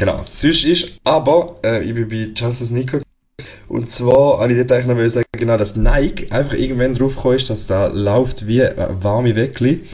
genau, 0.00 0.22
sonst 0.22 0.64
ist, 0.64 0.98
aber, 1.04 1.56
äh, 1.64 1.84
ich 1.84 1.94
bin 1.94 2.08
bei 2.08 2.30
Justice 2.34 2.74
Nico 2.74 2.98
und 3.68 3.88
zwar 3.88 4.40
habe 4.40 4.52
ich 4.52 4.58
dort 4.58 4.72
eigentlich 4.72 4.96
noch 4.96 5.08
sagen, 5.08 5.26
genau, 5.32 5.56
dass 5.56 5.76
Nike 5.76 6.30
einfach 6.32 6.54
irgendwann 6.54 6.94
draufgekommen 6.94 7.36
ist, 7.36 7.50
dass 7.50 7.66
da 7.68 7.86
läuft 7.86 8.46
wie 8.46 8.60
äh, 8.60 8.88
warme 9.00 9.36
Weckli 9.36 9.84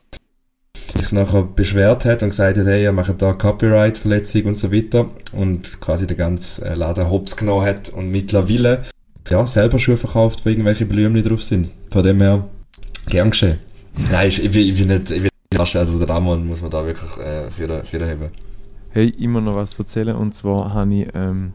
sich 0.97 1.12
nachher 1.12 1.42
beschwert 1.42 2.05
hat 2.05 2.23
und 2.23 2.31
gesagt 2.31 2.57
hat, 2.57 2.66
hey, 2.66 2.85
ihr 2.85 2.92
macht 2.92 3.21
da 3.21 3.33
Copyright-Verletzung 3.33 4.45
und 4.45 4.59
so 4.59 4.73
weiter 4.73 5.11
und 5.33 5.81
quasi 5.81 6.07
den 6.07 6.16
ganzen 6.16 6.64
äh, 6.64 6.75
Laden 6.75 7.11
hops 7.11 7.37
genommen 7.37 7.66
hat 7.66 7.90
und 7.90 8.11
mittlerweile 8.11 8.83
ja, 9.29 9.47
selber 9.47 9.79
Schuhe 9.79 9.97
verkauft, 9.97 10.45
wo 10.45 10.49
irgendwelche 10.49 10.87
Blümchen 10.87 11.23
drauf 11.23 11.42
sind. 11.42 11.71
Von 11.90 12.03
dem 12.03 12.21
her, 12.21 12.49
gern 13.09 13.31
geschehen. 13.31 13.59
Nein, 14.11 14.29
ich, 14.29 14.45
ich, 14.45 14.57
ich 14.57 14.79
bin 14.79 14.88
nicht, 14.88 15.11
ich 15.11 15.23
bin 15.23 15.31
nicht, 15.53 15.77
also 15.77 15.99
der 15.99 16.09
Ramon 16.09 16.47
muss 16.47 16.62
man 16.62 16.71
da 16.71 16.87
wirklich 16.87 17.16
äh, 17.19 17.51
für, 17.51 17.85
für 17.85 18.09
haben. 18.09 18.31
Hey, 18.96 19.11
immer 19.11 19.42
noch 19.42 19.56
was 19.56 19.78
erzählen. 19.78 20.16
Und 20.16 20.35
zwar 20.35 20.72
habe 20.72 20.94
ich, 20.94 21.09
ähm, 21.12 21.52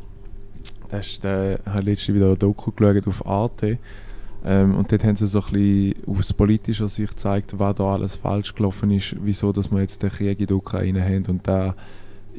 das 0.89 1.17
äh, 1.23 1.58
habe 1.65 1.82
letztens 1.82 2.15
wieder 2.15 2.30
ein 2.30 2.38
Doku 2.38 2.69
geschaut 2.69 3.08
auf 3.08 3.25
Arte. 3.25 3.80
Ähm, 4.45 4.75
und 4.75 4.91
dort 4.91 5.04
haben 5.04 5.15
sie 5.15 5.25
so 5.25 5.39
ein 5.39 5.51
bisschen 5.51 6.19
aus 6.19 6.34
politischer 6.34 6.88
Sicht 6.88 7.13
gezeigt, 7.13 7.58
was 7.58 7.73
da 7.77 7.95
alles 7.95 8.15
falsch 8.15 8.54
gelaufen 8.54 8.91
ist, 8.91 9.15
wieso 9.23 9.51
dass 9.51 9.71
wir 9.71 9.82
jetzt 9.82 10.04
den 10.04 10.12
Krieg 10.12 10.39
in 10.39 10.45
der 10.45 10.56
Ukraine 10.56 11.04
haben. 11.04 11.25
Und 11.30 11.47
da 11.47 11.73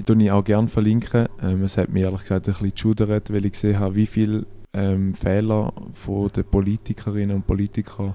tue 0.06 0.22
ich 0.22 0.30
auch 0.30 0.44
gerne 0.44 0.68
verlinken. 0.68 1.26
Ähm, 1.42 1.64
es 1.64 1.76
hat 1.76 1.88
mir 1.88 2.04
ehrlich 2.04 2.20
gesagt 2.20 2.46
ein 2.46 2.52
bisschen 2.52 2.70
geschudert, 2.70 3.32
weil 3.32 3.44
ich 3.44 3.52
gesehen 3.54 3.80
habe, 3.80 3.96
wie 3.96 4.06
viele 4.06 4.46
ähm, 4.72 5.14
Fehler 5.14 5.72
von 5.94 6.30
den 6.30 6.44
Politikerinnen 6.44 7.34
und 7.34 7.46
Politikern 7.48 8.14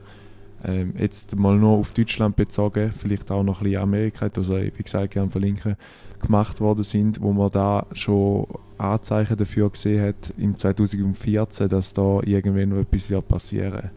ähm, 0.65 0.93
jetzt 0.97 1.35
mal 1.35 1.55
nur 1.55 1.77
auf 1.77 1.91
Deutschland 1.93 2.35
bezogen, 2.35 2.91
vielleicht 2.97 3.31
auch 3.31 3.43
noch 3.43 3.61
ein 3.61 3.65
bisschen 3.65 3.81
Amerika, 3.81 4.29
also 4.35 4.57
ich, 4.57 4.77
wie 4.77 4.83
gesagt, 4.83 5.13
gerne 5.13 5.29
verlinken, 5.29 5.75
gemacht 6.19 6.59
worden 6.59 6.83
sind, 6.83 7.21
wo 7.21 7.31
man 7.31 7.51
da 7.51 7.85
schon 7.93 8.47
Anzeichen 8.77 9.37
dafür 9.37 9.69
gesehen 9.69 10.03
hat, 10.07 10.33
im 10.37 10.57
2014, 10.57 11.69
dass 11.69 11.93
da 11.93 12.19
irgendwann 12.23 12.69
noch 12.69 12.77
etwas 12.77 13.09
wird 13.09 13.27
passieren. 13.27 13.91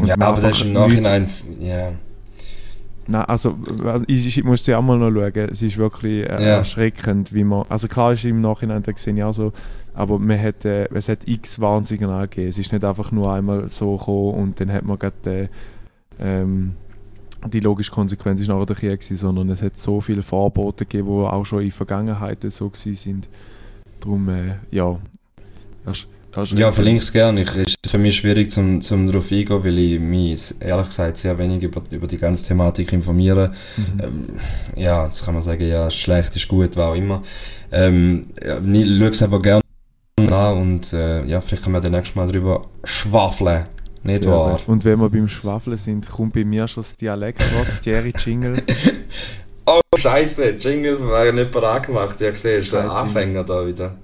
Und 0.00 0.06
Ja, 0.06 0.16
aber 0.20 0.40
das 0.40 0.52
ist 0.52 0.62
im 0.62 0.72
Nachhinein, 0.72 1.28
ja. 1.60 1.92
Nein, 3.06 3.24
also 3.26 3.56
ich, 4.06 4.26
ich 4.38 4.44
muss 4.44 4.66
ja 4.66 4.78
auch 4.78 4.82
mal 4.82 4.96
noch 4.98 5.10
schauen. 5.10 5.48
Es 5.50 5.60
ist 5.60 5.76
wirklich 5.76 6.24
äh, 6.24 6.32
Ja. 6.32 6.56
erschreckend, 6.58 7.34
wie 7.34 7.44
man. 7.44 7.66
Also 7.68 7.86
klar 7.86 8.14
ist 8.14 8.24
im 8.24 8.40
Nachhinein, 8.40 8.82
da 8.82 8.92
sehe 8.96 9.14
ich 9.14 9.22
auch 9.22 9.34
so, 9.34 9.52
aber 9.94 10.18
man 10.18 10.40
hat, 10.40 10.64
äh, 10.64 10.86
es 10.92 11.08
hat 11.08 11.26
x 11.26 11.60
Warnsignale 11.60 12.28
gegeben. 12.28 12.48
Es 12.48 12.58
ist 12.58 12.72
nicht 12.72 12.84
einfach 12.84 13.12
nur 13.12 13.32
einmal 13.32 13.68
so 13.68 13.96
gekommen 13.96 14.34
und 14.34 14.60
dann 14.60 14.72
hat 14.72 14.84
man 14.84 14.98
gerade 14.98 15.30
äh, 15.30 15.48
ähm, 16.20 16.74
die 17.46 17.60
logische 17.60 17.92
Konsequenz 17.92 18.40
ist 18.40 18.48
nachher 18.48 18.66
der 18.66 18.76
Krieg 18.76 19.00
gewesen, 19.00 19.16
sondern 19.16 19.50
es 19.50 19.62
hat 19.62 19.76
so 19.76 20.00
viele 20.00 20.22
Vorbote 20.22 20.86
gegeben, 20.86 21.08
die 21.08 21.26
auch 21.26 21.44
schon 21.44 21.62
in 21.62 21.70
Vergangenheiten 21.70 22.50
so 22.50 22.68
gewesen 22.68 22.94
sind. 22.94 23.28
Darum, 24.00 24.28
äh, 24.28 24.56
ja. 24.70 24.98
Ersch 25.84 26.08
erschreckend. 26.32 26.60
Ja, 26.60 26.72
verlinke 26.72 27.02
es 27.02 27.12
gerne. 27.12 27.42
Es 27.42 27.54
ist 27.54 27.76
für 27.86 27.98
mich 27.98 28.16
schwierig, 28.16 28.50
zum, 28.50 28.80
zum 28.80 29.06
darauf 29.06 29.30
eingehen, 29.30 29.62
weil 29.62 29.78
ich 29.78 30.00
mich 30.00 30.54
ehrlich 30.60 30.86
gesagt 30.86 31.18
sehr 31.18 31.38
wenig 31.38 31.62
über, 31.62 31.82
über 31.90 32.06
die 32.06 32.16
ganze 32.16 32.46
Thematik 32.46 32.92
informiere. 32.92 33.52
Mhm. 33.76 34.00
Ähm, 34.02 34.26
ja, 34.74 35.04
jetzt 35.04 35.24
kann 35.24 35.34
man 35.34 35.42
sagen, 35.42 35.66
ja, 35.66 35.90
schlecht 35.90 36.34
ist 36.34 36.48
gut, 36.48 36.76
war 36.76 36.90
auch 36.90 36.96
immer. 36.96 37.22
Ähm, 37.70 38.22
ich 38.40 38.98
schaue 38.98 39.10
es 39.10 39.22
aber 39.22 39.40
gerne 39.40 39.63
und 40.20 40.92
äh, 40.92 41.24
ja, 41.24 41.40
vielleicht 41.40 41.64
können 41.64 41.74
wir 41.74 41.80
dann 41.80 41.92
nächstes 41.92 42.14
Mal 42.14 42.30
drüber 42.30 42.66
schwafeln. 42.84 43.64
Nicht 44.04 44.22
Sehr 44.22 44.32
wahr? 44.32 44.52
gut. 44.52 44.68
Und 44.68 44.84
wenn 44.84 45.00
wir 45.00 45.10
beim 45.10 45.28
Schwafeln 45.28 45.76
sind, 45.76 46.08
kommt 46.08 46.34
bei 46.34 46.44
mir 46.44 46.68
schon 46.68 46.82
das 46.82 46.96
Dialektwort, 46.96 47.82
Thierry 47.82 48.12
Jingle. 48.16 48.62
Oh, 49.66 49.80
Scheiße, 49.96 50.56
Jingle 50.58 51.08
war 51.08 51.32
nicht 51.32 51.50
parat 51.50 51.86
gemacht. 51.86 52.20
Ja, 52.20 52.28
ein 52.28 52.34
Kein 52.34 52.90
Anfänger 52.90 53.44
da 53.44 53.66
wieder. 53.66 53.96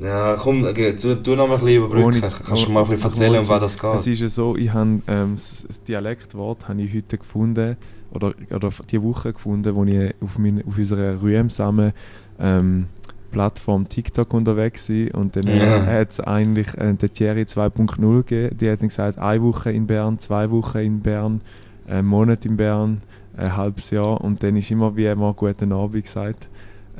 Ja, 0.00 0.36
komm, 0.36 0.64
okay, 0.64 0.96
tu, 0.96 1.16
tu 1.16 1.36
noch 1.36 1.46
mal 1.46 1.56
ein 1.56 1.60
bisschen 1.60 1.84
überbrücken. 1.84 2.22
Kannst 2.46 2.66
du 2.66 2.72
mal 2.72 2.84
ein 2.84 2.88
bisschen 2.88 3.10
erzählen, 3.10 3.38
um 3.40 3.46
was 3.46 3.60
das 3.60 3.78
geht? 3.78 3.94
Es 3.94 4.06
ist 4.06 4.20
ja 4.20 4.28
so, 4.30 4.56
ich 4.56 4.72
habe 4.72 5.02
ähm, 5.06 5.34
das 5.34 5.66
das 5.68 5.82
Dialektwort 5.84 6.66
habe 6.66 6.80
ich 6.80 6.94
heute 6.94 7.18
gefunden, 7.18 7.76
oder, 8.10 8.32
oder 8.50 8.70
die 8.90 9.02
Woche 9.02 9.34
gefunden, 9.34 9.74
wo 9.74 9.84
ich 9.84 10.14
auf, 10.22 10.38
meine, 10.38 10.64
auf 10.66 10.78
unserer 10.78 11.20
rühmsamen 11.20 11.92
ähm, 12.40 12.86
Plattform 13.32 13.88
TikTok 13.88 14.32
unterwegs 14.32 14.88
war. 14.88 15.14
Und 15.20 15.34
dann 15.34 15.48
Ja. 15.48 15.84
hat 15.84 16.10
es 16.12 16.20
eigentlich 16.20 16.68
äh, 16.78 16.92
den 16.94 17.12
Thierry 17.12 17.42
2.0 17.42 18.18
gegeben. 18.18 18.56
Die 18.58 18.70
hat 18.70 18.80
dann 18.80 18.88
gesagt, 18.88 19.18
eine 19.18 19.42
Woche 19.42 19.72
in 19.72 19.86
Bern, 19.88 20.18
zwei 20.20 20.48
Wochen 20.50 20.78
in 20.78 21.00
Bern, 21.00 21.40
einen 21.88 22.06
Monat 22.06 22.44
in 22.46 22.56
Bern, 22.56 23.02
ein 23.36 23.56
halbes 23.56 23.90
Jahr. 23.90 24.20
Und 24.20 24.42
dann 24.42 24.56
ist 24.56 24.70
immer 24.70 24.94
wie 24.96 25.06
immer 25.06 25.32
«Guten 25.34 25.72
Abend» 25.72 26.04
gesagt. 26.04 26.46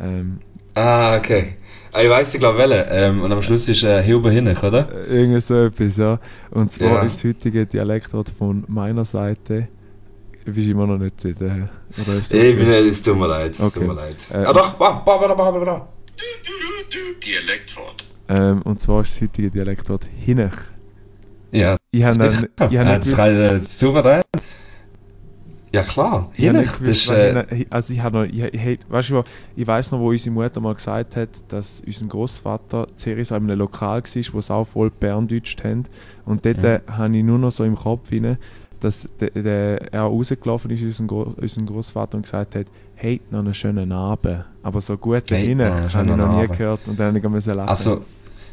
Ähm, 0.01 0.39
Ah, 0.75 1.19
okay. 1.19 1.57
Ah, 1.93 2.01
ich 2.01 2.09
weiss, 2.09 2.33
ich 2.33 2.41
glaube, 2.41 2.57
welche. 2.57 2.87
Ähm, 2.91 3.21
und 3.21 3.31
am 3.31 3.43
Schluss 3.43 3.69
ist 3.69 3.83
äh, 3.83 4.03
Hilber 4.03 4.31
Hinnich, 4.31 4.63
oder? 4.63 4.89
Äh, 5.07 5.21
Irgend 5.21 5.43
so 5.45 5.55
etwas, 5.57 5.99
ja. 5.99 6.19
Und 6.51 6.73
zwar 6.73 6.89
Ja. 6.89 7.03
ist 7.03 7.17
das 7.23 7.25
heutige 7.29 7.67
Dialektwort 7.67 8.31
von 8.31 8.65
meiner 8.69 9.05
Seite 9.05 9.69
bist 10.47 10.67
immer 10.69 10.87
noch 10.87 10.97
nicht 10.99 11.23
in 11.27 11.35
der... 11.39 11.69
Oder 12.01 12.19
ist 12.19 12.31
so 12.31 12.37
Ich 12.39 12.57
bin, 12.57 12.67
es 12.69 13.03
tut 13.03 13.19
mir 13.19 13.29
leid, 13.29 13.51
es 13.53 13.61
Okay. 13.61 13.81
tut 13.81 13.89
mir 13.89 13.95
leid. 13.95 14.17
Äh, 14.33 14.37
ah 14.39 14.53
doch, 14.55 14.75
bah, 14.75 15.03
bah, 15.05 15.19
bah, 15.19 15.35
bah, 15.35 15.51
bah, 15.53 15.65
bah. 15.65 15.89
Dialektwort. 17.25 18.05
ähm, 18.29 18.63
und 18.63 18.81
zwar 18.81 19.03
ist 19.03 19.15
das 19.17 19.23
heutige 19.23 19.51
Dialektwort 19.51 20.05
Hinech. 20.25 20.53
Ja, 21.53 21.77
Ich 21.91 22.03
habe 22.03 22.19
dann- 22.19 22.45
ich 22.45 22.61
habe 22.61 22.75
Ja, 22.75 22.85
nicht 22.99 23.19
äh, 23.19 23.61
souverän. 23.61 24.23
Ja 25.75 25.83
klar, 25.83 26.31
Ich 26.37 26.47
habe 26.49 26.59
Hinech, 26.59 26.71
das 26.73 26.79
gewusst, 26.81 27.11
ist, 27.11 27.11
äh, 27.11 27.67
also 27.71 27.95
ich 27.95 28.01
habe 28.01 28.19
noch, 28.19 28.25
ich, 28.25 28.43
ich, 28.43 28.79
weißt 28.91 29.11
du, 29.11 29.23
ich 29.57 29.67
weiß 29.67 29.93
noch, 29.93 30.01
wo 30.01 30.11
unsere 30.11 30.31
Mutter 30.35 30.61
mal 30.61 30.75
gesagt 30.75 31.17
hat, 31.17 31.31
dass 31.49 31.83
unser 31.87 32.07
Großvater 32.07 32.89
zuerst 32.97 33.31
in 33.31 33.37
einem 33.39 33.59
Lokal 33.59 34.03
war, 34.03 34.23
wo 34.35 34.41
sie 34.41 34.55
auch 34.55 34.67
voll 34.67 34.91
Berndeutsch 34.91 35.57
haben. 35.65 35.85
Und 36.27 36.45
dort 36.45 36.59
Mhm. 36.59 36.65
äh, 36.65 36.81
habe 36.91 37.17
ich 37.17 37.25
nur 37.25 37.39
noch 37.39 37.53
so 37.53 37.65
im 37.65 37.75
Kopf 37.77 38.13
rein, 38.13 38.37
dass 38.81 39.09
de, 39.21 39.31
de, 39.31 39.79
er 39.93 40.03
rausgelaufen 40.03 40.71
ist, 40.73 40.83
unser, 40.83 41.05
Gro 41.05 41.35
unser 41.41 41.63
Großvater, 41.63 42.17
und 42.17 42.23
gesagt 42.25 42.55
hat, 42.55 42.67
hey, 43.03 43.21
noch 43.31 43.41
einen 43.41 43.53
schönen 43.53 43.91
Abend. 43.91 44.45
Aber 44.63 44.81
so 44.81 44.97
guten 44.97 45.35
Hey, 45.35 45.51
einen 45.51 45.73
habe 45.93 46.11
ich 46.11 46.17
noch 46.17 46.29
nie 46.29 46.45
Abend. 46.45 46.53
gehört. 46.57 46.87
Und 46.87 46.99
dann 47.01 47.09
habe 47.09 47.19
ich 47.19 47.25
müssen 47.29 47.55
lachen. 47.55 47.69
Also, 47.69 48.05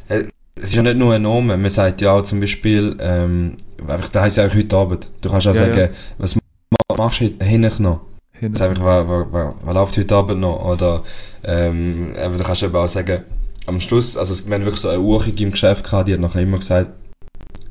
äh, 0.08 0.24
es 0.56 0.64
ist 0.64 0.74
ja 0.74 0.82
nicht 0.82 0.96
nur 0.96 1.14
ein 1.14 1.22
Name. 1.22 1.56
Man 1.56 1.70
sagt 1.70 2.00
ja 2.00 2.12
auch 2.12 2.22
zum 2.22 2.40
Beispiel, 2.40 2.96
ähm, 3.00 3.56
einfach, 3.86 4.08
da 4.08 4.22
heisst 4.22 4.38
ja 4.38 4.46
auch 4.46 4.54
heute 4.54 4.76
Abend. 4.76 5.08
Du 5.20 5.30
kannst 5.30 5.46
auch 5.46 5.54
Ja, 5.54 5.66
sagen, 5.66 5.78
ja. 5.78 5.88
was 6.18 6.34
ma- 6.34 6.96
machst 6.96 7.20
du 7.20 7.26
heute 7.26 7.44
hinten 7.44 7.82
noch? 7.84 8.00
Jetzt 8.40 8.60
einfach, 8.60 8.84
was, 8.84 9.08
was, 9.08 9.32
was, 9.32 9.54
was 9.62 9.74
läuft 9.74 9.98
heute 9.98 10.14
Abend 10.16 10.40
noch? 10.40 10.64
Oder, 10.64 11.04
ähm, 11.44 12.08
du 12.12 12.42
kannst 12.44 12.62
eben 12.64 12.74
auch 12.74 12.88
sagen, 12.88 13.22
am 13.66 13.78
Schluss, 13.78 14.16
also 14.16 14.48
wir 14.48 14.54
haben 14.56 14.64
wirklich 14.64 14.80
so 14.80 14.88
eine 14.88 14.98
Urchige 15.00 15.44
im 15.44 15.52
Geschäft 15.52 15.84
gehabt, 15.84 16.08
die 16.08 16.14
hat 16.14 16.20
nachher 16.20 16.42
immer 16.42 16.58
gesagt, 16.58 16.90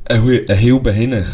ein 0.07 0.23
Hu- 0.23 0.45
ein 0.47 0.57
Hilbe 0.57 0.91
hinten. 0.93 1.25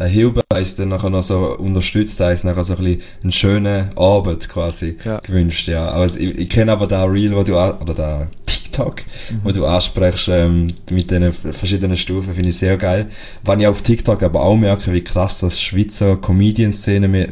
Ein 0.00 0.08
Hilbe 0.08 0.40
heisst 0.50 0.78
dann 0.78 0.88
nachher 0.88 1.10
noch 1.10 1.22
so 1.22 1.58
unterstützt, 1.58 2.18
heisst 2.20 2.46
nachher 2.46 2.64
so 2.64 2.74
ein 2.74 2.82
bisschen 2.82 3.02
einen 3.22 3.32
schönen 3.32 3.98
Abend 3.98 4.48
quasi 4.48 4.96
Ja. 5.04 5.18
gewünscht, 5.18 5.68
ja. 5.68 5.82
Aber 5.90 6.06
es- 6.06 6.16
ich, 6.16 6.38
ich 6.38 6.48
kenne 6.48 6.72
aber 6.72 6.86
da 6.86 7.04
Reel, 7.04 7.36
wo 7.36 7.42
du, 7.42 7.52
oder 7.54 7.92
da 7.94 8.26
TikTok, 8.46 9.02
Mhm. 9.30 9.40
wo 9.44 9.50
du 9.50 9.66
ansprichst, 9.66 10.28
ähm, 10.28 10.72
mit 10.90 11.10
den 11.10 11.30
verschiedenen 11.34 11.98
Stufen, 11.98 12.32
finde 12.32 12.48
ich 12.48 12.56
sehr 12.56 12.78
geil. 12.78 13.08
Wenn 13.44 13.60
ich 13.60 13.66
auf 13.66 13.82
TikTok 13.82 14.22
aber 14.22 14.40
auch 14.40 14.56
merke, 14.56 14.90
wie 14.94 15.04
krass 15.04 15.40
das 15.40 15.60
Schweizer 15.60 16.16
Comedian-Szene, 16.16 17.28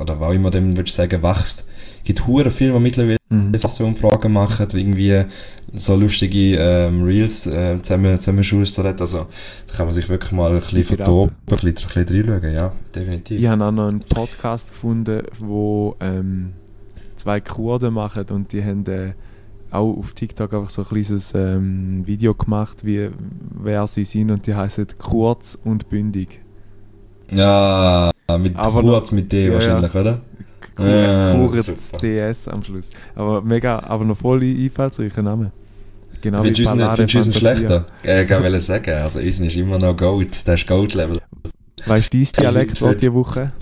oder 0.00 0.18
was 0.18 0.34
immer 0.34 0.50
dem 0.50 0.76
würdest 0.76 0.96
sagen, 0.96 1.22
wächst. 1.22 1.66
Es 2.08 2.14
gibt 2.14 2.26
hure 2.26 2.50
viele, 2.50 2.72
die 2.72 2.78
mittlerweile 2.78 3.18
Mhm. 3.28 3.54
so 3.54 3.84
Umfragen 3.84 4.32
machen, 4.32 4.66
irgendwie 4.72 5.24
so 5.74 5.94
lustige 5.94 6.56
ähm, 6.56 7.02
Reels 7.02 7.46
äh, 7.46 7.76
zusammen, 7.82 8.16
zusammenschustern. 8.16 8.96
Also, 8.98 9.26
da 9.66 9.74
kann 9.74 9.84
man 9.84 9.94
sich 9.94 10.08
wirklich 10.08 10.32
mal 10.32 10.52
ein 10.52 10.60
bisschen 10.60 10.84
vertoben, 10.84 11.34
ein 11.34 11.44
bisschen, 11.46 11.68
ein 11.68 11.74
bisschen 11.74 12.26
reinschauen, 12.26 12.54
ja, 12.54 12.72
definitiv. 12.94 13.38
Ich 13.38 13.46
habe 13.46 13.62
auch 13.62 13.70
noch 13.70 13.88
einen 13.88 14.00
Podcast 14.00 14.70
gefunden, 14.70 15.24
wo 15.38 15.96
ähm, 16.00 16.54
zwei 17.16 17.42
Kurden 17.42 17.92
machen 17.92 18.24
und 18.30 18.54
die 18.54 18.64
haben 18.64 18.86
äh, 18.86 19.12
auch 19.70 19.94
auf 19.98 20.14
TikTok 20.14 20.54
einfach 20.54 20.70
so 20.70 20.80
ein 20.80 20.88
kleines 20.88 21.34
ähm, 21.34 22.06
Video 22.06 22.32
gemacht, 22.32 22.86
wie 22.86 23.10
wer 23.62 23.86
sie 23.86 24.06
sind 24.06 24.30
und 24.30 24.46
die 24.46 24.54
heißen 24.54 24.86
kurz 24.96 25.58
und 25.62 25.90
bündig. 25.90 26.40
Ja, 27.30 28.10
mit 28.40 28.56
Aber 28.56 28.80
kurz 28.80 29.12
mit 29.12 29.30
D 29.30 29.48
ja, 29.48 29.52
wahrscheinlich, 29.52 29.94
oder? 29.94 30.22
Ja. 30.78 31.34
DS 32.00 32.48
am 32.48 32.62
Schluss. 32.62 32.88
Aber 33.14 33.42
mega, 33.42 33.80
aber 33.80 34.04
noch 34.04 34.16
voll 34.16 34.42
einfallsreicher 34.42 35.22
Name. 35.22 35.50
Genau 36.20 36.42
Findest 36.42 36.66
du 36.66 36.72
unseren, 36.72 36.96
findest 36.96 37.16
unseren 37.16 37.32
schlechter? 37.34 37.86
Ja, 38.04 38.22
ich 38.22 38.30
wollte 38.30 38.60
sagen, 38.60 38.94
also 38.94 39.20
unseren 39.20 39.46
ist 39.46 39.56
immer 39.56 39.78
noch 39.78 39.96
Gold, 39.96 40.46
der 40.46 40.54
ist 40.54 40.66
Gold-Level. 40.66 41.20
Weißt 41.86 42.12
du 42.12 42.18
dein 42.18 42.28
Dialektwort 42.38 43.00
diese 43.00 43.14
Woche? 43.14 43.52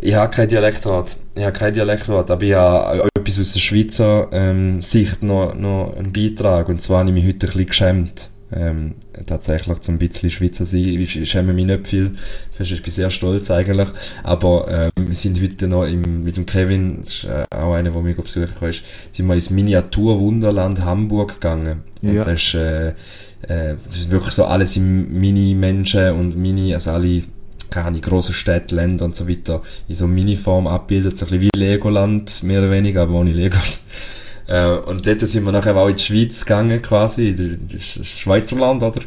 Ich 0.00 0.14
habe 0.14 0.34
kein 0.34 0.48
Dialektwort. 0.48 1.16
Ich 1.34 1.42
habe 1.42 1.52
kein 1.52 1.72
Dialektwort, 1.72 2.30
aber 2.30 2.42
ich 2.42 2.54
habe 2.54 3.08
etwas 3.16 3.38
aus 3.38 3.52
der 3.52 3.60
Schweizer 3.60 4.28
ähm, 4.32 4.82
Sicht 4.82 5.22
noch, 5.22 5.54
noch 5.54 5.94
einen 5.96 6.12
Beitrag. 6.12 6.68
Und 6.68 6.82
zwar 6.82 7.00
habe 7.00 7.10
ich 7.10 7.14
mich 7.14 7.26
heute 7.26 7.46
ein 7.46 7.52
bisschen 7.52 7.66
geschämt. 7.66 8.30
Ähm, 8.56 8.94
tatsächlich 9.26 9.80
zum 9.80 9.96
ein 9.96 9.98
bisschen 9.98 10.30
Schweizer 10.30 10.64
sein. 10.64 10.84
Ich 11.00 11.28
schäme 11.28 11.52
mich 11.52 11.66
nicht 11.66 11.86
viel. 11.88 12.12
Ich 12.58 12.82
bin 12.82 12.92
sehr 12.92 13.10
stolz 13.10 13.50
eigentlich. 13.50 13.88
Aber 14.22 14.66
ähm, 14.96 15.08
wir 15.08 15.14
sind 15.14 15.42
heute 15.42 15.66
noch 15.66 15.84
im, 15.84 16.22
mit 16.22 16.36
dem 16.36 16.46
Kevin, 16.46 17.00
das 17.02 17.14
ist 17.14 17.24
äh, 17.24 17.44
auch 17.50 17.74
einer, 17.74 17.90
der 17.90 18.02
mich 18.02 18.16
besuchen 18.16 18.54
kann, 18.58 18.70
ist, 18.70 18.82
sind 19.10 19.26
wir 19.26 19.34
ins 19.34 19.50
Miniaturwunderland 19.50 20.84
Hamburg 20.84 21.34
gegangen. 21.34 21.82
Und 22.02 22.14
Ja. 22.14 22.24
das 22.24 22.34
ist, 22.42 22.54
äh, 22.54 22.88
äh, 23.48 23.74
das 23.84 23.96
ist 23.96 24.10
wirklich 24.10 24.34
so 24.34 24.44
alles 24.44 24.76
im 24.76 25.18
Mini-Menschen 25.20 26.12
und 26.12 26.36
Mini, 26.36 26.74
also 26.74 26.92
alle 26.92 27.22
keine 27.70 27.86
Ahnung, 27.88 28.00
grosse 28.02 28.32
Städte, 28.32 28.76
Länder 28.76 29.04
und 29.04 29.16
so 29.16 29.28
weiter 29.28 29.60
in 29.88 29.96
so 29.96 30.06
Miniform 30.06 30.68
abbildet, 30.68 31.16
so 31.16 31.26
ein 31.26 31.30
bisschen 31.30 31.50
wie 31.54 31.58
Legoland, 31.58 32.44
mehr 32.44 32.60
oder 32.60 32.70
weniger, 32.70 33.02
aber 33.02 33.14
ohne 33.14 33.32
Legos. 33.32 33.82
Äh, 34.46 34.66
und 34.66 35.06
dort 35.06 35.20
sind 35.20 35.44
wir 35.44 35.52
nachher 35.52 35.76
auch 35.76 35.88
in 35.88 35.96
die 35.96 36.02
Schweiz 36.02 36.44
gegangen, 36.44 36.82
quasi, 36.82 37.30
in 37.30 37.66
das 37.70 37.82
Schweizerland, 38.06 38.82
oder? 38.82 39.00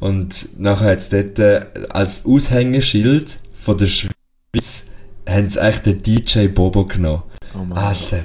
Und 0.00 0.58
nachher 0.58 0.90
hat 0.92 0.98
es 0.98 1.10
dort 1.10 1.38
äh, 1.38 1.64
als 1.90 2.24
Aushängeschild 2.24 3.38
von 3.52 3.76
der 3.76 3.86
Schweiz, 3.88 4.86
haben 5.28 5.48
sie 5.48 5.60
echt 5.60 5.86
den 5.86 6.02
DJ 6.02 6.48
Bobo 6.48 6.84
genommen. 6.86 7.22
Oh. 7.54 7.74
Alter. 7.74 8.24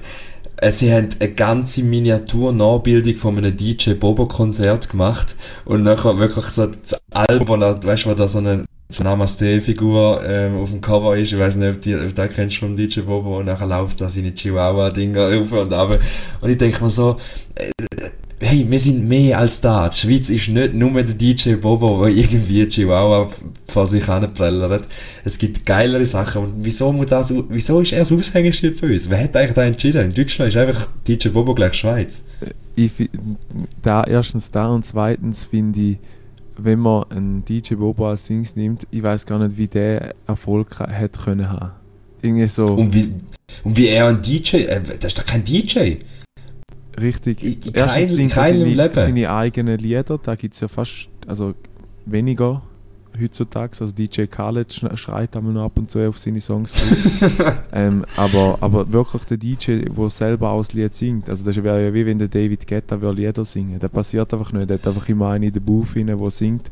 Äh, 0.58 0.72
Sie 0.72 0.92
haben 0.94 1.10
eine 1.20 1.34
ganze 1.34 1.84
Miniatur-Nachbildung 1.84 3.16
von 3.18 3.38
einem 3.38 3.56
DJ 3.58 3.92
Bobo-Konzert 3.94 4.90
gemacht 4.90 5.36
und 5.66 5.84
nachher 5.84 6.18
wirklich 6.18 6.46
so 6.48 6.68
das 6.68 6.98
Album, 7.12 7.48
wo, 7.50 7.58
da- 7.58 7.84
weißt 7.84 8.06
du, 8.06 8.10
wo 8.10 8.14
da 8.14 8.28
so 8.30 8.38
eine 8.38 8.64
so 8.88 9.02
eine 9.02 9.10
Namaste-Figur 9.10 10.22
ähm, 10.28 10.58
auf 10.58 10.70
dem 10.70 10.80
Cover 10.80 11.18
ist, 11.18 11.34
ich 11.34 11.40
weiß 11.40 11.58
nicht, 11.58 11.76
ob 11.76 11.82
du 11.82 12.06
ob 12.06 12.14
du 12.14 12.28
kennst 12.30 12.58
vom 12.58 12.76
DJ 12.76 13.02
Bobo 13.02 13.40
und 13.40 13.46
nachher 13.46 13.66
läuft 13.66 14.00
da 14.00 14.10
seine 14.10 14.34
Chihuahua-Dinger 14.34 15.26
auf 15.42 15.52
und 15.52 15.74
ab. 15.74 16.00
Und 16.42 16.50
ich 16.50 16.58
denke 16.58 16.84
mir 16.84 16.92
so, 16.92 17.18
äh, 17.56 17.72
hey, 18.40 18.66
wir 18.70 18.80
sind 18.80 19.08
mehr 19.08 19.40
als 19.40 19.60
da. 19.60 19.90
Die 19.90 19.98
Schweiz 19.98 20.30
ist 20.30 20.50
nicht 20.50 20.76
nur 20.76 20.92
der 20.92 21.16
DJ 21.16 21.56
Bobo, 21.56 22.06
der 22.06 22.16
irgendwie 22.16 22.68
Chihuahua 22.68 23.28
vor 23.68 23.88
sich 23.88 24.06
hinprellert. 24.06 24.88
Es 25.24 25.40
gibt 25.40 25.66
geilere 25.66 26.06
Sachen. 26.06 26.44
Und 26.44 26.54
wieso, 26.58 26.92
muss 26.92 27.08
das, 27.08 27.34
wieso 27.50 27.82
ist 27.82 27.92
er 27.92 28.00
das 28.00 28.12
Aushängeschild 28.12 28.80
für 28.80 28.86
uns? 28.86 29.10
Wer 29.10 29.24
hat 29.24 29.36
eigentlich 29.36 29.54
da 29.54 29.64
entschieden? 29.64 30.06
In 30.06 30.14
Deutschland 30.14 30.50
ist 30.50 30.58
einfach 30.58 30.88
DJ 31.08 31.30
Bobo 31.30 31.56
gleich 31.56 31.74
Schweiz. 31.74 32.24
ich, 32.76 32.92
da, 33.82 34.04
erstens 34.04 34.52
da 34.52 34.68
und 34.68 34.86
zweitens 34.86 35.46
finde 35.46 35.80
ich, 35.80 35.98
wenn 36.58 36.80
man 36.80 37.04
einen 37.12 37.46
DJ 37.46 37.76
Bobo 37.76 38.08
als 38.10 38.24
Dings 38.24 38.56
nimmt, 38.56 38.88
ich 38.92 39.04
weiß 39.04 39.26
gar 39.26 39.40
nicht, 39.40 39.58
wie 39.58 39.68
der 39.68 40.16
Erfolg 40.28 40.80
hätte 40.80 41.20
können 41.20 41.50
haben. 41.50 41.72
Irgendwie 42.22 42.48
so 42.48 42.66
Und 42.66 42.94
wie, 42.94 43.14
und 43.64 43.78
wie 43.78 43.88
er 43.88 44.08
ein 44.08 44.22
DJ, 44.22 44.58
äh, 44.64 44.82
das 44.82 45.06
ist 45.14 45.20
doch 45.20 45.26
kein 45.26 45.44
DJ. 45.44 45.98
richtig. 47.00 47.44
in- 47.44 47.54
in 47.54 47.74
Erstens 47.74 47.94
kein- 47.94 48.10
singt 48.10 48.38
er 48.38 48.44
seine, 48.46 48.94
seine 48.94 49.30
eigenen 49.32 49.78
Lieder, 49.78 50.18
da 50.22 50.36
gibt 50.36 50.54
es 50.54 50.60
ja 50.62 50.68
fast, 50.68 51.10
also 51.28 51.54
weniger 52.06 52.62
heutzutage. 53.22 53.72
Also 53.80 53.94
DJ 53.94 54.24
Khaled 54.26 54.72
sch- 54.72 54.98
schreit 54.98 55.36
einmal 55.36 55.54
noch 55.54 55.66
ab 55.66 55.74
und 55.78 55.90
zu 55.92 56.00
auf 56.08 56.18
seine 56.20 56.42
Songs. 56.42 56.74
ähm, 57.74 58.06
aber, 58.16 58.58
aber 58.62 58.92
wirklich 58.92 59.24
der 59.26 59.38
DJ, 59.38 59.82
der 59.90 60.10
selber 60.10 60.56
das 60.58 60.74
Lied 60.74 60.94
singt. 60.94 61.30
Also 61.30 61.44
das 61.46 61.56
wäre 61.62 61.86
ja 61.86 61.94
wie 61.94 62.06
wenn 62.06 62.20
der 62.20 62.28
David 62.28 62.68
Guetta 62.68 63.00
würde 63.02 63.22
Lieder 63.22 63.46
singen. 63.46 63.80
Das 63.80 63.92
passiert 63.92 64.34
einfach 64.34 64.52
nicht. 64.54 64.70
Er 64.70 64.76
hat 64.76 64.88
einfach 64.88 65.08
immer 65.10 65.30
einen 65.30 65.46
in 65.46 65.54
den 65.54 65.64
Booth 65.64 65.96
rein, 65.96 66.08
der 66.08 66.32
singt. 66.32 66.70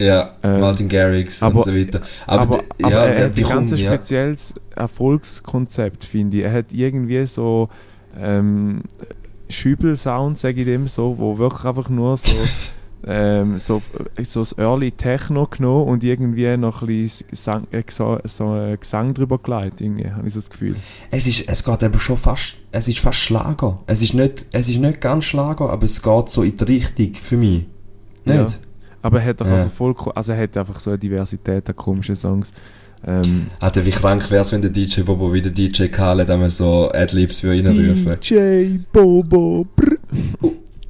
Ja, 0.00 0.34
Ähm, 0.42 0.60
Martin 0.60 0.88
Garrix 0.88 1.42
aber- 1.42 1.56
und 1.58 1.64
so 1.64 1.74
weiter. 1.74 2.00
Aber, 2.26 2.42
Aber, 2.42 2.64
aber 2.82 2.90
ja, 2.90 3.04
er 3.04 3.24
hat 3.26 3.36
ein 3.36 3.44
ganz 3.44 3.70
ja. 3.72 3.92
spezielles 3.92 4.54
Erfolgskonzept, 4.74 6.04
finde 6.04 6.38
ich. 6.38 6.44
Er 6.44 6.52
hat 6.52 6.72
irgendwie 6.72 7.26
so 7.26 7.68
ähm, 8.18 8.82
Schübel-Sound, 9.50 10.38
sage 10.38 10.60
ich 10.60 10.66
dem 10.66 10.88
so, 10.88 11.18
wo 11.18 11.36
wirklich 11.38 11.64
einfach 11.64 11.88
nur 11.90 12.16
so, 12.16 12.32
ähm, 13.06 13.58
so, 13.58 13.80
so 14.22 14.40
das 14.40 14.56
Early 14.58 14.92
Techno 14.92 15.46
genommen 15.46 15.88
und 15.88 16.04
irgendwie 16.04 16.56
noch 16.56 16.82
ein 16.82 16.86
bisschen 16.88 17.28
Gesang, 17.28 17.66
äh, 17.70 17.78
Gesa- 17.80 18.20
so 18.28 18.48
ein 18.50 18.78
Gesang 18.78 19.14
drüber 19.14 19.38
gelegt, 19.38 19.80
irgendwie, 19.80 20.10
habe 20.10 20.26
ich 20.26 20.34
so 20.34 20.40
das 20.40 20.50
Gefühl. 20.50 20.76
Es 21.10 21.26
ist, 21.26 21.48
es 21.48 21.64
geht 21.64 21.82
aber 21.82 21.98
schon 22.00 22.16
fast, 22.16 22.56
es 22.72 22.88
ist 22.88 22.98
fast 22.98 23.18
Schlager. 23.20 23.80
Es 23.86 24.02
ist 24.02 24.14
nicht, 24.14 24.46
es 24.52 24.68
ist 24.68 24.78
nicht 24.78 25.00
ganz 25.00 25.24
Schlager, 25.24 25.70
aber 25.70 25.84
es 25.84 26.02
geht 26.02 26.28
so 26.28 26.42
in 26.42 26.56
die 26.56 26.64
Richtung 26.64 27.14
für 27.14 27.36
mich. 27.36 27.66
Nicht? 28.24 28.36
Ja. 28.38 28.46
Aber 29.02 29.20
er 29.20 29.28
hat 29.30 29.40
doch 29.40 29.46
Ja. 29.46 29.54
also 29.56 29.68
voll, 29.70 29.94
also 30.14 30.32
er 30.32 30.42
hat 30.42 30.56
einfach 30.56 30.78
so 30.78 30.90
eine 30.90 30.98
Diversität 30.98 31.66
an 31.68 31.76
komischen 31.76 32.16
Songs. 32.16 32.52
Ähm, 33.06 33.46
Alter, 33.60 33.86
wie 33.86 33.90
krank 33.92 34.30
wär's, 34.30 34.52
wenn 34.52 34.60
der 34.60 34.70
DJ 34.70 35.00
Bobo 35.00 35.32
wie 35.32 35.40
der 35.40 35.52
DJ 35.52 35.86
Khaled 35.86 36.28
einmal 36.28 36.50
so 36.50 36.90
Adlibs 36.92 37.40
für 37.40 37.48
reinrufen. 37.48 38.14
DJ 38.20 38.76
Bobo, 38.92 39.66
brr. 39.74 39.89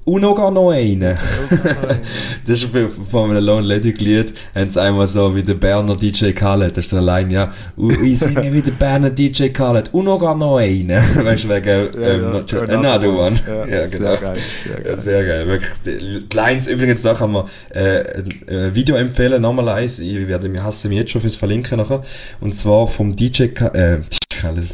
Und 0.05 0.23
noch 0.23 0.51
noch 0.51 0.71
einen. 0.71 1.01
das 2.47 2.63
ist 2.63 2.69
von 3.11 3.31
einem 3.31 3.45
Lone 3.45 3.67
Lady 3.67 3.93
Lied, 3.93 4.33
haben 4.55 4.71
sie 4.71 4.81
einmal 4.81 5.07
so 5.07 5.35
wie 5.37 5.43
der 5.43 5.55
Berner 5.55 5.95
DJ 5.95 6.31
Khaled, 6.33 6.77
das 6.77 6.87
ist 6.87 6.91
so 6.91 6.97
allein, 6.97 7.31
ja, 7.31 7.53
und 7.77 8.03
ich 8.03 8.19
singe 8.19 8.51
wie 8.53 8.63
der 8.63 8.73
Berner 8.73 9.11
DJ 9.11 9.49
Khaled, 9.49 9.93
und 9.93 10.07
noch 10.07 10.21
noch 10.37 10.57
einen. 10.57 10.89
weißt 11.15 11.45
du, 11.45 11.49
wegen, 11.51 11.89
ähm, 12.03 12.45
ja, 12.47 12.65
ja, 12.65 12.79
another 12.79 13.13
one. 13.13 13.39
Ja, 13.47 13.67
ja, 13.67 13.87
genau. 13.87 14.17
Sehr 14.17 14.17
geil, 14.17 14.37
sehr 14.65 14.75
geil. 14.75 14.85
Ja, 14.87 14.97
sehr 14.97 15.25
geil, 15.25 15.47
wirklich. 15.47 15.73
Die 15.85 16.35
Lines, 16.35 16.67
übrigens, 16.67 17.03
da 17.03 17.15
kann 17.15 17.33
man, 17.33 17.45
äh, 17.71 18.03
ein 18.49 18.75
Video 18.75 18.97
empfehlen, 18.97 19.43
nochmal 19.43 19.69
eins, 19.69 19.99
ich 19.99 20.27
werde, 20.27 20.49
mir 20.49 20.65
hasse 20.65 20.89
mich 20.89 20.99
jetzt 20.99 21.11
schon 21.11 21.21
fürs 21.21 21.37
Verlinken 21.37 21.79
nachher, 21.79 22.03
und 22.41 22.55
zwar 22.55 22.89
vom 22.89 23.15
DJ, 23.15 23.43
äh, 23.75 23.99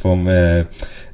vom, 0.01 0.29
äh, 0.29 0.65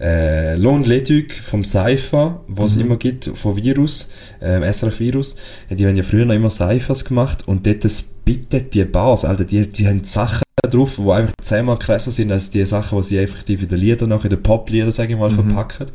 äh, 0.01 0.57
Lohn 0.57 0.83
Leduc 0.83 1.33
vom 1.33 1.65
Cypher, 1.65 2.43
was 2.49 2.73
es 2.73 2.79
mhm. 2.79 2.85
immer 2.87 2.97
gibt, 2.97 3.25
von 3.25 3.57
Virus, 3.57 4.13
äh, 4.41 4.73
SRF 4.73 5.01
Virus, 5.01 5.37
die 5.71 5.87
haben 5.87 5.97
ja 5.97 6.03
früher 6.03 6.25
noch 6.25 6.35
immer 6.35 6.51
Cyphers 6.51 7.05
gemacht 7.05 7.47
und 7.47 7.67
dort 7.67 7.85
bittet 8.25 8.75
die 8.75 8.85
Bars, 8.85 9.25
Alter, 9.25 9.45
die, 9.45 9.67
die 9.69 9.89
haben 9.89 10.05
Sachen 10.05 10.43
drauf, 10.71 10.97
die 10.97 11.11
einfach 11.11 11.35
zehnmal 11.41 11.79
krasser 11.79 12.11
sind 12.11 12.31
als 12.31 12.51
die 12.51 12.65
Sachen, 12.65 12.99
die 12.99 13.05
sie 13.05 13.19
effektiv 13.19 13.63
in 13.63 13.69
den 13.69 13.81
Liedern 13.81 14.09
noch, 14.11 14.25
in 14.25 14.31
den 14.31 14.43
Pop-Liedern, 14.43 14.93
sage 14.93 15.15
ich 15.15 15.19
mal, 15.19 15.31
mhm. 15.31 15.35
verpacken. 15.51 15.87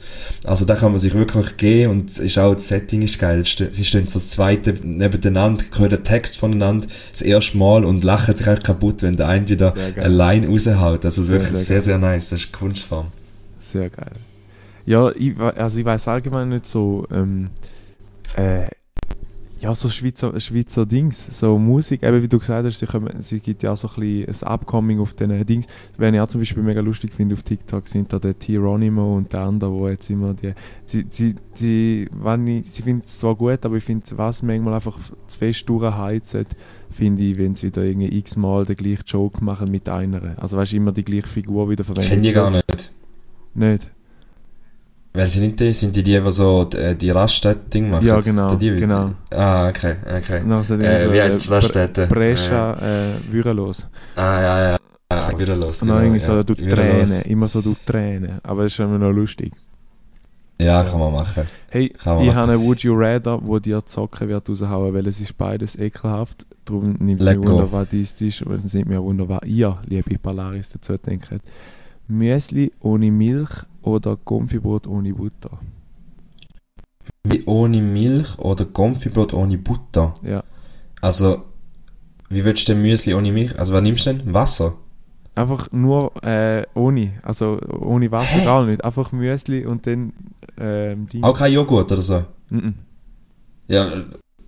Also 0.44 0.66
da 0.66 0.76
kann 0.76 0.92
man 0.92 1.00
sich 1.00 1.14
wirklich 1.14 1.58
gehen 1.58 1.90
und 1.90 2.18
ist 2.18 2.38
auch, 2.38 2.54
das 2.54 2.68
Setting 2.68 3.02
ist 3.02 3.18
geil. 3.20 3.44
Sie 3.46 3.86
stehen 3.86 4.08
so 4.08 4.20
das 4.20 4.30
zweite 4.30 4.74
nebeneinander, 4.84 5.64
hören 5.78 5.90
den 5.90 6.04
Text 6.04 6.38
voneinander 6.38 6.88
das 7.12 7.22
erste 7.22 7.58
Mal 7.58 7.86
und 7.86 8.04
lachen 8.04 8.36
sich 8.36 8.48
einfach 8.48 8.64
kaputt, 8.64 9.04
wenn 9.04 9.16
der 9.16 9.30
eine 9.30 9.48
wieder 9.48 9.74
allein 9.96 10.46
raushaut. 10.46 11.06
Also 11.06 11.24
sehr, 11.24 11.40
wirklich 11.40 11.58
sehr, 11.58 11.66
sehr, 11.66 11.82
sehr, 11.82 11.98
nice, 11.98 12.30
das 12.30 12.40
ist 12.40 12.52
Kunstform. 12.52 13.08
Sehr 13.60 13.90
geil. 13.90 14.14
Ja, 14.86 15.12
ich, 15.12 15.38
also 15.40 15.80
ich 15.80 15.86
weiß 15.86 16.08
allgemein 16.08 16.50
nicht 16.50 16.66
so, 16.66 17.06
ähm, 17.12 17.50
äh, 18.36 18.68
ja, 19.60 19.74
so 19.74 19.90
Schweizer, 19.90 20.40
Schweizer 20.40 20.86
Dings, 20.86 21.40
so 21.40 21.58
Musik, 21.58 22.04
eben 22.04 22.22
wie 22.22 22.28
du 22.28 22.40
gesagt 22.40 22.66
hast, 22.66 22.80
sie, 22.80 22.86
kommen, 22.86 23.22
sie 23.22 23.40
gibt 23.40 23.64
ja 23.64 23.74
auch 23.74 23.78
so 23.78 23.88
ein 23.88 24.26
bisschen 24.26 24.48
ein 24.48 24.54
Upcoming 24.54 25.00
auf 25.00 25.14
diesen 25.14 25.46
Dings. 25.46 25.66
Wenn 25.98 26.14
ich 26.14 26.22
auch 26.22 26.28
zum 26.28 26.42
Beispiel 26.42 26.64
mega 26.64 26.82
lustig 26.82 27.14
finde 27.14 27.36
auf 27.36 27.44
TikTok, 27.44 27.88
sind 27.88 28.14
da 28.14 28.20
der 28.20 28.38
Tyronimo 28.38 29.18
und 29.18 29.34
der 29.34 29.42
andere, 29.42 29.72
wo 29.72 29.88
jetzt 29.88 30.10
immer 30.10 30.34
die, 30.34 30.54
sie, 30.86 31.06
sie, 31.10 31.36
sie, 31.56 32.10
wenn 32.12 32.46
ich, 32.48 32.72
sie 32.72 32.84
findet 32.84 33.08
es 33.08 33.20
zwar 33.20 33.36
gut, 33.36 33.66
aber 33.66 33.76
ich 33.76 33.84
finde, 33.84 34.06
was 34.16 34.44
manchmal 34.44 34.76
einfach 34.76 35.00
zu 35.28 35.38
fest 35.38 35.68
durchheizt, 35.68 36.38
finde 36.92 37.24
ich, 37.24 37.38
wenn 37.38 37.56
sie 37.56 37.68
wieder 37.68 37.84
irgendwie 37.84 38.16
x-mal 38.18 38.66
den 38.66 38.76
gleichen 38.76 39.04
Joke 39.06 39.44
machen 39.44 39.72
mit 39.72 39.90
einer. 39.90 40.36
Also 40.38 40.58
weißt 40.58 40.72
du, 40.72 40.78
immer 40.78 40.92
die 40.92 41.04
gleiche 41.04 41.28
Figur 41.28 41.70
wieder 41.70 41.84
verwenden. 41.84 42.10
Kenne 42.10 42.28
ich 42.28 42.34
gar 42.34 42.52
nicht. 42.52 42.92
Nicht? 43.56 43.90
Wer 45.18 45.26
sind 45.26 45.60
die? 45.60 45.74
Sind 45.74 45.96
die 45.96 46.04
die, 46.04 46.22
die 46.22 46.32
so 46.32 46.64
die, 46.66 46.96
die 46.96 47.10
Raststätte-Ding 47.10 47.90
machen? 47.90 48.06
Ja, 48.06 48.20
genau. 48.20 48.54
Die, 48.54 48.76
genau. 48.76 49.16
Ah, 49.32 49.68
okay, 49.68 49.96
okay. 50.06 50.42
Also 50.48 50.76
äh, 50.76 51.06
so, 51.06 51.12
wie 51.12 51.20
heißt 51.20 51.50
äh, 51.50 51.54
Raststätte? 51.56 52.06
Brescia, 52.06 52.74
äh, 52.80 53.10
äh, 53.10 53.14
Würelos. 53.32 53.88
Ah, 54.16 54.42
ja, 54.42 54.72
ja. 54.72 54.78
Ah, 55.10 55.32
Würelos, 55.36 55.80
genau. 55.80 55.96
Und 55.96 56.02
irgendwie 56.04 56.20
so, 56.20 56.34
ja. 56.34 56.44
du 56.44 56.54
Tränen, 56.54 57.22
immer 57.24 57.48
so 57.48 57.62
du 57.62 57.76
Tränen. 57.84 58.38
Aber 58.44 58.62
das 58.62 58.74
ist 58.74 58.80
immer 58.80 59.00
noch 59.00 59.12
lustig. 59.12 59.54
Ja, 60.62 60.84
kann 60.84 61.00
man 61.00 61.12
machen. 61.12 61.46
Hey, 61.72 61.92
man 62.06 62.22
ich 62.22 62.36
habe 62.36 62.52
eine 62.52 62.62
Would 62.62 62.82
You 62.82 62.94
Rather, 62.96 63.40
wo 63.42 63.58
dir 63.58 63.84
Zocken 63.84 64.30
wird 64.30 64.48
raushauen, 64.48 64.94
weil 64.94 65.08
es 65.08 65.20
ist 65.20 65.36
beides 65.36 65.80
ekelhaft. 65.80 66.46
Darum 66.64 66.92
nimmt 67.00 67.22
es 67.22 67.26
mir 67.26 67.38
Wunder, 67.38 67.72
was 67.72 67.90
dies 67.90 68.14
ist. 68.22 68.44
Und 68.44 68.64
es 68.64 68.76
nimmt 68.76 68.90
mir 68.90 69.02
Wunder, 69.02 69.28
was 69.28 69.42
ihr, 69.48 69.80
liebe 69.88 70.20
Polaris, 70.20 70.70
dazu 70.70 70.96
denkt. 70.96 71.30
Müsli 72.08 72.72
ohne 72.82 73.10
Milch 73.12 73.66
oder 73.88 74.18
Konfibrot 74.18 74.88
ohne 74.88 75.14
Butter? 75.14 75.60
Ohne 77.46 77.82
Milch 77.82 78.38
oder 78.38 78.66
Konfibrot 78.66 79.34
ohne 79.34 79.58
Butter? 79.58 80.14
Ja. 80.24 80.44
Also, 81.02 81.44
wie 82.30 82.44
würdest 82.44 82.68
du 82.68 82.74
denn 82.74 82.82
Müsli 82.82 83.14
ohne 83.14 83.32
Milch? 83.32 83.58
Also, 83.58 83.74
was 83.74 83.82
nimmst 83.82 84.06
du 84.06 84.14
denn? 84.14 84.34
Wasser? 84.34 84.74
Einfach 85.36 85.72
nur 85.72 86.12
äh, 86.24 86.66
ohne, 86.74 87.14
also 87.22 87.60
ohne 87.80 88.12
Wasser 88.12 88.40
Hä? 88.40 88.46
gar 88.46 88.66
nicht. 88.66 88.84
Einfach 88.84 89.12
Müsli 89.12 89.66
und 89.66 89.86
dann 89.86 90.14
ähm, 90.60 91.08
Auch 91.22 91.38
kein 91.38 91.54
Joghurt 91.54 91.92
oder 91.92 92.02
so? 92.02 92.26
Mm, 92.50 92.58
-mm. 92.58 92.74
Ja, 93.68 93.88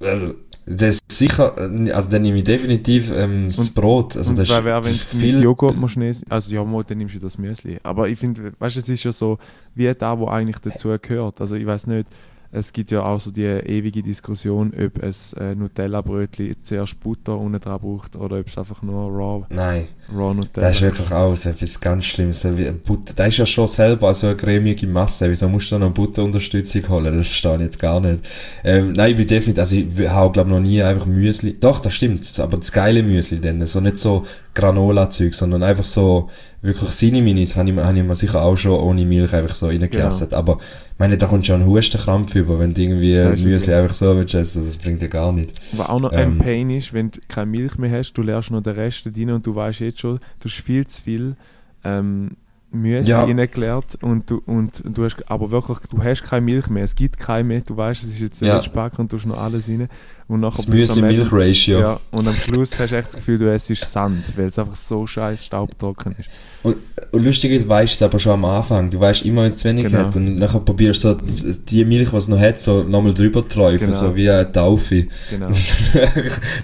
also 0.02 0.34
das 0.70 1.00
sicher, 1.12 1.56
also 1.58 2.10
dann 2.10 2.22
nehme 2.22 2.38
ich 2.38 2.44
definitiv 2.44 3.12
ähm, 3.12 3.48
das 3.48 3.60
und, 3.60 3.76
Brot. 3.76 4.16
Also 4.16 4.34
das 4.34 4.50
wäre, 4.50 4.84
wenn 4.86 4.92
du 4.92 4.98
viel 4.98 5.44
Joghurt 5.44 5.76
musst 5.76 5.98
also 6.30 6.56
ja, 6.56 6.84
dann 6.84 6.98
nimmst 6.98 7.16
du 7.16 7.20
das 7.20 7.40
Müsli. 7.40 7.80
Aber 7.82 8.08
ich 8.08 8.20
finde, 8.20 8.54
weißt 8.60 8.76
du, 8.76 8.80
es 8.80 8.90
ist 8.90 9.04
ja 9.04 9.12
so, 9.12 9.40
wie 9.74 9.92
da, 9.94 10.18
wo 10.20 10.28
eigentlich 10.28 10.60
dazu 10.60 10.96
gehört. 11.02 11.42
Also 11.42 11.56
ich 11.56 11.66
weiß 11.66 11.88
nicht, 11.88 12.08
es 12.52 12.74
gibt 12.74 12.89
ja 12.89 13.04
auch 13.06 13.20
so 13.20 13.30
die 13.30 13.43
ewige 13.43 14.02
Diskussion, 14.02 14.74
ob 14.74 15.04
es 15.04 15.34
äh, 15.34 15.54
Nutella-Brötchen 15.54 16.56
zuerst 16.64 17.00
Butter 17.00 17.38
unten 17.38 17.60
dran 17.60 17.80
braucht 17.80 18.16
oder 18.16 18.39
ob 18.39 18.47
es 18.47 18.58
einfach 18.58 18.82
nur 18.82 19.12
Raw, 19.12 19.45
Nein. 19.50 19.88
Raw 20.12 20.34
Nutella 20.34 20.68
Das 20.68 20.78
ist 20.78 20.82
wirklich 20.82 21.12
auch 21.12 21.36
so 21.36 21.50
etwas 21.50 21.80
ganz 21.80 22.06
Schlimmes. 22.06 22.47
Butter, 22.86 23.14
das 23.16 23.28
ist 23.28 23.38
ja 23.38 23.45
schon 23.45 23.68
selber 23.68 24.12
so 24.16 24.28
eine 24.28 24.36
cremige 24.36 24.88
Masse. 24.88 25.30
Wieso 25.30 25.47
musst 25.47 25.72
du 25.72 25.76
da 25.76 25.86
noch 25.86 25.93
Butterunterstützung 25.93 26.89
holen? 26.89 27.16
Das 27.16 27.28
verstehe 27.28 27.52
ich 27.54 27.60
jetzt 27.60 27.80
gar 27.80 28.00
nicht. 28.00 28.28
Ähm, 28.64 28.93
nein, 28.93 29.12
ich 29.12 29.18
bin 29.18 29.28
definitiv, 29.28 29.60
also 29.60 29.76
ich 29.76 30.10
habe 30.10 30.32
glaube 30.32 30.50
noch 30.50 30.60
nie 30.60 30.82
einfach 30.82 31.06
Müsli. 31.06 31.60
Doch, 31.60 31.80
das 31.80 31.93
stimmt, 31.93 32.28
aber 32.39 32.58
das 32.58 32.72
geile 32.72 33.04
Müsli 33.04 33.39
dann. 33.39 33.66
So 33.68 33.80
nicht 33.80 33.97
so 33.97 34.26
Granola-Zeug, 34.56 35.36
sondern 35.36 35.62
einfach 35.62 35.86
so 35.86 36.30
wirklich 36.62 36.89
seine 36.91 37.22
Minis 37.22 37.55
habe 37.55 37.70
ich, 37.70 37.76
hab 37.78 37.95
ich 37.95 38.03
mir 38.03 38.16
sicher 38.16 38.41
auch 38.41 38.55
schon 38.55 38.80
ohne 38.80 39.05
Milch 39.05 39.34
einfach 39.34 39.55
so 39.55 39.68
reingelassen. 39.68 40.30
Genau. 40.30 40.39
Aber 40.39 40.57
ich 40.60 40.99
meine, 40.99 41.18
da 41.18 41.28
kommt 41.28 41.45
schon 41.45 41.62
ein 41.62 41.68
Hustenkrampf 41.68 42.36
über, 42.36 42.60
wenn 42.60 42.74
du 42.74 42.82
irgendwie 42.82 43.16
Müsli 43.43 43.74
einfach 43.74 43.93
so 43.93 44.16
willst 44.16 44.36
essen, 44.36 44.62
das 44.62 44.78
bringt 44.78 45.01
dir 45.01 45.10
gar 45.10 45.32
nicht. 45.32 45.53
Was 45.74 45.89
auch 45.89 46.01
noch 46.01 46.12
ähm, 46.12 46.34
ein 46.34 46.38
Pain 46.39 46.70
ist, 46.70 46.93
wenn 46.93 47.12
du 47.12 47.20
keine 47.28 47.51
Milch 47.51 47.78
mehr 47.78 47.91
hast, 47.91 48.14
du 48.14 48.22
lernst 48.22 48.51
noch 48.51 48.62
den 48.62 48.76
Rest 48.76 49.05
rein 49.05 49.32
und 49.32 49.47
du 49.47 49.55
weißt 49.55 49.80
jetzt 49.80 49.99
schon, 49.99 50.20
du 50.39 50.49
hast 50.49 50.55
viel 50.55 50.86
zu 50.86 51.01
viel 51.01 51.36
ähm, 51.84 52.32
Müsli 52.72 53.10
ja. 53.10 53.24
reingelernt 53.24 53.98
und 54.02 54.30
du, 54.30 54.42
und 54.46 54.84
du 54.86 55.04
hast, 55.04 55.18
aber 55.28 55.50
wirklich, 55.50 55.80
du 55.90 56.04
hast 56.04 56.24
keine 56.24 56.42
Milch 56.42 56.68
mehr, 56.68 56.84
es 56.84 56.96
gibt 56.96 57.18
keine 57.18 57.44
mehr, 57.44 57.62
du 57.62 57.76
weißt, 57.76 58.04
es 58.04 58.10
ist 58.10 58.20
jetzt 58.20 58.42
der 58.42 58.50
ja. 58.50 58.56
letzte 58.58 59.02
und 59.02 59.12
du 59.12 59.18
hast 59.18 59.26
noch 59.26 59.38
alles 59.38 59.68
rein. 59.68 59.90
Und 60.28 60.42
nachher 60.42 60.58
das 60.58 60.68
Müsli-Milch-Ratio. 60.68 61.80
Ja, 61.80 62.00
und 62.12 62.28
am 62.28 62.36
Schluss 62.36 62.80
hast 62.80 62.92
du 62.92 62.98
echt 62.98 63.08
das 63.08 63.16
Gefühl, 63.16 63.40
du 63.40 63.52
essst 63.52 63.84
Sand, 63.84 64.38
weil 64.38 64.46
es 64.46 64.60
einfach 64.60 64.76
so 64.76 65.08
scheiß 65.08 65.44
staubtrocken 65.44 66.16
ist. 66.20 66.30
Und, 66.62 66.78
und 67.12 67.26
lustig 67.26 67.52
ist, 67.52 67.68
weißt 67.68 67.94
du 67.94 67.96
es 67.96 68.02
aber 68.04 68.20
schon 68.20 68.34
am 68.34 68.46
Anfang. 68.46 68.92
Du 68.92 69.00
weißt 69.00 69.26
immer, 69.26 69.42
wenn 69.42 69.50
es 69.50 69.58
zu 69.58 69.68
wenig 69.68 69.86
genau. 69.86 69.98
hat. 69.98 70.16
Und 70.16 70.38
nachher 70.38 70.60
probierst 70.60 71.04
du 71.04 71.18
so 71.26 71.54
die 71.68 71.84
Milch, 71.84 72.12
die 72.12 72.16
es 72.16 72.28
noch 72.28 72.40
hat, 72.40 72.60
so 72.60 72.84
nochmal 72.84 73.16
drüber 73.16 73.42
zu 73.42 73.56
träufeln, 73.56 73.90
genau. 73.90 73.94
so 73.94 74.16
wie 74.16 74.30
eine 74.30 74.52
Taufe. 74.52 75.08
Genau. 75.32 75.50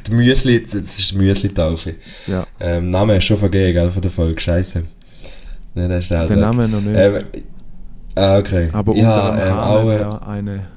die 0.05 0.11
Müsli, 0.11 0.61
das 0.61 0.75
ist 0.75 1.15
Müsli-Taufe. 1.15 1.95
Ja. 2.27 2.45
Ähm, 2.59 2.91
Name 2.91 3.17
ist 3.17 3.23
schon 3.23 3.37
vergeben, 3.37 3.73
gell, 3.73 3.89
von 3.89 4.01
der 4.03 4.11
Folge. 4.11 4.39
Scheiße. 4.39 4.83
Nein, 5.75 5.89
das 5.89 6.05
ist 6.05 6.11
halt 6.11 6.29
Der 6.29 6.37
Name 6.37 6.67
noch 6.67 6.81
nicht. 6.81 6.97
Ähm, 6.97 7.23
ah, 8.15 8.37
okay. 8.37 8.69
Aber 8.71 8.95
ja, 8.95 9.29
unter 9.29 9.47
ähm, 9.47 9.57
auch, 9.57 9.89
äh, 9.89 10.25
eine... 10.25 10.67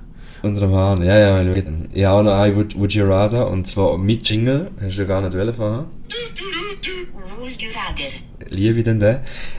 Unter 0.42 0.61
dem 0.61 0.74
Hahn, 0.74 1.03
ja, 1.03 1.40
ja. 1.40 1.55
Ich 1.92 2.05
habe 2.05 2.18
auch 2.18 2.22
noch 2.22 2.38
ein 2.38 2.57
Would, 2.57 2.78
Would 2.78 2.92
You 2.92 3.07
Rather, 3.07 3.49
und 3.49 3.66
zwar 3.66 3.96
mit 3.96 4.28
Jingle. 4.28 4.70
Hast 4.80 4.99
du 4.99 5.07
gar 5.07 5.20
nicht 5.20 5.34
wollen 5.36 5.55
vorher? 5.55 5.84
Would 7.38 7.61
You 7.61 7.68
Rather. 7.74 8.51
Liebe 8.51 8.82
denn 8.82 8.99
den. 8.99 9.18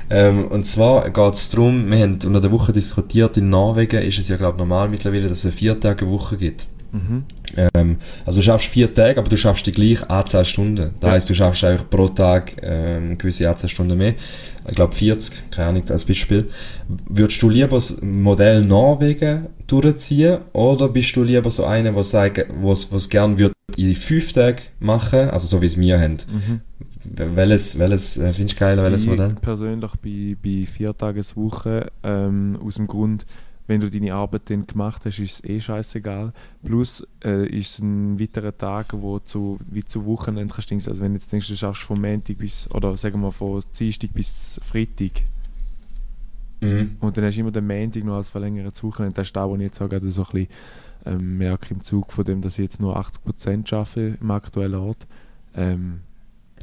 Ähm, 0.10 0.48
und 0.48 0.66
zwar 0.66 1.10
geht 1.10 1.34
es 1.34 1.50
darum, 1.50 1.90
wir 1.90 2.00
haben 2.00 2.18
unter 2.26 2.42
der 2.42 2.52
Woche 2.52 2.72
diskutiert, 2.72 3.38
in 3.38 3.50
Norwegen 3.50 4.02
ist 4.02 4.20
es 4.20 4.28
ja, 4.28 4.38
glaube 4.38 4.56
ich, 4.56 4.60
normal 4.60 4.90
mittlerweile, 4.90 5.30
dass 5.30 5.40
es 5.40 5.46
eine 5.46 5.54
Viertage-Woche 5.54 6.38
gibt. 6.38 6.68
Mhm. 6.92 7.24
Ähm, 7.58 7.98
also 8.26 8.40
du 8.40 8.44
schaffst 8.44 8.68
vier 8.68 8.94
Tage, 8.94 9.20
aber 9.20 9.30
du 9.30 9.38
schaffst 9.38 9.66
die 9.66 9.72
gleiche 9.72 10.10
Anzahl 10.10 10.46
Stunden. 10.46 10.92
Das 11.00 11.08
ja. 11.08 11.14
heißt, 11.14 11.30
du 11.30 11.34
schaffst 11.34 11.64
eigentlich 11.64 11.90
pro 11.90 12.08
Tag 12.08 12.56
ähm, 12.62 13.06
eine 13.06 13.18
gewisse 13.18 13.50
Anzahl 13.50 13.70
Stunden 13.70 13.98
mehr. 13.98 14.16
Ich 14.68 14.76
glaube 14.76 14.94
40, 14.94 15.50
keine 15.52 15.70
Ahnung, 15.70 15.84
als 15.90 16.06
Beispiel. 16.06 16.48
Würdest 17.08 17.42
du 17.42 17.50
lieber 17.50 17.76
das 17.76 18.02
Modell 18.02 18.64
Norwegen 18.64 19.48
durchziehen 19.68 20.40
oder 20.54 20.90
bist 20.90 21.16
du 21.16 21.24
lieber 21.24 21.50
so 21.50 21.66
einer, 21.66 21.92
der 21.92 22.04
sagt, 22.04 22.48
was 22.62 22.92
was 22.92 23.10
gern 23.10 23.38
wird 23.38 23.54
in 23.78 23.96
fünf 23.96 24.34
Tagen 24.34 24.62
machen, 24.80 25.30
also 25.30 25.48
so 25.48 25.62
wie 25.62 25.66
es 25.66 25.80
wir 25.80 26.00
haben? 26.00 26.18
Mhm. 26.32 26.62
Welches, 27.36 27.80
welches 27.80 28.18
äh, 28.18 28.34
findest 28.34 28.60
du 28.60 28.60
geiler, 28.60 28.84
welches 28.84 29.06
Modell? 29.06 29.36
persönlich 29.42 29.92
bei, 30.04 30.36
bei 30.44 30.66
vier 30.66 30.96
Tageswoche 30.96 31.92
ähm, 32.04 32.60
aus 32.64 32.76
dem 32.76 32.88
Grund, 32.88 33.26
wenn 33.70 33.80
du 33.80 33.92
deine 33.92 34.16
Arbeit 34.16 34.50
dann 34.50 34.66
gemacht 34.66 35.06
hast, 35.06 35.20
ist 35.20 35.32
es 35.32 35.44
eh 35.44 35.62
scheißegal. 35.62 36.34
Plus 36.64 37.08
äh, 37.24 37.48
ist 37.48 37.74
es 37.74 37.80
ein 37.80 38.20
weiterer 38.20 38.58
Tag, 38.58 38.88
wo 38.94 39.20
zu, 39.20 39.60
wie 39.70 39.86
zu 39.86 40.08
Wochenende 40.08 40.52
kannst 40.52 40.72
du 40.72 40.76
Also 40.76 41.00
wenn 41.00 41.14
du 41.14 41.20
jetzt 41.20 41.32
denkst, 41.32 41.48
du 41.48 41.56
schaffst 41.56 41.84
von 41.84 42.02
Montag 42.02 42.40
bis, 42.40 42.68
oder 42.72 42.98
sagen 42.98 43.22
wir 43.22 43.32
von 43.32 43.62
Dienstag 43.78 44.12
bis 44.12 44.60
Freitag, 44.64 45.22
mhm. 46.62 46.98
und 47.00 47.16
dann 47.16 47.26
hast 47.26 47.36
du 47.36 47.42
immer 47.42 47.52
den 47.52 47.68
Montag 47.68 48.04
noch 48.04 48.16
als 48.16 48.32
verlängertes 48.32 48.84
Wochenende, 48.84 49.14
das 49.14 49.28
ist 49.28 49.36
da, 49.36 49.48
wo 49.48 49.56
ich 49.56 49.62
jetzt 49.62 49.80
auch 49.84 49.88
gerade 49.88 50.10
so 50.10 50.24
ein 50.24 50.32
bisschen 50.32 50.48
ähm, 51.06 51.38
merke 51.38 51.76
im 51.76 51.84
Zug 51.84 52.12
von 52.12 52.26
dem, 52.26 52.42
dass 52.42 52.58
ich 52.58 52.64
jetzt 52.64 52.82
nur 52.82 52.98
80% 52.98 53.72
arbeite 53.72 54.18
im 54.20 54.32
aktuellen 54.32 54.76
Ort. 54.80 55.06
Ähm, 55.56 56.00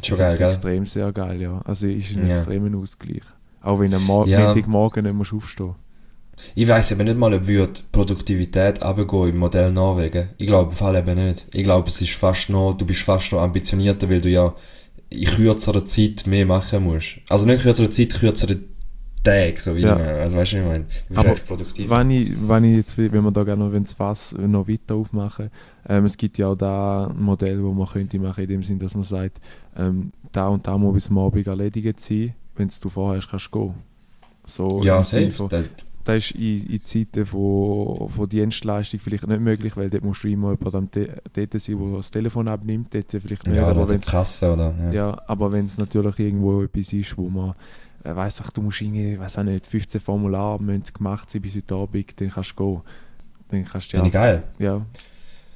Schon 0.03 0.19
geil, 0.19 0.37
gell? 0.37 0.49
extrem 0.49 0.87
sehr 0.87 1.13
geil, 1.13 1.41
ja. 1.41 1.61
Also 1.65 1.87
ist 1.87 2.17
ein 2.17 2.27
ja. 2.27 2.35
extremer 2.35 2.77
Ausgleich. 2.77 3.23
Auch 3.63 3.79
wenn 3.79 3.93
du 3.93 3.99
am 3.99 4.05
Mo 4.05 4.27
ja. 4.27 4.41
Montagmorgen 4.41 5.05
nicht 5.05 5.15
musst 5.15 5.33
aufstehen 5.33 5.77
Ich 6.55 6.69
weiß 6.69 6.93
aber 6.93 7.05
nicht 7.05 7.17
mal, 7.19 7.33
ob 7.35 7.45
die 7.45 7.67
Produktivität 7.93 8.85
runtergehen 8.85 9.31
im 9.31 9.39
Modell 9.39 9.73
Norwegen. 9.73 10.29
Ich 10.39 10.47
glaube 10.47 10.71
im 10.71 10.77
Fall 10.77 10.97
eben 10.97 11.15
nicht. 11.27 11.47
Ich 11.53 11.65
glaube, 11.65 11.89
es 11.89 12.01
ist 12.01 12.13
fast 12.13 12.51
noch, 12.51 12.75
du 12.75 12.85
bist 12.87 13.03
fast 13.03 13.33
noch 13.33 13.41
ambitionierter, 13.41 14.09
weil 14.11 14.21
du 14.21 14.29
ja 14.29 14.55
in 15.11 15.25
kürzerer 15.25 15.85
Zeit 15.85 16.27
mehr 16.27 16.47
machen 16.47 16.85
musst. 16.85 17.19
Also 17.29 17.47
nicht 17.47 17.63
kürzerer 17.63 17.91
Zeit, 17.91 18.15
kürzere 18.19 18.59
Tage, 19.23 19.61
so 19.61 19.75
wie 19.77 19.81
Ja. 19.81 19.95
man, 19.97 20.07
also 20.07 20.37
weißt 20.37 20.53
du, 20.53 20.57
ich 20.59 20.65
meine? 20.65 20.85
Du 20.85 20.85
bist 21.09 21.19
Aber 21.19 21.29
echt 21.33 21.47
produktiv. 21.47 21.91
Wenn 21.91 22.11
ich, 22.11 22.33
wenn 22.49 22.65
ich 22.65 22.77
jetzt, 22.77 22.99
wenn 22.99 23.13
wir 23.25 23.33
da 23.33 23.43
gerne 23.45 23.65
noch, 23.65 23.73
wenn 23.73 23.83
das 23.85 23.93
Fass 23.93 24.35
noch 24.39 24.69
weiter 24.69 24.95
aufmachen, 24.95 25.51
ähm, 25.89 26.05
es 26.05 26.17
gibt 26.17 26.39
ja 26.39 26.49
auch 26.49 26.55
da 26.57 27.07
ein 27.09 27.21
Modell, 27.23 27.63
wo 27.63 27.73
man 27.73 27.89
könnte 27.89 28.19
machen, 28.19 28.43
in 28.45 28.49
dem 28.51 28.63
Sinn, 28.63 28.79
dass 28.79 28.95
man 28.95 29.05
sagt, 29.05 29.39
ähm, 29.77 30.13
da 30.33 30.49
und 30.49 30.67
da 30.67 30.77
muss 30.79 30.95
bis 30.95 31.11
Abend 31.11 31.47
erledigt 31.47 31.99
sein, 32.01 32.35
wenn 32.57 32.71
du 32.81 32.89
vorher 32.89 33.21
hast, 33.21 33.31
kannst 33.31 33.49
du 33.53 33.59
gehen. 33.69 33.75
So 34.45 34.81
Ja, 34.85 35.03
safe. 35.03 35.31
von- 35.33 35.49
Das 36.07 36.17
ist 36.25 36.31
in, 36.33 36.65
in 36.67 36.85
Zeiten 36.85 37.27
von, 37.27 38.09
von 38.09 38.29
Dienstleistung 38.29 39.01
vielleicht 39.01 39.27
nicht 39.27 39.41
möglich, 39.41 39.77
weil 39.77 39.91
dort 39.91 40.05
musst 40.05 40.23
du 40.23 40.29
immer 40.29 40.53
jemand 40.53 40.75
am 40.77 40.91
Te 40.91 41.21
dort 41.35 41.61
sein, 41.61 41.79
der 41.79 41.97
das 41.97 42.11
Telefon 42.11 42.49
abnimmt, 42.49 42.95
dort 42.95 43.11
vielleicht 43.11 43.45
nicht, 43.47 43.57
Ja, 43.57 43.67
aber 43.67 43.83
oder 43.83 43.91
wenn 43.91 44.01
die 44.01 44.09
Kasse, 44.09 44.53
oder? 44.53 44.73
Ja. 44.81 44.93
ja, 44.93 45.23
aber 45.27 45.53
wenn 45.53 45.65
es 45.67 45.77
natürlich 45.79 46.19
irgendwo 46.21 46.63
etwas 46.63 46.93
ist, 46.93 47.19
wo 47.19 47.29
man 47.29 47.55
äh, 48.05 48.15
weiss, 48.15 48.41
ach, 48.41 48.53
du 48.53 48.63
musst 48.63 48.81
irgendwie, 48.81 49.19
weiß 49.19 49.39
auch 49.39 49.43
nicht, 49.43 49.67
15 49.67 50.01
Formulare 50.01 50.63
müssen 50.63 50.85
gemacht 50.95 51.29
sein 51.29 51.43
bis 51.43 51.57
heute 51.57 51.75
Abend, 51.75 52.21
dann 52.21 52.31
kannst 52.31 52.53
du 52.57 52.65
gehen. 52.65 52.83
Dann 53.51 53.65
kannst 53.65 53.93
du 53.93 53.97
Finde 53.97 54.09
ich 54.09 54.15
ja, 54.15 54.21
geil. 54.21 54.43
ja, 54.61 54.87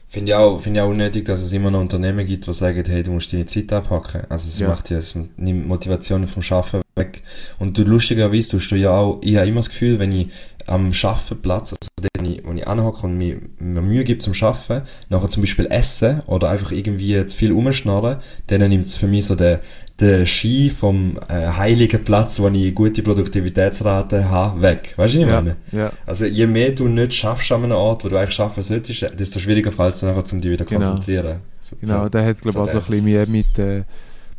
Finde 0.09 0.33
ich, 0.33 0.35
auch, 0.35 0.59
finde 0.59 0.81
ich 0.81 0.83
auch 0.85 0.91
unnötig, 0.91 1.25
dass 1.27 1.41
es 1.41 1.53
immer 1.53 1.71
noch 1.71 1.81
Unternehmen 1.81 2.27
gibt, 2.27 2.45
die 2.45 2.53
sagen, 2.53 2.83
hey, 2.85 3.05
du 3.05 3.13
musst 3.13 3.33
deine 3.33 3.47
Zeit 3.47 3.73
abhacken. 3.73 4.23
Also 4.29 4.49
es 4.49 4.59
Ja. 4.59 4.67
macht 4.67 4.91
ja, 4.91 4.99
nimmt 5.37 5.69
Motivation 5.69 6.27
vom 6.27 6.43
Schaffen 6.43 6.81
weg. 7.01 7.23
Und 7.59 7.77
du, 7.77 7.83
lustigerweise 7.83 8.51
tust 8.51 8.71
du 8.71 8.77
ja 8.77 8.91
auch, 8.91 9.21
ich 9.23 9.37
habe 9.37 9.49
immer 9.49 9.61
das 9.61 9.71
Gefühl, 9.71 9.99
wenn 9.99 10.13
ich 10.13 10.29
am 10.67 10.93
Schaffenplatz, 10.93 11.73
also 11.73 12.09
wenn 12.15 12.33
ich, 12.33 12.45
wo 12.45 12.53
ich 12.53 12.67
anhocke 12.67 13.05
und 13.07 13.17
mir, 13.19 13.39
mir 13.59 13.81
Mühe 13.83 14.05
gibt 14.05 14.23
zum 14.23 14.35
Schaffen, 14.35 14.83
nachher 15.09 15.29
zum 15.29 15.43
Beispiel 15.43 15.67
essen 15.71 16.21
oder 16.27 16.49
einfach 16.51 16.71
irgendwie 16.71 17.27
zu 17.27 17.37
viel 17.37 17.53
rumschnarren, 17.53 18.17
dann 18.47 18.69
nimmt 18.69 18.87
es 18.87 18.97
für 18.97 19.09
mich 19.09 19.27
so 19.27 19.35
den, 19.35 19.59
den 20.01 20.27
Ski 20.27 20.71
vom 20.71 21.19
äh, 21.29 21.49
heiligen 21.49 22.05
Platz, 22.05 22.39
wo 22.39 22.49
ich 22.49 22.75
gute 22.75 23.03
Produktivitätsrate 23.03 24.31
habe, 24.31 24.63
weg. 24.63 24.95
Weißt 24.97 25.15
du, 25.15 25.21
was 25.21 25.27
ich 25.27 25.31
ja, 25.31 25.41
meine? 25.41 25.57
ja, 25.73 25.93
Also 26.07 26.27
je 26.27 26.47
mehr 26.47 26.71
du 26.73 26.89
nicht 26.89 27.15
schaffst 27.15 27.51
an 27.53 27.65
einem 27.65 27.73
Ort, 27.73 28.05
wo 28.05 28.09
du 28.09 28.17
eigentlich 28.17 28.35
schaffen 28.35 28.63
solltest, 28.63 29.07
desto 29.19 29.41
schwieriger 29.41 29.73
fällt 29.73 29.95
es 29.97 30.03
nachher, 30.03 30.25
um 30.33 30.41
dich 30.41 30.51
wieder 30.53 30.67
zu 30.67 30.75
Genau. 30.75 30.87
konzentrieren. 30.89 31.41
So, 31.61 31.77
genau. 31.81 32.05
so. 32.05 32.09
Der 32.11 32.27
hat, 32.27 32.41
glaube 32.41 32.49
ich, 32.51 32.55
so 32.55 32.61
auch 32.61 32.71
so 32.71 32.79
ein 32.79 32.85
bisschen 32.85 33.05
mehr 33.05 33.27
mit 33.27 33.59
äh, 33.59 33.83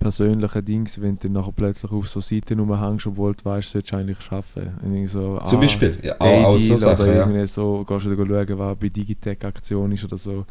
persönlichen 0.01 0.65
Dings, 0.65 0.99
wenn 0.99 1.17
du 1.17 1.29
nachher 1.29 1.51
plötzlich 1.51 1.91
auf 1.91 2.09
so 2.09 2.19
Seiten 2.19 2.59
rumhängst, 2.59 3.05
obwohl 3.05 3.33
du 3.35 3.45
weißt, 3.45 3.71
solltest 3.71 3.93
du 3.93 3.97
eigentlich 3.97 4.19
schaffen. 4.21 4.71
Irgendwie 4.81 5.05
so, 5.05 5.39
Zum 5.45 5.59
ah, 5.59 5.61
Beispiel, 5.61 5.97
ja, 6.01 6.15
auch, 6.19 6.43
auch 6.45 6.59
so 6.59 6.77
Sachen, 6.77 7.03
oder 7.03 7.13
ja. 7.13 7.19
irgendwie 7.21 7.45
so, 7.45 7.85
gehst 7.87 8.05
du 8.05 8.15
schauen, 8.15 8.59
was 8.59 8.77
bei 8.77 8.89
Digitech 8.89 9.45
Aktion 9.45 9.91
ist 9.91 10.03
oder 10.03 10.17
so. 10.17 10.45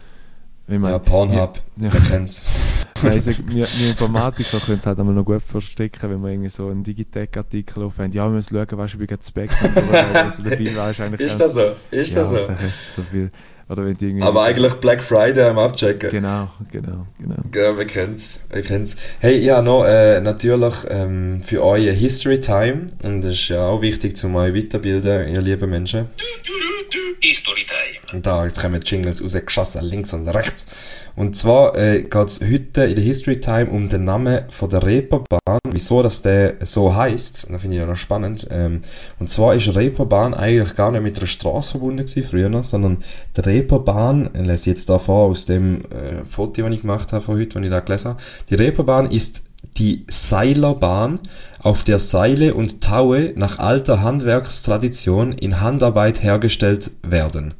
Ich 0.68 0.78
meine, 0.78 0.92
Ja, 0.92 0.98
Pornhub, 1.00 1.58
ja. 1.78 1.88
man 1.88 2.04
kennt's. 2.04 2.44
Nein, 3.02 3.18
ich 3.18 3.24
sag, 3.24 3.38
wir, 3.48 3.66
wir 3.66 3.90
Informatiker 3.90 4.60
können 4.60 4.78
es 4.78 4.86
halt 4.86 5.00
einmal 5.00 5.14
noch 5.14 5.24
gut 5.24 5.42
verstecken, 5.42 6.10
wenn 6.10 6.22
wir 6.22 6.30
irgendwie 6.30 6.50
so 6.50 6.68
einen 6.68 6.84
Digitech-Artikel 6.84 7.82
aufhören. 7.82 8.12
Ja, 8.12 8.26
wir 8.26 8.30
müssen 8.30 8.54
schauen, 8.54 8.78
weißt 8.78 8.94
du, 8.94 9.00
wie 9.00 9.06
geht 9.06 9.24
Specs 9.24 9.62
und 9.64 9.74
so. 9.74 9.80
Also 9.80 10.42
dabei 10.44 10.56
eigentlich 11.00 11.20
Ist 11.28 11.40
das 11.40 11.54
so? 11.54 11.72
Ist 11.90 12.14
ja, 12.14 12.20
das 12.20 12.30
so? 12.30 12.46
da 12.46 12.52
hast 12.52 12.96
du 12.96 13.02
so 13.02 13.08
viel. 13.10 13.28
Oder 13.70 13.84
wenn 13.84 13.96
du 13.96 14.04
irgendwie... 14.04 14.24
Aber 14.24 14.42
eigentlich 14.42 14.72
Black 14.74 15.00
Friday 15.00 15.48
am 15.48 15.58
Abchecken. 15.58 16.10
Genau, 16.10 16.50
genau, 16.72 17.06
genau. 17.18 17.36
Ja, 17.54 17.78
wir 17.78 17.86
kennen's, 17.86 18.44
wir 18.50 18.62
kennen's. 18.62 18.96
Hey, 19.20 19.38
ja, 19.38 19.62
noch 19.62 19.84
äh, 19.84 20.20
natürlich 20.20 20.74
ähm, 20.88 21.42
für 21.44 21.62
euch 21.64 21.88
History 21.90 22.40
Time 22.40 22.88
und 23.04 23.22
das 23.22 23.34
ist 23.34 23.48
ja 23.48 23.66
auch 23.66 23.80
wichtig, 23.80 24.16
zum 24.16 24.34
euch 24.34 24.52
weiterbilden, 24.54 25.32
ihr 25.32 25.40
lieben 25.40 25.70
Menschen. 25.70 26.08
History 27.20 27.44
Time. 27.44 27.49
Und 28.12 28.26
da, 28.26 28.44
jetzt 28.44 28.60
kommen 28.60 28.80
Jingles 28.82 29.22
rausgeschossen, 29.22 29.82
links 29.82 30.12
und 30.12 30.28
rechts. 30.28 30.66
Und 31.16 31.36
zwar 31.36 31.76
äh, 31.76 32.02
geht 32.02 32.26
es 32.26 32.40
heute 32.40 32.84
in 32.84 32.94
der 32.94 33.04
History 33.04 33.40
Time 33.40 33.66
um 33.66 33.88
den 33.88 34.04
Namen 34.04 34.42
von 34.48 34.70
der 34.70 34.84
Reeperbahn, 34.84 35.58
wieso 35.70 36.02
das 36.02 36.22
der 36.22 36.54
so 36.64 36.94
heißt. 36.94 37.46
Das 37.50 37.60
finde 37.60 37.76
ich 37.76 37.80
ja 37.80 37.86
noch 37.86 37.96
spannend. 37.96 38.48
Ähm, 38.50 38.82
und 39.18 39.28
zwar 39.28 39.54
ist 39.54 39.74
Reeperbahn 39.74 40.34
eigentlich 40.34 40.76
gar 40.76 40.90
nicht 40.90 41.02
mit 41.02 41.18
einer 41.18 41.26
Straße 41.26 41.72
verbunden 41.72 42.04
gewesen, 42.04 42.22
früher 42.22 42.48
noch, 42.48 42.64
sondern 42.64 42.98
die 43.36 43.40
Reeperbahn, 43.40 44.30
ich 44.34 44.46
lese 44.46 44.70
jetzt 44.70 44.88
da 44.88 44.98
vor 44.98 45.28
aus 45.28 45.46
dem 45.46 45.82
äh, 45.86 46.24
Foto, 46.24 46.62
das 46.62 46.72
ich 46.72 46.80
gemacht 46.82 47.12
habe 47.12 47.24
von 47.24 47.36
heute, 47.36 47.54
das 47.54 47.62
ich 47.62 47.70
da 47.70 47.80
gelesen 47.80 48.08
habe. 48.10 48.20
Die 48.48 48.54
Reeperbahn 48.54 49.10
ist 49.10 49.44
die 49.76 50.04
Seilerbahn, 50.08 51.20
auf 51.62 51.84
der 51.84 51.98
Seile 51.98 52.54
und 52.54 52.80
Taue 52.80 53.32
nach 53.36 53.58
alter 53.58 54.00
Handwerkstradition 54.00 55.32
in 55.32 55.60
Handarbeit 55.60 56.22
hergestellt 56.22 56.90
werden. 57.02 57.54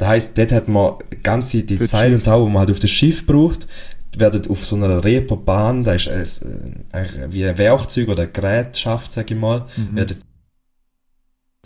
Das 0.00 0.08
heisst, 0.08 0.38
dort 0.38 0.50
hat 0.50 0.66
man 0.66 0.94
ganze, 1.22 1.62
die 1.62 1.76
Seile 1.76 2.14
und. 2.16 2.24
Taue, 2.24 2.46
die 2.46 2.52
man 2.52 2.60
halt 2.60 2.70
auf 2.70 2.78
das 2.78 2.90
Schiff 2.90 3.26
braucht, 3.26 3.68
werden 4.16 4.50
auf 4.50 4.64
so 4.64 4.74
einer 4.76 5.04
Reeperbahn, 5.04 5.84
da 5.84 5.92
ist 5.92 6.06
es 6.06 6.42
äh, 6.42 6.46
eigentlich 6.90 7.32
wie 7.34 7.44
ein 7.44 7.58
Werkzeug 7.58 8.08
oder 8.08 8.22
ein 8.22 8.32
Gerät 8.32 8.76
schafft, 8.78 9.12
sag 9.12 9.30
ich 9.30 9.36
mal, 9.36 9.66
Mhm. 9.76 9.96
werden 9.96 10.16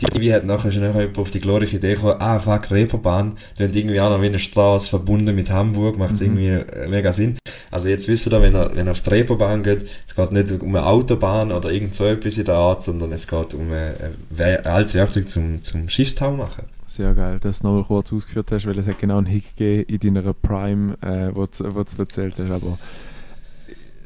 die 0.01 0.19
wie 0.19 0.33
hat 0.33 0.45
nachher 0.45 0.71
schon 0.73 0.81
jemand 0.83 1.17
auf 1.17 1.31
die 1.31 1.39
glorreiche 1.39 1.77
Idee 1.77 1.93
gekommen, 1.95 2.15
ah 2.19 2.37
fuck, 2.39 2.69
Reeperbahn, 2.69 3.37
die 3.57 3.63
haben 3.63 3.73
irgendwie 3.73 4.01
auch 4.01 4.09
noch 4.09 4.21
wie 4.21 4.25
eine 4.25 4.39
Straße 4.39 4.89
verbunden 4.89 5.33
mit 5.35 5.49
Hamburg, 5.51 5.97
macht 5.97 6.19
Mhm. 6.19 6.21
irgendwie 6.21 6.47
äh, 6.49 6.87
mega 6.89 7.13
Sinn. 7.13 7.37
Also 7.71 7.87
jetzt 7.87 8.07
wisst 8.09 8.27
ihr 8.27 8.31
da, 8.31 8.41
wenn 8.41 8.53
ihr, 8.55 8.71
wenn 8.73 8.87
ihr 8.87 8.91
auf 8.91 8.99
die 9.01 9.09
Reeperbahn 9.09 9.63
geht, 9.63 9.85
es 10.07 10.13
geht 10.15 10.31
nicht 10.33 10.51
um 10.61 10.75
eine 10.75 10.85
Autobahn 10.85 11.51
oder 11.53 11.71
irgend 11.71 11.95
so 11.95 12.05
etwas 12.05 12.37
in 12.37 12.43
der 12.45 12.55
Art, 12.55 12.83
sondern 12.83 13.11
es 13.13 13.25
geht 13.27 13.53
um 13.53 13.71
ein, 13.71 13.93
ein 14.37 14.65
altes 14.65 14.95
Werkzeug 14.95 15.29
zum, 15.29 15.61
zum 15.61 15.87
Schiffstau 15.87 16.31
machen. 16.31 16.65
Sehr 16.85 17.13
geil, 17.13 17.39
dass 17.41 17.59
du 17.59 17.67
nochmal 17.67 17.83
kurz 17.85 18.11
ausgeführt 18.11 18.51
hast, 18.51 18.65
weil 18.67 18.77
es 18.77 18.87
hat 18.87 18.99
genau 18.99 19.17
einen 19.17 19.25
Hick 19.27 19.55
gegeben 19.55 20.01
in 20.03 20.13
deiner 20.15 20.33
Prime, 20.33 20.95
äh, 21.01 21.33
wo 21.33 21.45
du 21.45 21.73
wo 21.75 21.83
du 21.83 22.01
erzählt 22.01 22.35
hast. 22.37 22.51
Aber 22.51 22.77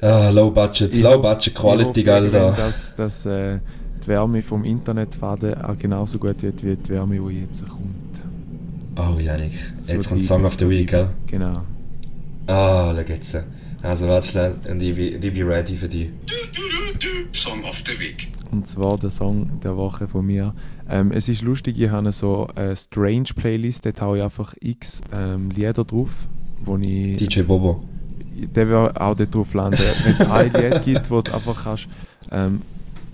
Ah, 0.02 0.30
low 0.30 0.50
budget, 0.50 0.96
Ich 0.96 1.02
low 1.04 1.20
budget 1.20 1.54
quality, 1.54 2.04
gell, 2.04 2.30
da. 2.30 2.52
Dass, 2.52 2.96
dass 2.96 3.26
äh, 3.26 3.60
die 4.04 4.08
Wärme 4.08 4.42
vom 4.42 4.64
Internetfaden 4.64 5.62
auch 5.62 5.78
genauso 5.78 6.20
gut 6.20 6.42
wird 6.44 6.64
wie 6.64 6.76
die 6.76 6.90
Wärme, 6.90 7.20
die 7.20 7.40
jetzt 7.42 7.68
kommt. 7.68 8.20
Oh, 8.98 9.20
Janik, 9.20 9.52
So 9.82 9.94
jetzt 9.94 10.10
kommt 10.10 10.24
Song 10.24 10.44
of 10.46 10.56
the 10.60 10.70
Week, 10.70 10.90
gell? 10.90 11.10
Genau. 11.28 11.54
Ah, 12.48 12.94
schau 12.96 13.14
jetzt. 13.14 13.44
Also, 13.82 14.08
warte 14.10 14.28
schnell, 14.28 14.56
und 14.70 14.82
ich, 14.82 14.96
bin- 14.96 15.24
ich 15.24 15.34
bin 15.34 15.48
ready 15.48 15.76
für 15.76 15.88
dich. 15.88 16.10
Song 17.32 17.64
of 17.64 17.82
the 17.86 17.98
Week. 18.00 18.28
Und 18.52 18.68
zwar 18.68 18.98
der 18.98 19.12
Song 19.12 19.60
der 19.64 19.78
Woche 19.78 20.08
von 20.08 20.26
mir. 20.26 20.54
Ähm, 20.90 21.12
es 21.12 21.30
ist 21.30 21.42
lustig, 21.44 21.80
ich 21.80 21.90
habe 21.90 22.12
so 22.12 22.48
eine 22.56 22.76
Strange 22.76 23.30
Playlist, 23.36 23.86
dort 23.86 24.02
habe 24.02 24.18
ich 24.18 24.24
einfach 24.24 24.54
x 24.60 25.02
ähm, 25.14 25.50
Lieder 25.52 25.74
drauf, 25.86 26.10
wo 26.66 26.76
ich... 26.78 27.16
DJ 27.18 27.42
Bobo. 27.44 27.84
der 28.36 28.68
wird 28.68 29.00
auch 29.00 29.16
dort 29.16 29.34
drauf 29.34 29.54
landen. 29.54 29.80
Wenn 30.04 30.14
es 30.16 30.22
ein 30.22 30.52
Lied 30.72 30.84
gibt, 30.84 31.10
wo 31.12 31.22
du 31.22 31.34
einfach 31.34 31.64
kannst, 31.64 31.88
ähm, 32.32 32.62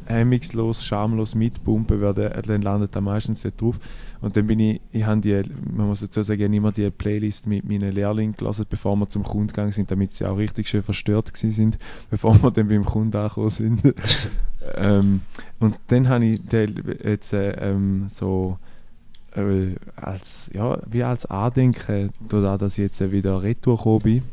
hemmungslos, 0.05 0.83
schamlos 0.83 1.35
mitpumpen, 1.35 2.01
werden, 2.01 2.31
dann 2.45 2.61
landet 2.61 2.95
er 2.95 3.01
meistens 3.01 3.41
dort 3.41 3.61
drauf. 3.61 3.79
Und 4.21 4.35
dann 4.35 4.47
bin 4.47 4.59
ich, 4.59 4.81
ich 4.91 5.03
habe 5.03 5.21
die, 5.21 5.41
man 5.71 5.87
muss 5.87 5.99
dazu 5.99 6.23
sagen, 6.23 6.39
ich 6.39 6.45
habe 6.45 6.55
immer 6.55 6.71
die 6.71 6.89
Playlist 6.89 7.47
mit 7.47 7.67
meinen 7.67 7.91
Lehrlingen 7.91 8.35
gelassen, 8.35 8.65
bevor 8.69 8.95
wir 8.95 9.09
zum 9.09 9.23
Kunden 9.23 9.47
gegangen 9.47 9.71
sind, 9.71 9.91
damit 9.91 10.13
sie 10.13 10.25
auch 10.25 10.37
richtig 10.37 10.67
schön 10.67 10.83
verstört 10.83 11.31
sind, 11.35 11.77
bevor 12.09 12.41
wir 12.41 12.51
dann 12.51 12.67
beim 12.67 12.85
Kunden 12.85 13.15
angekommen 13.15 13.49
sind. 13.49 13.81
ähm, 14.77 15.21
und 15.59 15.75
dann 15.87 16.09
habe 16.09 16.25
ich 16.25 16.41
den 16.47 16.81
jetzt 17.03 17.33
äh, 17.33 17.51
ähm, 17.51 18.05
so 18.07 18.57
äh, 19.35 19.75
als, 19.95 20.49
ja, 20.53 20.79
wie 20.89 21.03
als 21.03 21.25
Andenken, 21.25 22.11
dadurch, 22.27 22.57
dass 22.57 22.77
ich 22.77 22.83
jetzt 22.83 23.11
wieder 23.11 23.43
retour 23.43 23.77
gekommen 23.77 24.01
bin, 24.01 24.23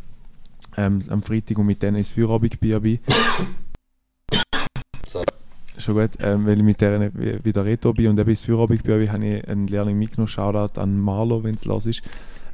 ähm, 0.76 1.02
am 1.08 1.22
Freitag 1.22 1.58
und 1.58 1.66
mit 1.66 1.82
denen 1.82 1.98
ins 1.98 2.10
Feierabendbier 2.10 2.80
bin. 2.80 2.98
Schon 5.83 5.95
gut, 5.97 6.11
ähm, 6.20 6.47
weil 6.47 6.57
ich 6.59 6.62
mit 6.64 6.80
wi- 6.80 7.41
wieder 7.45 7.64
retour 7.64 7.95
bin 7.95 8.09
und 8.09 8.18
eben 8.18 8.30
ins 8.30 8.43
Feierabendbier 8.43 8.99
bin, 8.99 9.12
habe 9.12 9.24
ich 9.26 9.49
einen 9.49 9.66
Lehrling 9.66 9.99
mitgenommen, 9.99 10.28
Shoutout 10.28 10.80
an 10.80 10.99
Marlo, 10.99 11.43
wenn 11.45 11.55
es 11.55 11.64
los 11.64 11.87
ist, 11.87 12.03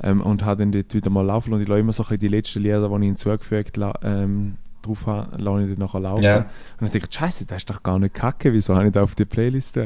ähm, 0.02 0.20
und 0.20 0.44
habe 0.44 0.60
dann 0.60 0.72
dort 0.72 0.94
wieder 0.94 1.10
mal 1.10 1.24
laufen 1.26 1.52
und 1.52 1.60
ich 1.60 1.68
lasse 1.68 1.80
immer 1.80 1.92
so 1.92 2.04
ein 2.08 2.18
die 2.18 2.28
letzten 2.28 2.62
Lieder, 2.62 2.88
die 2.88 2.94
ich 2.94 3.02
hinzugefügt 3.02 3.78
ähm, 4.02 4.54
drauf 4.82 5.06
habe, 5.06 5.36
lasse 5.42 5.62
ich 5.64 5.70
dann 5.70 5.78
nachher 5.78 6.00
laufen. 6.00 6.22
Ja. 6.24 6.36
Und 6.38 6.46
dann 6.80 6.86
dachte 6.90 6.98
ich, 6.98 7.04
Scheiße, 7.12 7.46
das 7.46 7.58
ist 7.58 7.70
doch 7.70 7.82
gar 7.82 7.98
nicht 7.98 8.14
kacke, 8.14 8.52
wieso 8.52 8.76
habe 8.76 8.86
ich 8.86 8.92
das 8.92 9.02
auf 9.02 9.14
die 9.16 9.24
Playlist? 9.24 9.78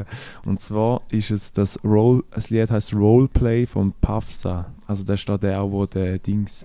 Und 0.45 0.61
zwar 0.61 1.01
ist 1.09 1.31
es 1.31 1.51
das 1.51 1.83
Roll, 1.83 2.23
das 2.31 2.49
Lied 2.51 2.69
heißt 2.69 2.93
Roleplay 2.93 3.65
von 3.65 3.91
Puffsa. 3.99 4.67
Also 4.87 5.03
das 5.03 5.19
ist 5.21 5.27
da 5.29 5.37
der, 5.37 5.69
wo 5.71 5.85
der 5.87 6.19
Dings, 6.19 6.63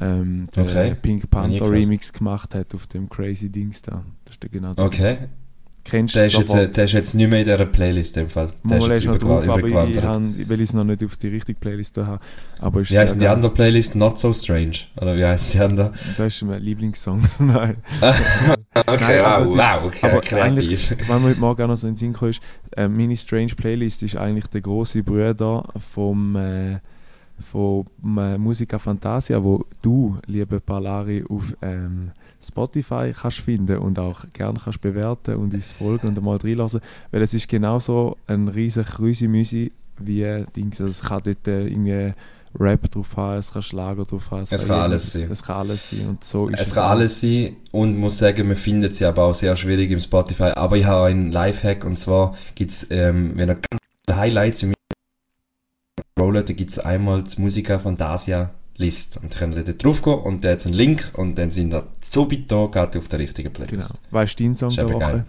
ähm, 0.00 0.48
der 0.54 0.62
Okay. 0.62 0.94
Pink 1.02 1.28
Panther. 1.30 1.70
Remix 1.70 2.12
gemacht 2.12 2.54
hat 2.54 2.74
auf 2.74 2.86
dem 2.86 3.08
Crazy 3.08 3.50
Dings 3.50 3.82
da. 3.82 4.02
Das 4.24 4.36
ist 4.36 4.42
der 4.42 4.48
genau 4.50 4.72
der. 4.72 4.84
Okay. 4.84 5.16
Kennst 5.84 6.14
Der 6.14 6.22
du 6.22 6.28
ist, 6.28 6.38
jetzt, 6.38 6.54
äh, 6.54 6.68
der 6.70 6.84
ist 6.84 6.92
jetzt 6.92 7.14
nicht 7.14 7.28
mehr 7.30 7.40
in 7.40 7.44
dieser 7.44 7.66
Playlist, 7.66 8.16
dem 8.16 8.28
Fall. 8.28 8.48
Der 8.64 8.78
Mal 8.78 8.92
ist 8.92 9.04
jetzt 9.04 9.22
drauf, 9.22 9.44
übergewa- 9.44 9.48
aber 9.50 9.58
ich, 9.58 9.64
ich, 9.64 9.70
übergewandert. 9.72 10.48
weil 10.48 10.60
ich 10.60 10.68
es 10.68 10.72
noch 10.74 10.84
nicht 10.84 11.04
auf 11.04 11.16
die 11.16 11.28
richtige 11.28 11.58
Playlist 11.58 11.96
habe. 11.98 12.20
Aber 12.60 12.80
ist 12.80 12.90
Wie 12.90 12.98
heißt 12.98 13.20
die 13.20 13.26
andere 13.28 13.52
Playlist? 13.52 13.94
Not 13.96 14.18
So 14.18 14.32
Strange? 14.32 14.72
Oder 15.00 15.18
wie 15.18 15.24
heißt 15.24 15.54
die 15.54 15.58
andere? 15.60 15.92
Das 16.16 16.34
ist 16.34 16.42
mein 16.42 16.62
Lieblingssong. 16.62 17.22
Nein. 17.38 17.76
Okay, 18.74 18.96
Nein, 19.18 19.20
aber 19.20 19.46
wow, 19.48 19.56
wow, 19.56 19.84
okay, 19.84 20.10
aber 20.10 20.20
kreativ. 20.22 20.96
Wenn 21.06 21.22
mir 21.22 21.28
heute 21.28 21.40
Morgen 21.40 21.62
auch 21.62 21.68
noch 21.68 21.76
so 21.76 21.86
in 21.86 21.92
den 21.92 21.98
Sinn 21.98 22.12
kam, 22.14 22.30
ist, 22.30 22.40
äh, 22.74 22.88
meine 22.88 23.16
Strange 23.18 23.54
Playlist 23.54 24.02
ist 24.02 24.16
eigentlich 24.16 24.46
der 24.46 24.62
große 24.62 25.02
Bruder 25.02 25.62
vom, 25.92 26.36
äh, 26.36 26.78
äh, 27.54 28.38
Musica 28.38 28.78
Fantasia, 28.78 29.42
wo 29.42 29.64
du, 29.82 30.18
liebe 30.26 30.60
Palari, 30.60 31.24
auf 31.28 31.54
ähm, 31.62 32.10
Spotify 32.42 33.12
kannst 33.18 33.38
finden 33.38 33.78
und 33.78 33.98
auch 33.98 34.24
gerne 34.32 34.58
kannst 34.62 34.80
bewerten 34.80 35.36
und 35.36 35.54
uns 35.54 35.72
folgen 35.72 36.08
und 36.08 36.22
mal 36.22 36.36
reinlassen, 36.36 36.80
weil 37.10 37.22
es 37.22 37.34
ist 37.34 37.48
genauso 37.48 38.16
ein 38.26 38.48
riesen 38.48 38.84
Krüsi-Müsi 38.84 39.72
wie 39.98 40.44
Dings. 40.56 40.80
Also 40.80 40.90
es 40.90 41.02
kann 41.02 41.22
dort 41.24 41.46
äh, 41.46 41.66
irgendwie 41.66 42.14
Rap 42.58 42.90
drauf 42.90 43.16
haben, 43.16 43.38
es 43.38 43.52
kann 43.52 43.62
Schlager 43.62 44.04
drauf 44.04 44.30
haben. 44.30 44.44
Es 44.48 44.66
kann 44.66 44.80
alles 44.80 45.12
sein. 45.12 45.30
Es 45.30 45.42
kann 45.42 45.56
alles 45.56 45.90
sein 45.90 46.08
und 46.08 46.24
so 46.24 46.48
ist 46.48 46.60
Es 46.60 46.74
kann 46.74 46.84
alles 46.84 47.20
sein 47.20 47.56
und 47.70 47.98
muss 47.98 48.18
sagen, 48.18 48.46
man 48.46 48.56
findet 48.56 48.94
sie 48.94 49.06
aber 49.06 49.24
auch 49.24 49.34
sehr 49.34 49.56
schwierig 49.56 49.90
im 49.90 50.00
Spotify. 50.00 50.50
Aber 50.54 50.76
ich 50.76 50.84
habe 50.84 51.06
einen 51.06 51.32
Lifehack 51.32 51.84
und 51.84 51.96
zwar 51.96 52.34
gibt 52.54 52.72
es, 52.72 52.86
ähm, 52.90 53.32
wenn 53.36 53.48
ihr 53.48 53.54
ganz 53.54 54.18
Highlights 54.18 54.62
im 54.62 54.74
rollt, 56.18 56.48
da 56.48 56.52
gibt 56.52 56.70
es 56.70 56.78
einmal 56.78 57.22
die 57.22 57.40
Musica 57.40 57.78
Fantasia 57.78 58.50
List. 58.76 59.18
Und 59.22 59.32
dann 59.32 59.38
könnt 59.38 59.56
ihr 59.56 59.64
dort 59.64 59.84
drauf 59.84 60.02
gehen 60.02 60.14
und 60.14 60.44
da 60.44 60.50
hat 60.50 60.64
einen 60.64 60.74
Link 60.74 61.10
und 61.14 61.36
dann 61.36 61.50
sind 61.50 61.72
ihr 61.74 61.84
so 62.00 62.24
bitte 62.24 62.44
da, 62.48 62.66
geht 62.86 62.96
auf 62.96 63.08
der 63.08 63.18
richtigen 63.18 63.52
Genau. 63.52 63.66
Playlist. 63.66 63.94
Weißt 64.10 64.38
du 64.40 64.44
deinen 64.44 64.56
Song 64.56 64.70
der 64.70 64.88
Woche? 64.88 64.98
geil. 64.98 65.24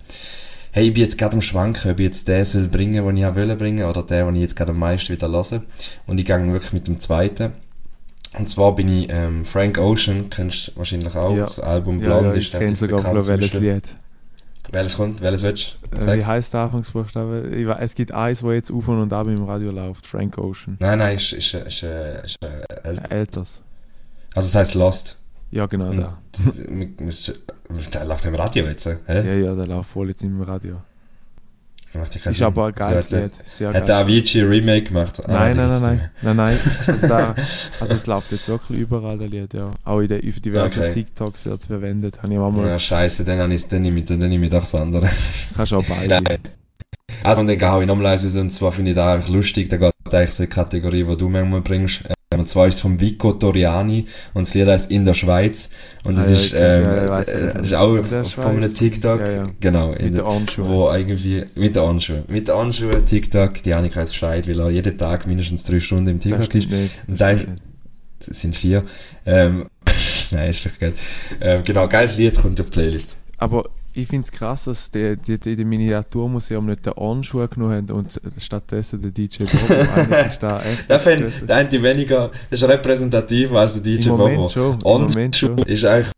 Hey, 0.71 0.87
ich 0.87 0.93
bin 0.93 1.03
jetzt 1.03 1.17
gerade 1.19 1.33
am 1.35 1.41
Schwanken, 1.41 1.91
ob 1.91 1.99
ich 1.99 2.05
jetzt 2.05 2.27
den 2.27 2.45
soll 2.45 2.63
bringen, 2.67 3.05
den 3.05 3.17
ich 3.17 3.23
wollte 3.35 3.55
bringen, 3.55 3.85
oder 3.85 4.01
den, 4.03 4.25
den 4.25 4.35
ich 4.37 4.41
jetzt 4.41 4.55
gerade 4.55 4.71
am 4.71 4.79
meisten 4.79 5.13
wieder 5.13 5.29
höre. 5.29 5.61
Und 6.07 6.19
ich 6.19 6.25
gehe 6.25 6.51
wirklich 6.51 6.73
mit 6.73 6.87
dem 6.87 6.99
zweiten. 6.99 7.51
Und 8.37 8.49
zwar 8.49 8.75
bin 8.75 8.87
ich 8.87 9.07
ähm, 9.11 9.45
Frank 9.45 9.77
Ocean, 9.77 10.29
kennst 10.31 10.69
du 10.69 10.77
wahrscheinlich 10.77 11.15
auch, 11.15 11.35
Ja. 11.35 11.43
das 11.43 11.59
Album 11.59 11.99
Ja, 11.99 12.05
Blonde 12.07 12.29
ja, 12.29 12.35
ich 12.35 12.45
ist 12.45 12.51
kenne 12.53 12.63
relativ 12.63 12.79
sogar 12.79 12.97
bekannt 12.97 13.23
zum 13.23 13.33
welches 13.33 13.51
Beispiel. 13.51 13.73
Lied. 13.73 13.95
Welches 14.71 14.95
kommt? 14.95 15.21
Welches 15.21 15.43
willst 15.43 15.77
du? 15.91 15.97
Äh, 15.97 16.17
wie 16.17 16.25
heißt 16.25 16.53
der 16.53 16.61
Anfangsbuchstabe? 16.61 17.75
Es 17.79 17.95
gibt 17.95 18.11
eins, 18.11 18.41
wo 18.43 18.51
jetzt 18.51 18.71
auf 18.71 18.87
und 18.87 19.11
ab 19.13 19.27
im 19.27 19.43
Radio 19.43 19.71
läuft. 19.71 20.05
Frank 20.07 20.37
Ocean. 20.37 20.77
Nein, 20.79 20.99
nein, 20.99 21.17
ist, 21.17 21.33
ist, 21.33 21.53
ist, 21.53 21.83
ist, 21.83 21.83
ist 21.83 22.37
äh, 22.43 22.87
äl- 22.89 23.09
Älteres. 23.11 23.61
also 24.33 24.47
es 24.47 24.55
heisst 24.55 24.73
Lost. 24.75 25.17
Ja, 25.51 25.65
genau 25.67 25.89
Und 25.89 25.97
da. 25.97 26.17
Der 27.93 28.05
läuft 28.05 28.25
im 28.25 28.35
Radio 28.35 28.65
jetzt, 28.65 28.85
äh? 28.87 28.97
Ja, 29.07 29.13
hä? 29.13 29.43
ja, 29.43 29.55
der 29.55 29.67
läuft 29.67 29.89
voll 29.89 30.09
jetzt 30.09 30.23
im 30.23 30.41
Radio. 30.41 30.81
Macht 31.95 32.15
ja 32.15 32.21
keinen 32.21 32.31
Ist 32.31 32.37
Sinn. 32.39 32.47
aber 32.47 32.65
ein 32.67 32.73
geiles 32.73 33.05
Also, 33.13 33.17
Lied. 33.17 33.31
Sehr 33.45 33.67
Hat 33.67 33.75
der 33.75 33.81
geil. 33.83 33.95
Avicii 34.03 34.41
ein 34.41 34.47
Remake 34.47 34.83
gemacht? 34.83 35.21
Ah, 35.27 35.31
Nein, 35.31 35.55
nein, 35.57 35.69
nein, 35.69 35.81
nein, 35.81 36.09
nein, 36.23 36.35
nein. 36.35 36.59
Also, 36.87 37.07
da, 37.07 37.35
also 37.79 37.93
es 37.93 38.05
läuft 38.07 38.31
jetzt 38.31 38.47
wirklich 38.47 38.79
überall, 38.79 39.17
der 39.17 39.27
Lied, 39.27 39.53
ja. 39.53 39.69
Auch 39.83 39.99
in 39.99 40.07
den 40.07 40.27
auf 40.27 40.39
diversen 40.39 40.79
Okay. 40.79 40.93
TikToks 40.93 41.45
wird 41.45 41.63
verwendet. 41.65 42.17
Habe 42.23 42.33
ich 42.33 42.39
mal, 42.39 42.67
Ja, 42.67 42.79
scheiße, 42.79 43.23
dann, 43.25 43.39
habe 43.39 43.53
ich- 43.53 43.67
dann 43.67 43.83
nehme 43.83 43.99
ich, 43.99 44.05
dann 44.05 44.17
nehme 44.17 44.45
ich 44.45 44.51
doch 44.51 44.61
das 44.61 44.73
andere. 44.75 45.07
kannst 45.55 45.71
du 45.71 45.77
auch 45.77 45.85
beide. 45.85 46.07
Nein. 46.23 46.39
Also, 47.23 47.41
und 47.41 47.47
dann 47.47 47.61
hau 47.71 47.81
ich 47.81 47.87
nochmal 47.87 48.07
eins 48.07 48.23
und 48.35 48.49
zwar 48.49 48.71
finde 48.71 48.91
ich 48.91 48.95
das 48.97 49.05
eigentlich 49.15 49.33
lustig, 49.35 49.69
da 49.69 49.77
geht 49.77 49.93
eigentlich 50.11 50.31
so 50.31 50.43
in 50.43 50.49
die 50.49 50.55
Kategorie, 50.55 51.03
die 51.03 51.17
du 51.17 51.29
manchmal 51.29 51.61
bringst. 51.61 52.01
Und 52.39 52.47
zwar 52.47 52.67
ist 52.67 52.75
es 52.75 52.81
von 52.81 52.99
Vico 52.99 53.33
Toriani 53.33 54.05
und 54.33 54.45
das 54.47 54.53
Lied 54.53 54.67
heißt 54.67 54.91
In 54.91 55.05
der 55.05 55.13
Schweiz. 55.13 55.69
Und 56.05 56.17
das 56.17 56.27
Ah, 56.27 56.31
ja, 56.31 56.37
ist, 56.37 56.53
ähm, 56.55 56.83
ja, 56.83 57.09
weiss, 57.09 57.27
äh, 57.27 57.53
das 57.53 57.67
ist 57.67 57.73
auch 57.73 57.97
der 58.07 58.23
von 58.25 58.45
einem. 58.57 58.73
TikTok. 58.73 59.19
Ja. 59.21 59.43
Genau. 59.59 59.93
in 59.93 60.05
Mit 60.05 60.17
der- 60.17 60.23
den 60.23 60.31
Anschuhen. 60.31 60.67
Wo 60.67 60.91
irgendwie, 60.93 61.45
mit 61.55 61.75
den 61.75 61.83
Anschuhen. 61.83 62.23
Mit 62.27 62.47
den 62.47 62.55
Anschuhen, 62.55 63.05
TikTok, 63.05 63.61
die 63.63 63.73
Annika 63.73 64.01
weiß 64.01 64.09
Bescheid, 64.11 64.47
weil 64.47 64.59
er 64.59 64.69
jeden 64.69 64.97
Tag 64.97 65.27
mindestens 65.27 65.63
drei 65.63 65.79
Stunden 65.79 66.07
im 66.07 66.19
TikTok 66.19 66.53
ist. 66.55 66.67
Und 67.07 67.19
da- 67.21 67.35
sind 68.19 68.55
vier. 68.55 68.83
Ähm, 69.25 69.65
nein, 70.31 70.49
ist 70.49 70.65
doch 70.65 70.79
geil. 70.79 70.93
Ähm, 71.41 71.61
genau, 71.65 71.87
geiles 71.87 72.17
Lied 72.17 72.41
kommt 72.41 72.59
auf 72.61 72.67
die 72.69 72.71
Playlist. 72.71 73.15
Aber 73.37 73.65
ich 73.93 74.07
finde 74.07 74.25
es 74.25 74.31
krass, 74.31 74.63
dass 74.65 74.89
die, 74.91 75.15
die, 75.17 75.37
die, 75.39 75.55
die 75.55 75.65
Miniaturmuseum 75.65 76.65
nicht 76.65 76.85
den 76.85 76.93
Anschuh 76.93 77.47
genommen 77.47 77.87
haben 77.87 77.91
und 77.91 78.19
stattdessen 78.39 79.01
den 79.01 79.13
DJ 79.13 79.43
Bobo. 79.43 79.73
Eigentlich 79.95 80.27
ist 80.27 80.39
da 80.43 80.61
echt. 80.61 80.89
Das- 80.89 81.03
der 81.45 81.55
eine 81.55 81.83
weniger, 81.83 82.31
ist 82.49 82.67
repräsentativer 82.67 83.59
als 83.59 83.81
der 83.81 83.83
DJ 83.83 84.09
Im 84.09 84.17
Bobo. 84.17 84.29
Moment 84.29 84.51
schon. 84.51 84.73
Im 84.73 85.01
Moment 85.01 85.35
schon. 85.35 85.57
ist 85.59 85.85
eigentlich 85.85 86.11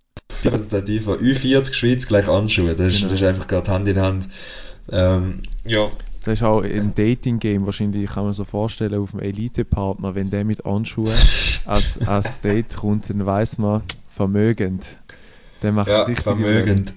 repräsentativer. 0.44 1.14
Ü40 1.16 1.74
Schweiz 1.74 2.08
gleich 2.08 2.28
Anschuhe. 2.28 2.76
Das, 2.76 2.88
ist- 2.94 2.98
Genau. 3.00 3.12
das 3.12 3.22
ist 3.22 3.28
einfach 3.28 3.48
gerade 3.48 3.68
Hand 3.72 3.88
in 3.88 4.00
Hand. 4.00 4.28
Ähm, 4.92 5.42
ja. 5.66 5.90
Das 6.24 6.34
ist 6.40 6.44
auch 6.44 6.64
ein 6.64 6.94
Dating-Game 6.96 7.66
wahrscheinlich, 7.68 8.10
kann 8.10 8.24
man 8.24 8.34
so 8.34 8.46
vorstellen, 8.46 9.00
auf 9.00 9.12
dem 9.12 9.20
Elite-Partner, 9.20 10.16
wenn 10.16 10.30
der 10.32 10.44
mit 10.44 10.66
Anschuhen 10.66 11.12
als, 11.66 12.00
als 12.08 12.42
Date 12.42 12.76
kommt, 12.78 13.10
dann 13.12 13.24
weiß 13.26 13.60
man, 13.60 13.84
vermögend. 14.10 14.88
Der 15.62 15.72
macht 15.72 15.88
Ja, 15.88 16.02
es 16.02 16.08
richtig. 16.08 16.24
vermögend. 16.24 16.94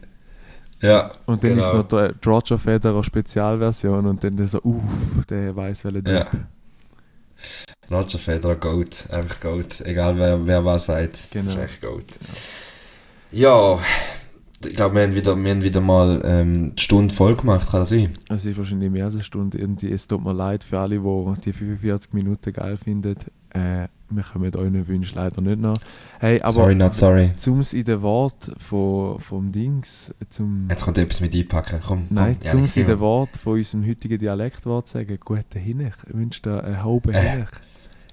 Ja, 0.81 1.11
Und 1.27 1.43
dann 1.43 1.51
genau. 1.51 1.63
ist 1.65 1.73
noch 1.75 1.89
der 1.89 2.15
Roger 2.25 2.59
Federer 2.59 3.03
Spezialversion 3.03 4.07
und 4.07 4.23
dann 4.23 4.37
der 4.37 4.47
so, 4.47 4.61
uff, 4.63 5.27
der 5.29 5.55
weiß 5.55 5.85
welcher 5.85 6.09
Ja. 6.09 6.25
Typ. 6.25 6.41
Roger 7.91 8.19
Federer, 8.19 8.57
Gold. 8.57 9.07
Einfach 9.11 9.41
Gold. 9.41 9.81
Egal 9.87 10.17
wer, 10.19 10.47
wer 10.47 10.65
was 10.65 10.87
sagt. 10.87 11.29
Genau. 11.31 11.47
Das 11.47 11.55
ist 11.55 11.61
echt 11.61 11.83
Gold. 11.83 12.19
Ja, 13.33 13.79
ich 14.65 14.75
glaube, 14.75 14.97
wir 14.97 15.03
haben 15.03 15.15
wieder, 15.15 15.37
wir 15.37 15.51
haben 15.51 15.63
wieder 15.63 15.81
mal 15.81 16.21
ähm, 16.25 16.75
die 16.75 16.83
Stunde 16.83 17.15
voll 17.15 17.37
gemacht, 17.37 17.71
kann 17.71 17.81
das 17.81 17.91
sein? 17.91 18.13
Es 18.29 18.45
ist 18.45 18.59
wahrscheinlich 18.59 18.91
mehr 18.91 19.05
als 19.05 19.15
eine 19.15 19.23
Stunde. 19.23 19.59
Irgendwie, 19.59 19.93
es 19.93 20.09
tut 20.09 20.23
mir 20.25 20.33
leid 20.33 20.65
für 20.65 20.79
alle, 20.81 20.99
die 20.99 21.41
die 21.45 21.53
45 21.53 22.13
Minuten 22.13 22.53
geil 22.53 22.77
finden. 22.77 23.15
Äh, 23.55 23.89
wir 24.11 24.23
kommen 24.23 24.55
euren 24.55 24.89
Wunsch 24.89 25.15
leider 25.15 25.41
nicht 25.43 25.61
nach. 25.61 25.77
Hey, 26.19 26.41
aber 26.41 26.53
sorry, 26.53 26.75
not 26.75 26.95
sorry. 26.95 27.31
zum 27.37 27.63
in 27.73 27.85
den 27.85 28.01
Wort 28.03 28.51
von, 28.59 29.19
vom 29.21 29.53
Dings, 29.53 30.13
zum, 30.31 30.67
Jetzt 30.71 30.85
kommt 30.85 30.99
etwas 30.99 31.21
mit 31.21 31.35
einpacken. 31.35 31.81
Komm, 31.87 32.07
nein, 32.11 32.37
komm. 32.41 32.69
zum 32.69 32.83
in 32.83 32.87
den 32.89 32.99
Wort 33.01 33.37
von 33.37 33.55
unserem 33.55 33.87
heutigen 33.87 34.19
Dialektwort 34.19 34.89
sagen, 34.89 35.19
guten 35.23 35.61
Hinech. 35.61 35.95
Ich 36.09 36.15
wünsche 36.15 36.43
dir 36.43 36.65
einen 36.65 36.83
halben 36.83 37.13
Äh, 37.13 37.21
Hinech. 37.21 37.49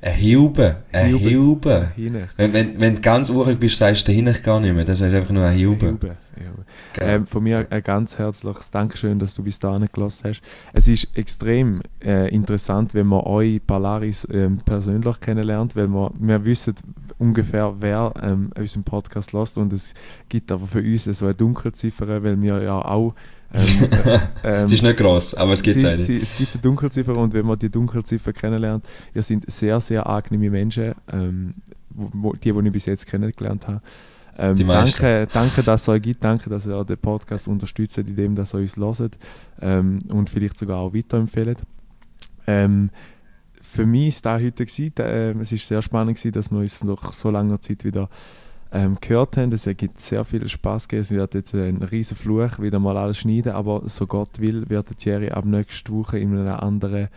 Eine 0.01 0.13
Hilbe, 0.13 0.77
eine 0.91 1.17
Hilbe. 1.17 1.91
Hinech. 1.95 2.29
Wenn, 2.35 2.53
wenn, 2.53 2.79
wenn 2.79 2.95
du 2.95 3.01
ganz 3.01 3.29
urig 3.29 3.59
bist, 3.59 3.77
sagst 3.77 4.07
du 4.07 4.11
dahinter 4.11 4.33
gar 4.33 4.59
nicht 4.59 4.75
mehr. 4.75 4.85
Das 4.85 4.99
ist 5.01 5.13
einfach 5.13 5.31
nur 5.31 5.45
eine 5.45 5.55
Hilbe. 5.55 5.97
Genau. 6.93 7.07
Ähm, 7.07 7.27
von 7.27 7.43
mir 7.43 7.67
ein 7.69 7.83
ganz 7.83 8.17
herzliches 8.17 8.71
Dankeschön, 8.71 9.19
dass 9.19 9.35
du 9.35 9.43
bis 9.43 9.59
dahin 9.59 9.87
gelassen 9.91 10.29
hast. 10.29 10.41
Es 10.73 10.87
ist 10.87 11.07
extrem 11.15 11.81
äh, 12.03 12.33
interessant, 12.33 12.93
wenn 12.93 13.07
man 13.07 13.21
euch 13.21 13.65
Polaris 13.65 14.27
ähm, 14.31 14.59
persönlich 14.65 15.19
kennenlernt, 15.19 15.75
weil 15.75 15.87
wir, 15.87 16.11
wir 16.17 16.45
wissen 16.45 16.75
ungefähr, 17.17 17.75
wer 17.79 18.13
ähm, 18.21 18.51
unseren 18.57 18.83
Podcast 18.83 19.33
lässt 19.33 19.57
und 19.57 19.73
es 19.73 19.93
gibt 20.29 20.51
aber 20.51 20.67
für 20.67 20.79
uns 20.79 21.05
so 21.05 21.25
eine 21.25 21.35
Dunkelziffer, 21.35 22.07
weil 22.07 22.41
wir 22.41 22.61
ja 22.61 22.83
auch 22.83 23.13
ähm, 23.53 23.89
äh, 24.43 24.61
ähm, 24.61 24.65
ist 24.65 24.81
nicht 24.81 24.97
gross, 24.97 25.33
aber 25.33 25.53
es 25.53 25.61
gibt 25.61 25.75
sie, 25.75 25.87
eine. 25.87 25.97
sie, 25.97 26.21
es 26.21 26.35
gibt 26.35 26.53
eine 26.53 26.61
Dunkelziffer 26.61 27.15
und 27.15 27.33
wenn 27.33 27.45
man 27.45 27.57
die 27.57 27.69
Dunkelziffer 27.69 28.33
kennenlernt, 28.33 28.85
ihr 29.13 29.23
sind 29.23 29.49
sehr, 29.49 29.79
sehr 29.79 30.07
angenehme 30.07 30.49
Menschen, 30.49 30.95
ähm, 31.11 31.53
wo, 31.89 32.33
die, 32.33 32.51
die 32.51 32.59
ich 32.59 32.71
bis 32.71 32.85
jetzt 32.85 33.07
kennengelernt 33.07 33.67
habe. 33.67 33.81
Ähm, 34.37 34.67
danke, 34.67 35.27
danke, 35.31 35.63
dass 35.63 35.83
es 35.83 35.89
euch 35.89 36.01
gibt, 36.01 36.23
danke, 36.23 36.49
dass 36.49 36.67
ihr 36.67 36.83
den 36.83 36.97
Podcast 36.97 37.47
unterstützt, 37.47 37.97
indem 37.97 38.35
dass 38.35 38.53
ihr 38.53 38.59
uns 38.59 38.75
hört 38.75 39.17
ähm, 39.61 39.99
und 40.11 40.29
vielleicht 40.29 40.57
sogar 40.57 40.79
auch 40.79 40.93
weiterempfehlt. 40.93 41.59
Ähm, 42.47 42.89
für 43.61 43.85
mich 43.85 44.07
ist 44.09 44.25
das 44.25 44.41
heute 44.41 44.65
gewesen, 44.65 44.93
ähm, 44.99 45.41
es 45.41 45.51
ist 45.51 45.67
sehr 45.67 45.81
spannend 45.81 46.17
gewesen, 46.17 46.33
dass 46.33 46.51
wir 46.51 46.59
uns 46.59 46.83
nach 46.83 47.13
so 47.13 47.31
langer 47.31 47.61
Zeit 47.61 47.83
wieder 47.83 48.09
ähm, 48.71 48.97
gehört 48.99 49.37
haben. 49.37 49.51
Es 49.53 49.67
gibt 49.77 50.01
sehr 50.01 50.25
viel 50.25 50.47
Spaß 50.47 50.87
gegeben. 50.87 51.01
Es 51.01 51.11
wird 51.11 51.33
jetzt 51.33 51.55
ein 51.55 51.81
riesen 51.81 52.17
Fluch, 52.17 52.59
wieder 52.59 52.79
mal 52.79 52.97
alles 52.97 53.17
schneiden, 53.17 53.53
aber 53.53 53.83
so 53.87 54.05
Gott 54.05 54.39
will, 54.39 54.69
wird 54.69 54.97
Thierry 54.97 55.29
ab 55.29 55.45
nächster 55.45 55.93
Woche 55.93 56.19
in 56.19 56.37
einer 56.37 56.61
anderen 56.61 57.07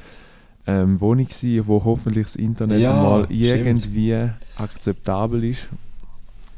ähm, 0.66 1.01
Wohnung 1.01 1.27
sein, 1.31 1.62
wo 1.66 1.83
hoffentlich 1.85 2.27
das 2.27 2.37
Internet 2.37 2.81
Ja, 2.81 2.93
mal 2.93 3.25
stimmt. 3.25 3.41
irgendwie 3.41 4.19
akzeptabel 4.57 5.45
ist. 5.45 5.69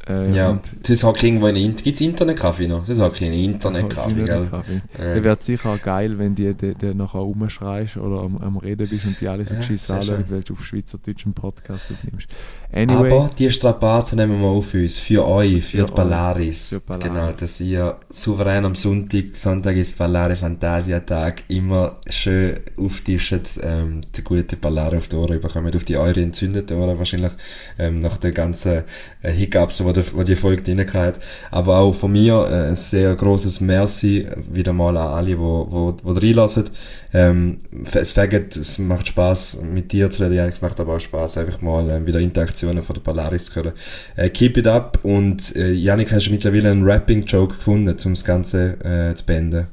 Äh, 0.09 0.31
Ja, 0.31 0.59
das 0.83 1.05
hat 1.05 1.23
irgendwo 1.23 1.47
in 1.49 1.77
Gibt 1.77 1.87
es 1.97 2.01
Internetkaffee 2.01 2.67
noch? 2.69 2.87
Das 2.87 2.99
hat 3.01 3.21
einen 3.21 3.33
Internetkaffee, 3.35 4.25
gell? 4.25 4.47
Kaffee. 4.51 4.81
Ja. 4.99 5.15
Der 5.15 5.25
wird 5.25 5.43
sicher 5.45 5.71
auch 5.71 5.83
geil, 5.83 6.19
wenn 6.19 6.35
die, 6.35 6.55
die, 6.55 6.75
die 6.75 6.95
nachher 6.95 7.19
rumschreist 7.21 7.97
oder 7.99 8.23
am, 8.23 8.39
am 8.39 8.57
Reden 8.57 8.89
bist 8.89 9.05
und 9.05 9.21
die 9.21 9.29
alle 9.29 9.45
so 9.45 9.55
Ja, 9.55 9.61
geschissen 9.61 10.03
schön. 10.03 10.25
weil 10.31 10.43
du 10.43 10.55
auf 10.55 10.65
Schweizerdeutsch 10.65 11.27
einen 11.27 11.35
Podcast 11.35 11.87
aufnimmst. 11.93 12.29
Anyway, 12.73 13.13
Aber 13.13 13.31
die 13.39 13.51
Strapazen 13.51 14.17
nehmen 14.17 14.41
wir 14.41 14.49
auf 14.49 14.73
uns. 14.75 14.99
Für 14.99 15.27
euch, 15.27 15.65
für, 15.65 15.79
Für 15.79 15.85
die. 15.87 15.93
Polaris. 15.93 16.69
Für 16.69 16.81
Polaris. 16.81 17.05
Genau, 17.05 17.33
dass 17.33 17.61
ihr 17.61 17.97
souverän 18.09 18.65
am 18.65 18.75
Sonntag, 18.75 19.25
Sonntag 19.35 19.77
ist 19.77 19.99
Palare 19.99 20.37
Fantasia 20.37 21.01
Tag, 21.01 21.43
immer 21.49 21.97
schön 22.09 22.55
auftischen, 22.77 23.41
ähm, 23.63 24.01
die 24.17 24.23
gute 24.23 24.57
Palare 24.57 24.97
auf 24.99 25.09
die 25.09 25.17
Ohren 25.17 25.41
bekommen, 25.41 25.75
auf 25.75 25.85
die 25.85 25.97
eure 25.97 26.21
entzündeten 26.23 26.79
Ohren 26.79 26.99
wahrscheinlich, 26.99 27.33
ähm, 27.79 28.01
nach 28.01 28.17
den 28.19 28.33
ganzen 28.33 28.85
äh, 29.23 29.33
Hiccups, 29.33 29.79
die 29.79 29.85
wo, 29.91 29.93
der, 29.93 30.05
wo 30.13 30.23
die 30.23 30.37
Folge 30.37 30.63
drin 30.63 30.87
hat. 30.93 31.19
Aber 31.51 31.79
auch 31.79 31.95
von 31.95 32.13
mir 32.13 32.47
äh, 32.49 32.69
ein 32.69 32.77
sehr 32.77 33.15
großes 33.15 33.61
Merci 33.61 34.27
wieder 34.51 34.73
mal 34.73 34.97
an 34.97 35.09
alle, 35.09 35.39
wo, 35.39 35.67
wo, 35.69 35.97
wo 36.03 36.13
reinlassen. 36.13 36.65
Ähm, 37.13 37.59
es 37.93 38.13
fängt, 38.13 38.57
es 38.57 38.79
macht 38.79 39.09
Spaß 39.09 39.63
mit 39.63 39.91
dir 39.93 40.11
zu 40.11 40.23
reden, 40.23 40.35
Janik, 40.35 40.55
es 40.55 40.63
macht 40.63 40.79
aber 40.79 40.97
auch 40.97 41.01
Spaß 41.01 41.39
einfach 41.39 41.61
mal 41.61 41.91
äh, 41.91 42.07
wieder 42.07 42.21
Interaktionen 42.21 42.83
von 42.83 42.95
der 42.95 43.03
Polaris 43.03 43.47
zu 43.47 43.57
hören. 43.57 43.73
Äh, 44.17 44.31
keep 44.31 44.57
it 44.57 44.67
up 44.67 45.01
und 45.03 45.57
äh, 45.57 45.73
Janik, 45.73 46.13
hast 46.13 46.29
du 46.29 46.31
mittlerweile 46.31 46.71
einen 46.71 46.85
Rapping-Joke 46.85 47.57
gefunden, 47.57 47.97
um 48.05 48.15
das 48.15 48.25
Ganze 48.25 48.77
äh, 48.85 49.15
zu 49.15 49.25
beenden? 49.25 49.67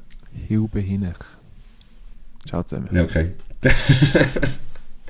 Hilbe 0.47 0.79
hinein. 0.79 1.13
Ciao 2.47 2.63
zusammen. 2.63 2.89
Ja, 2.91 3.03
okay. 3.03 3.31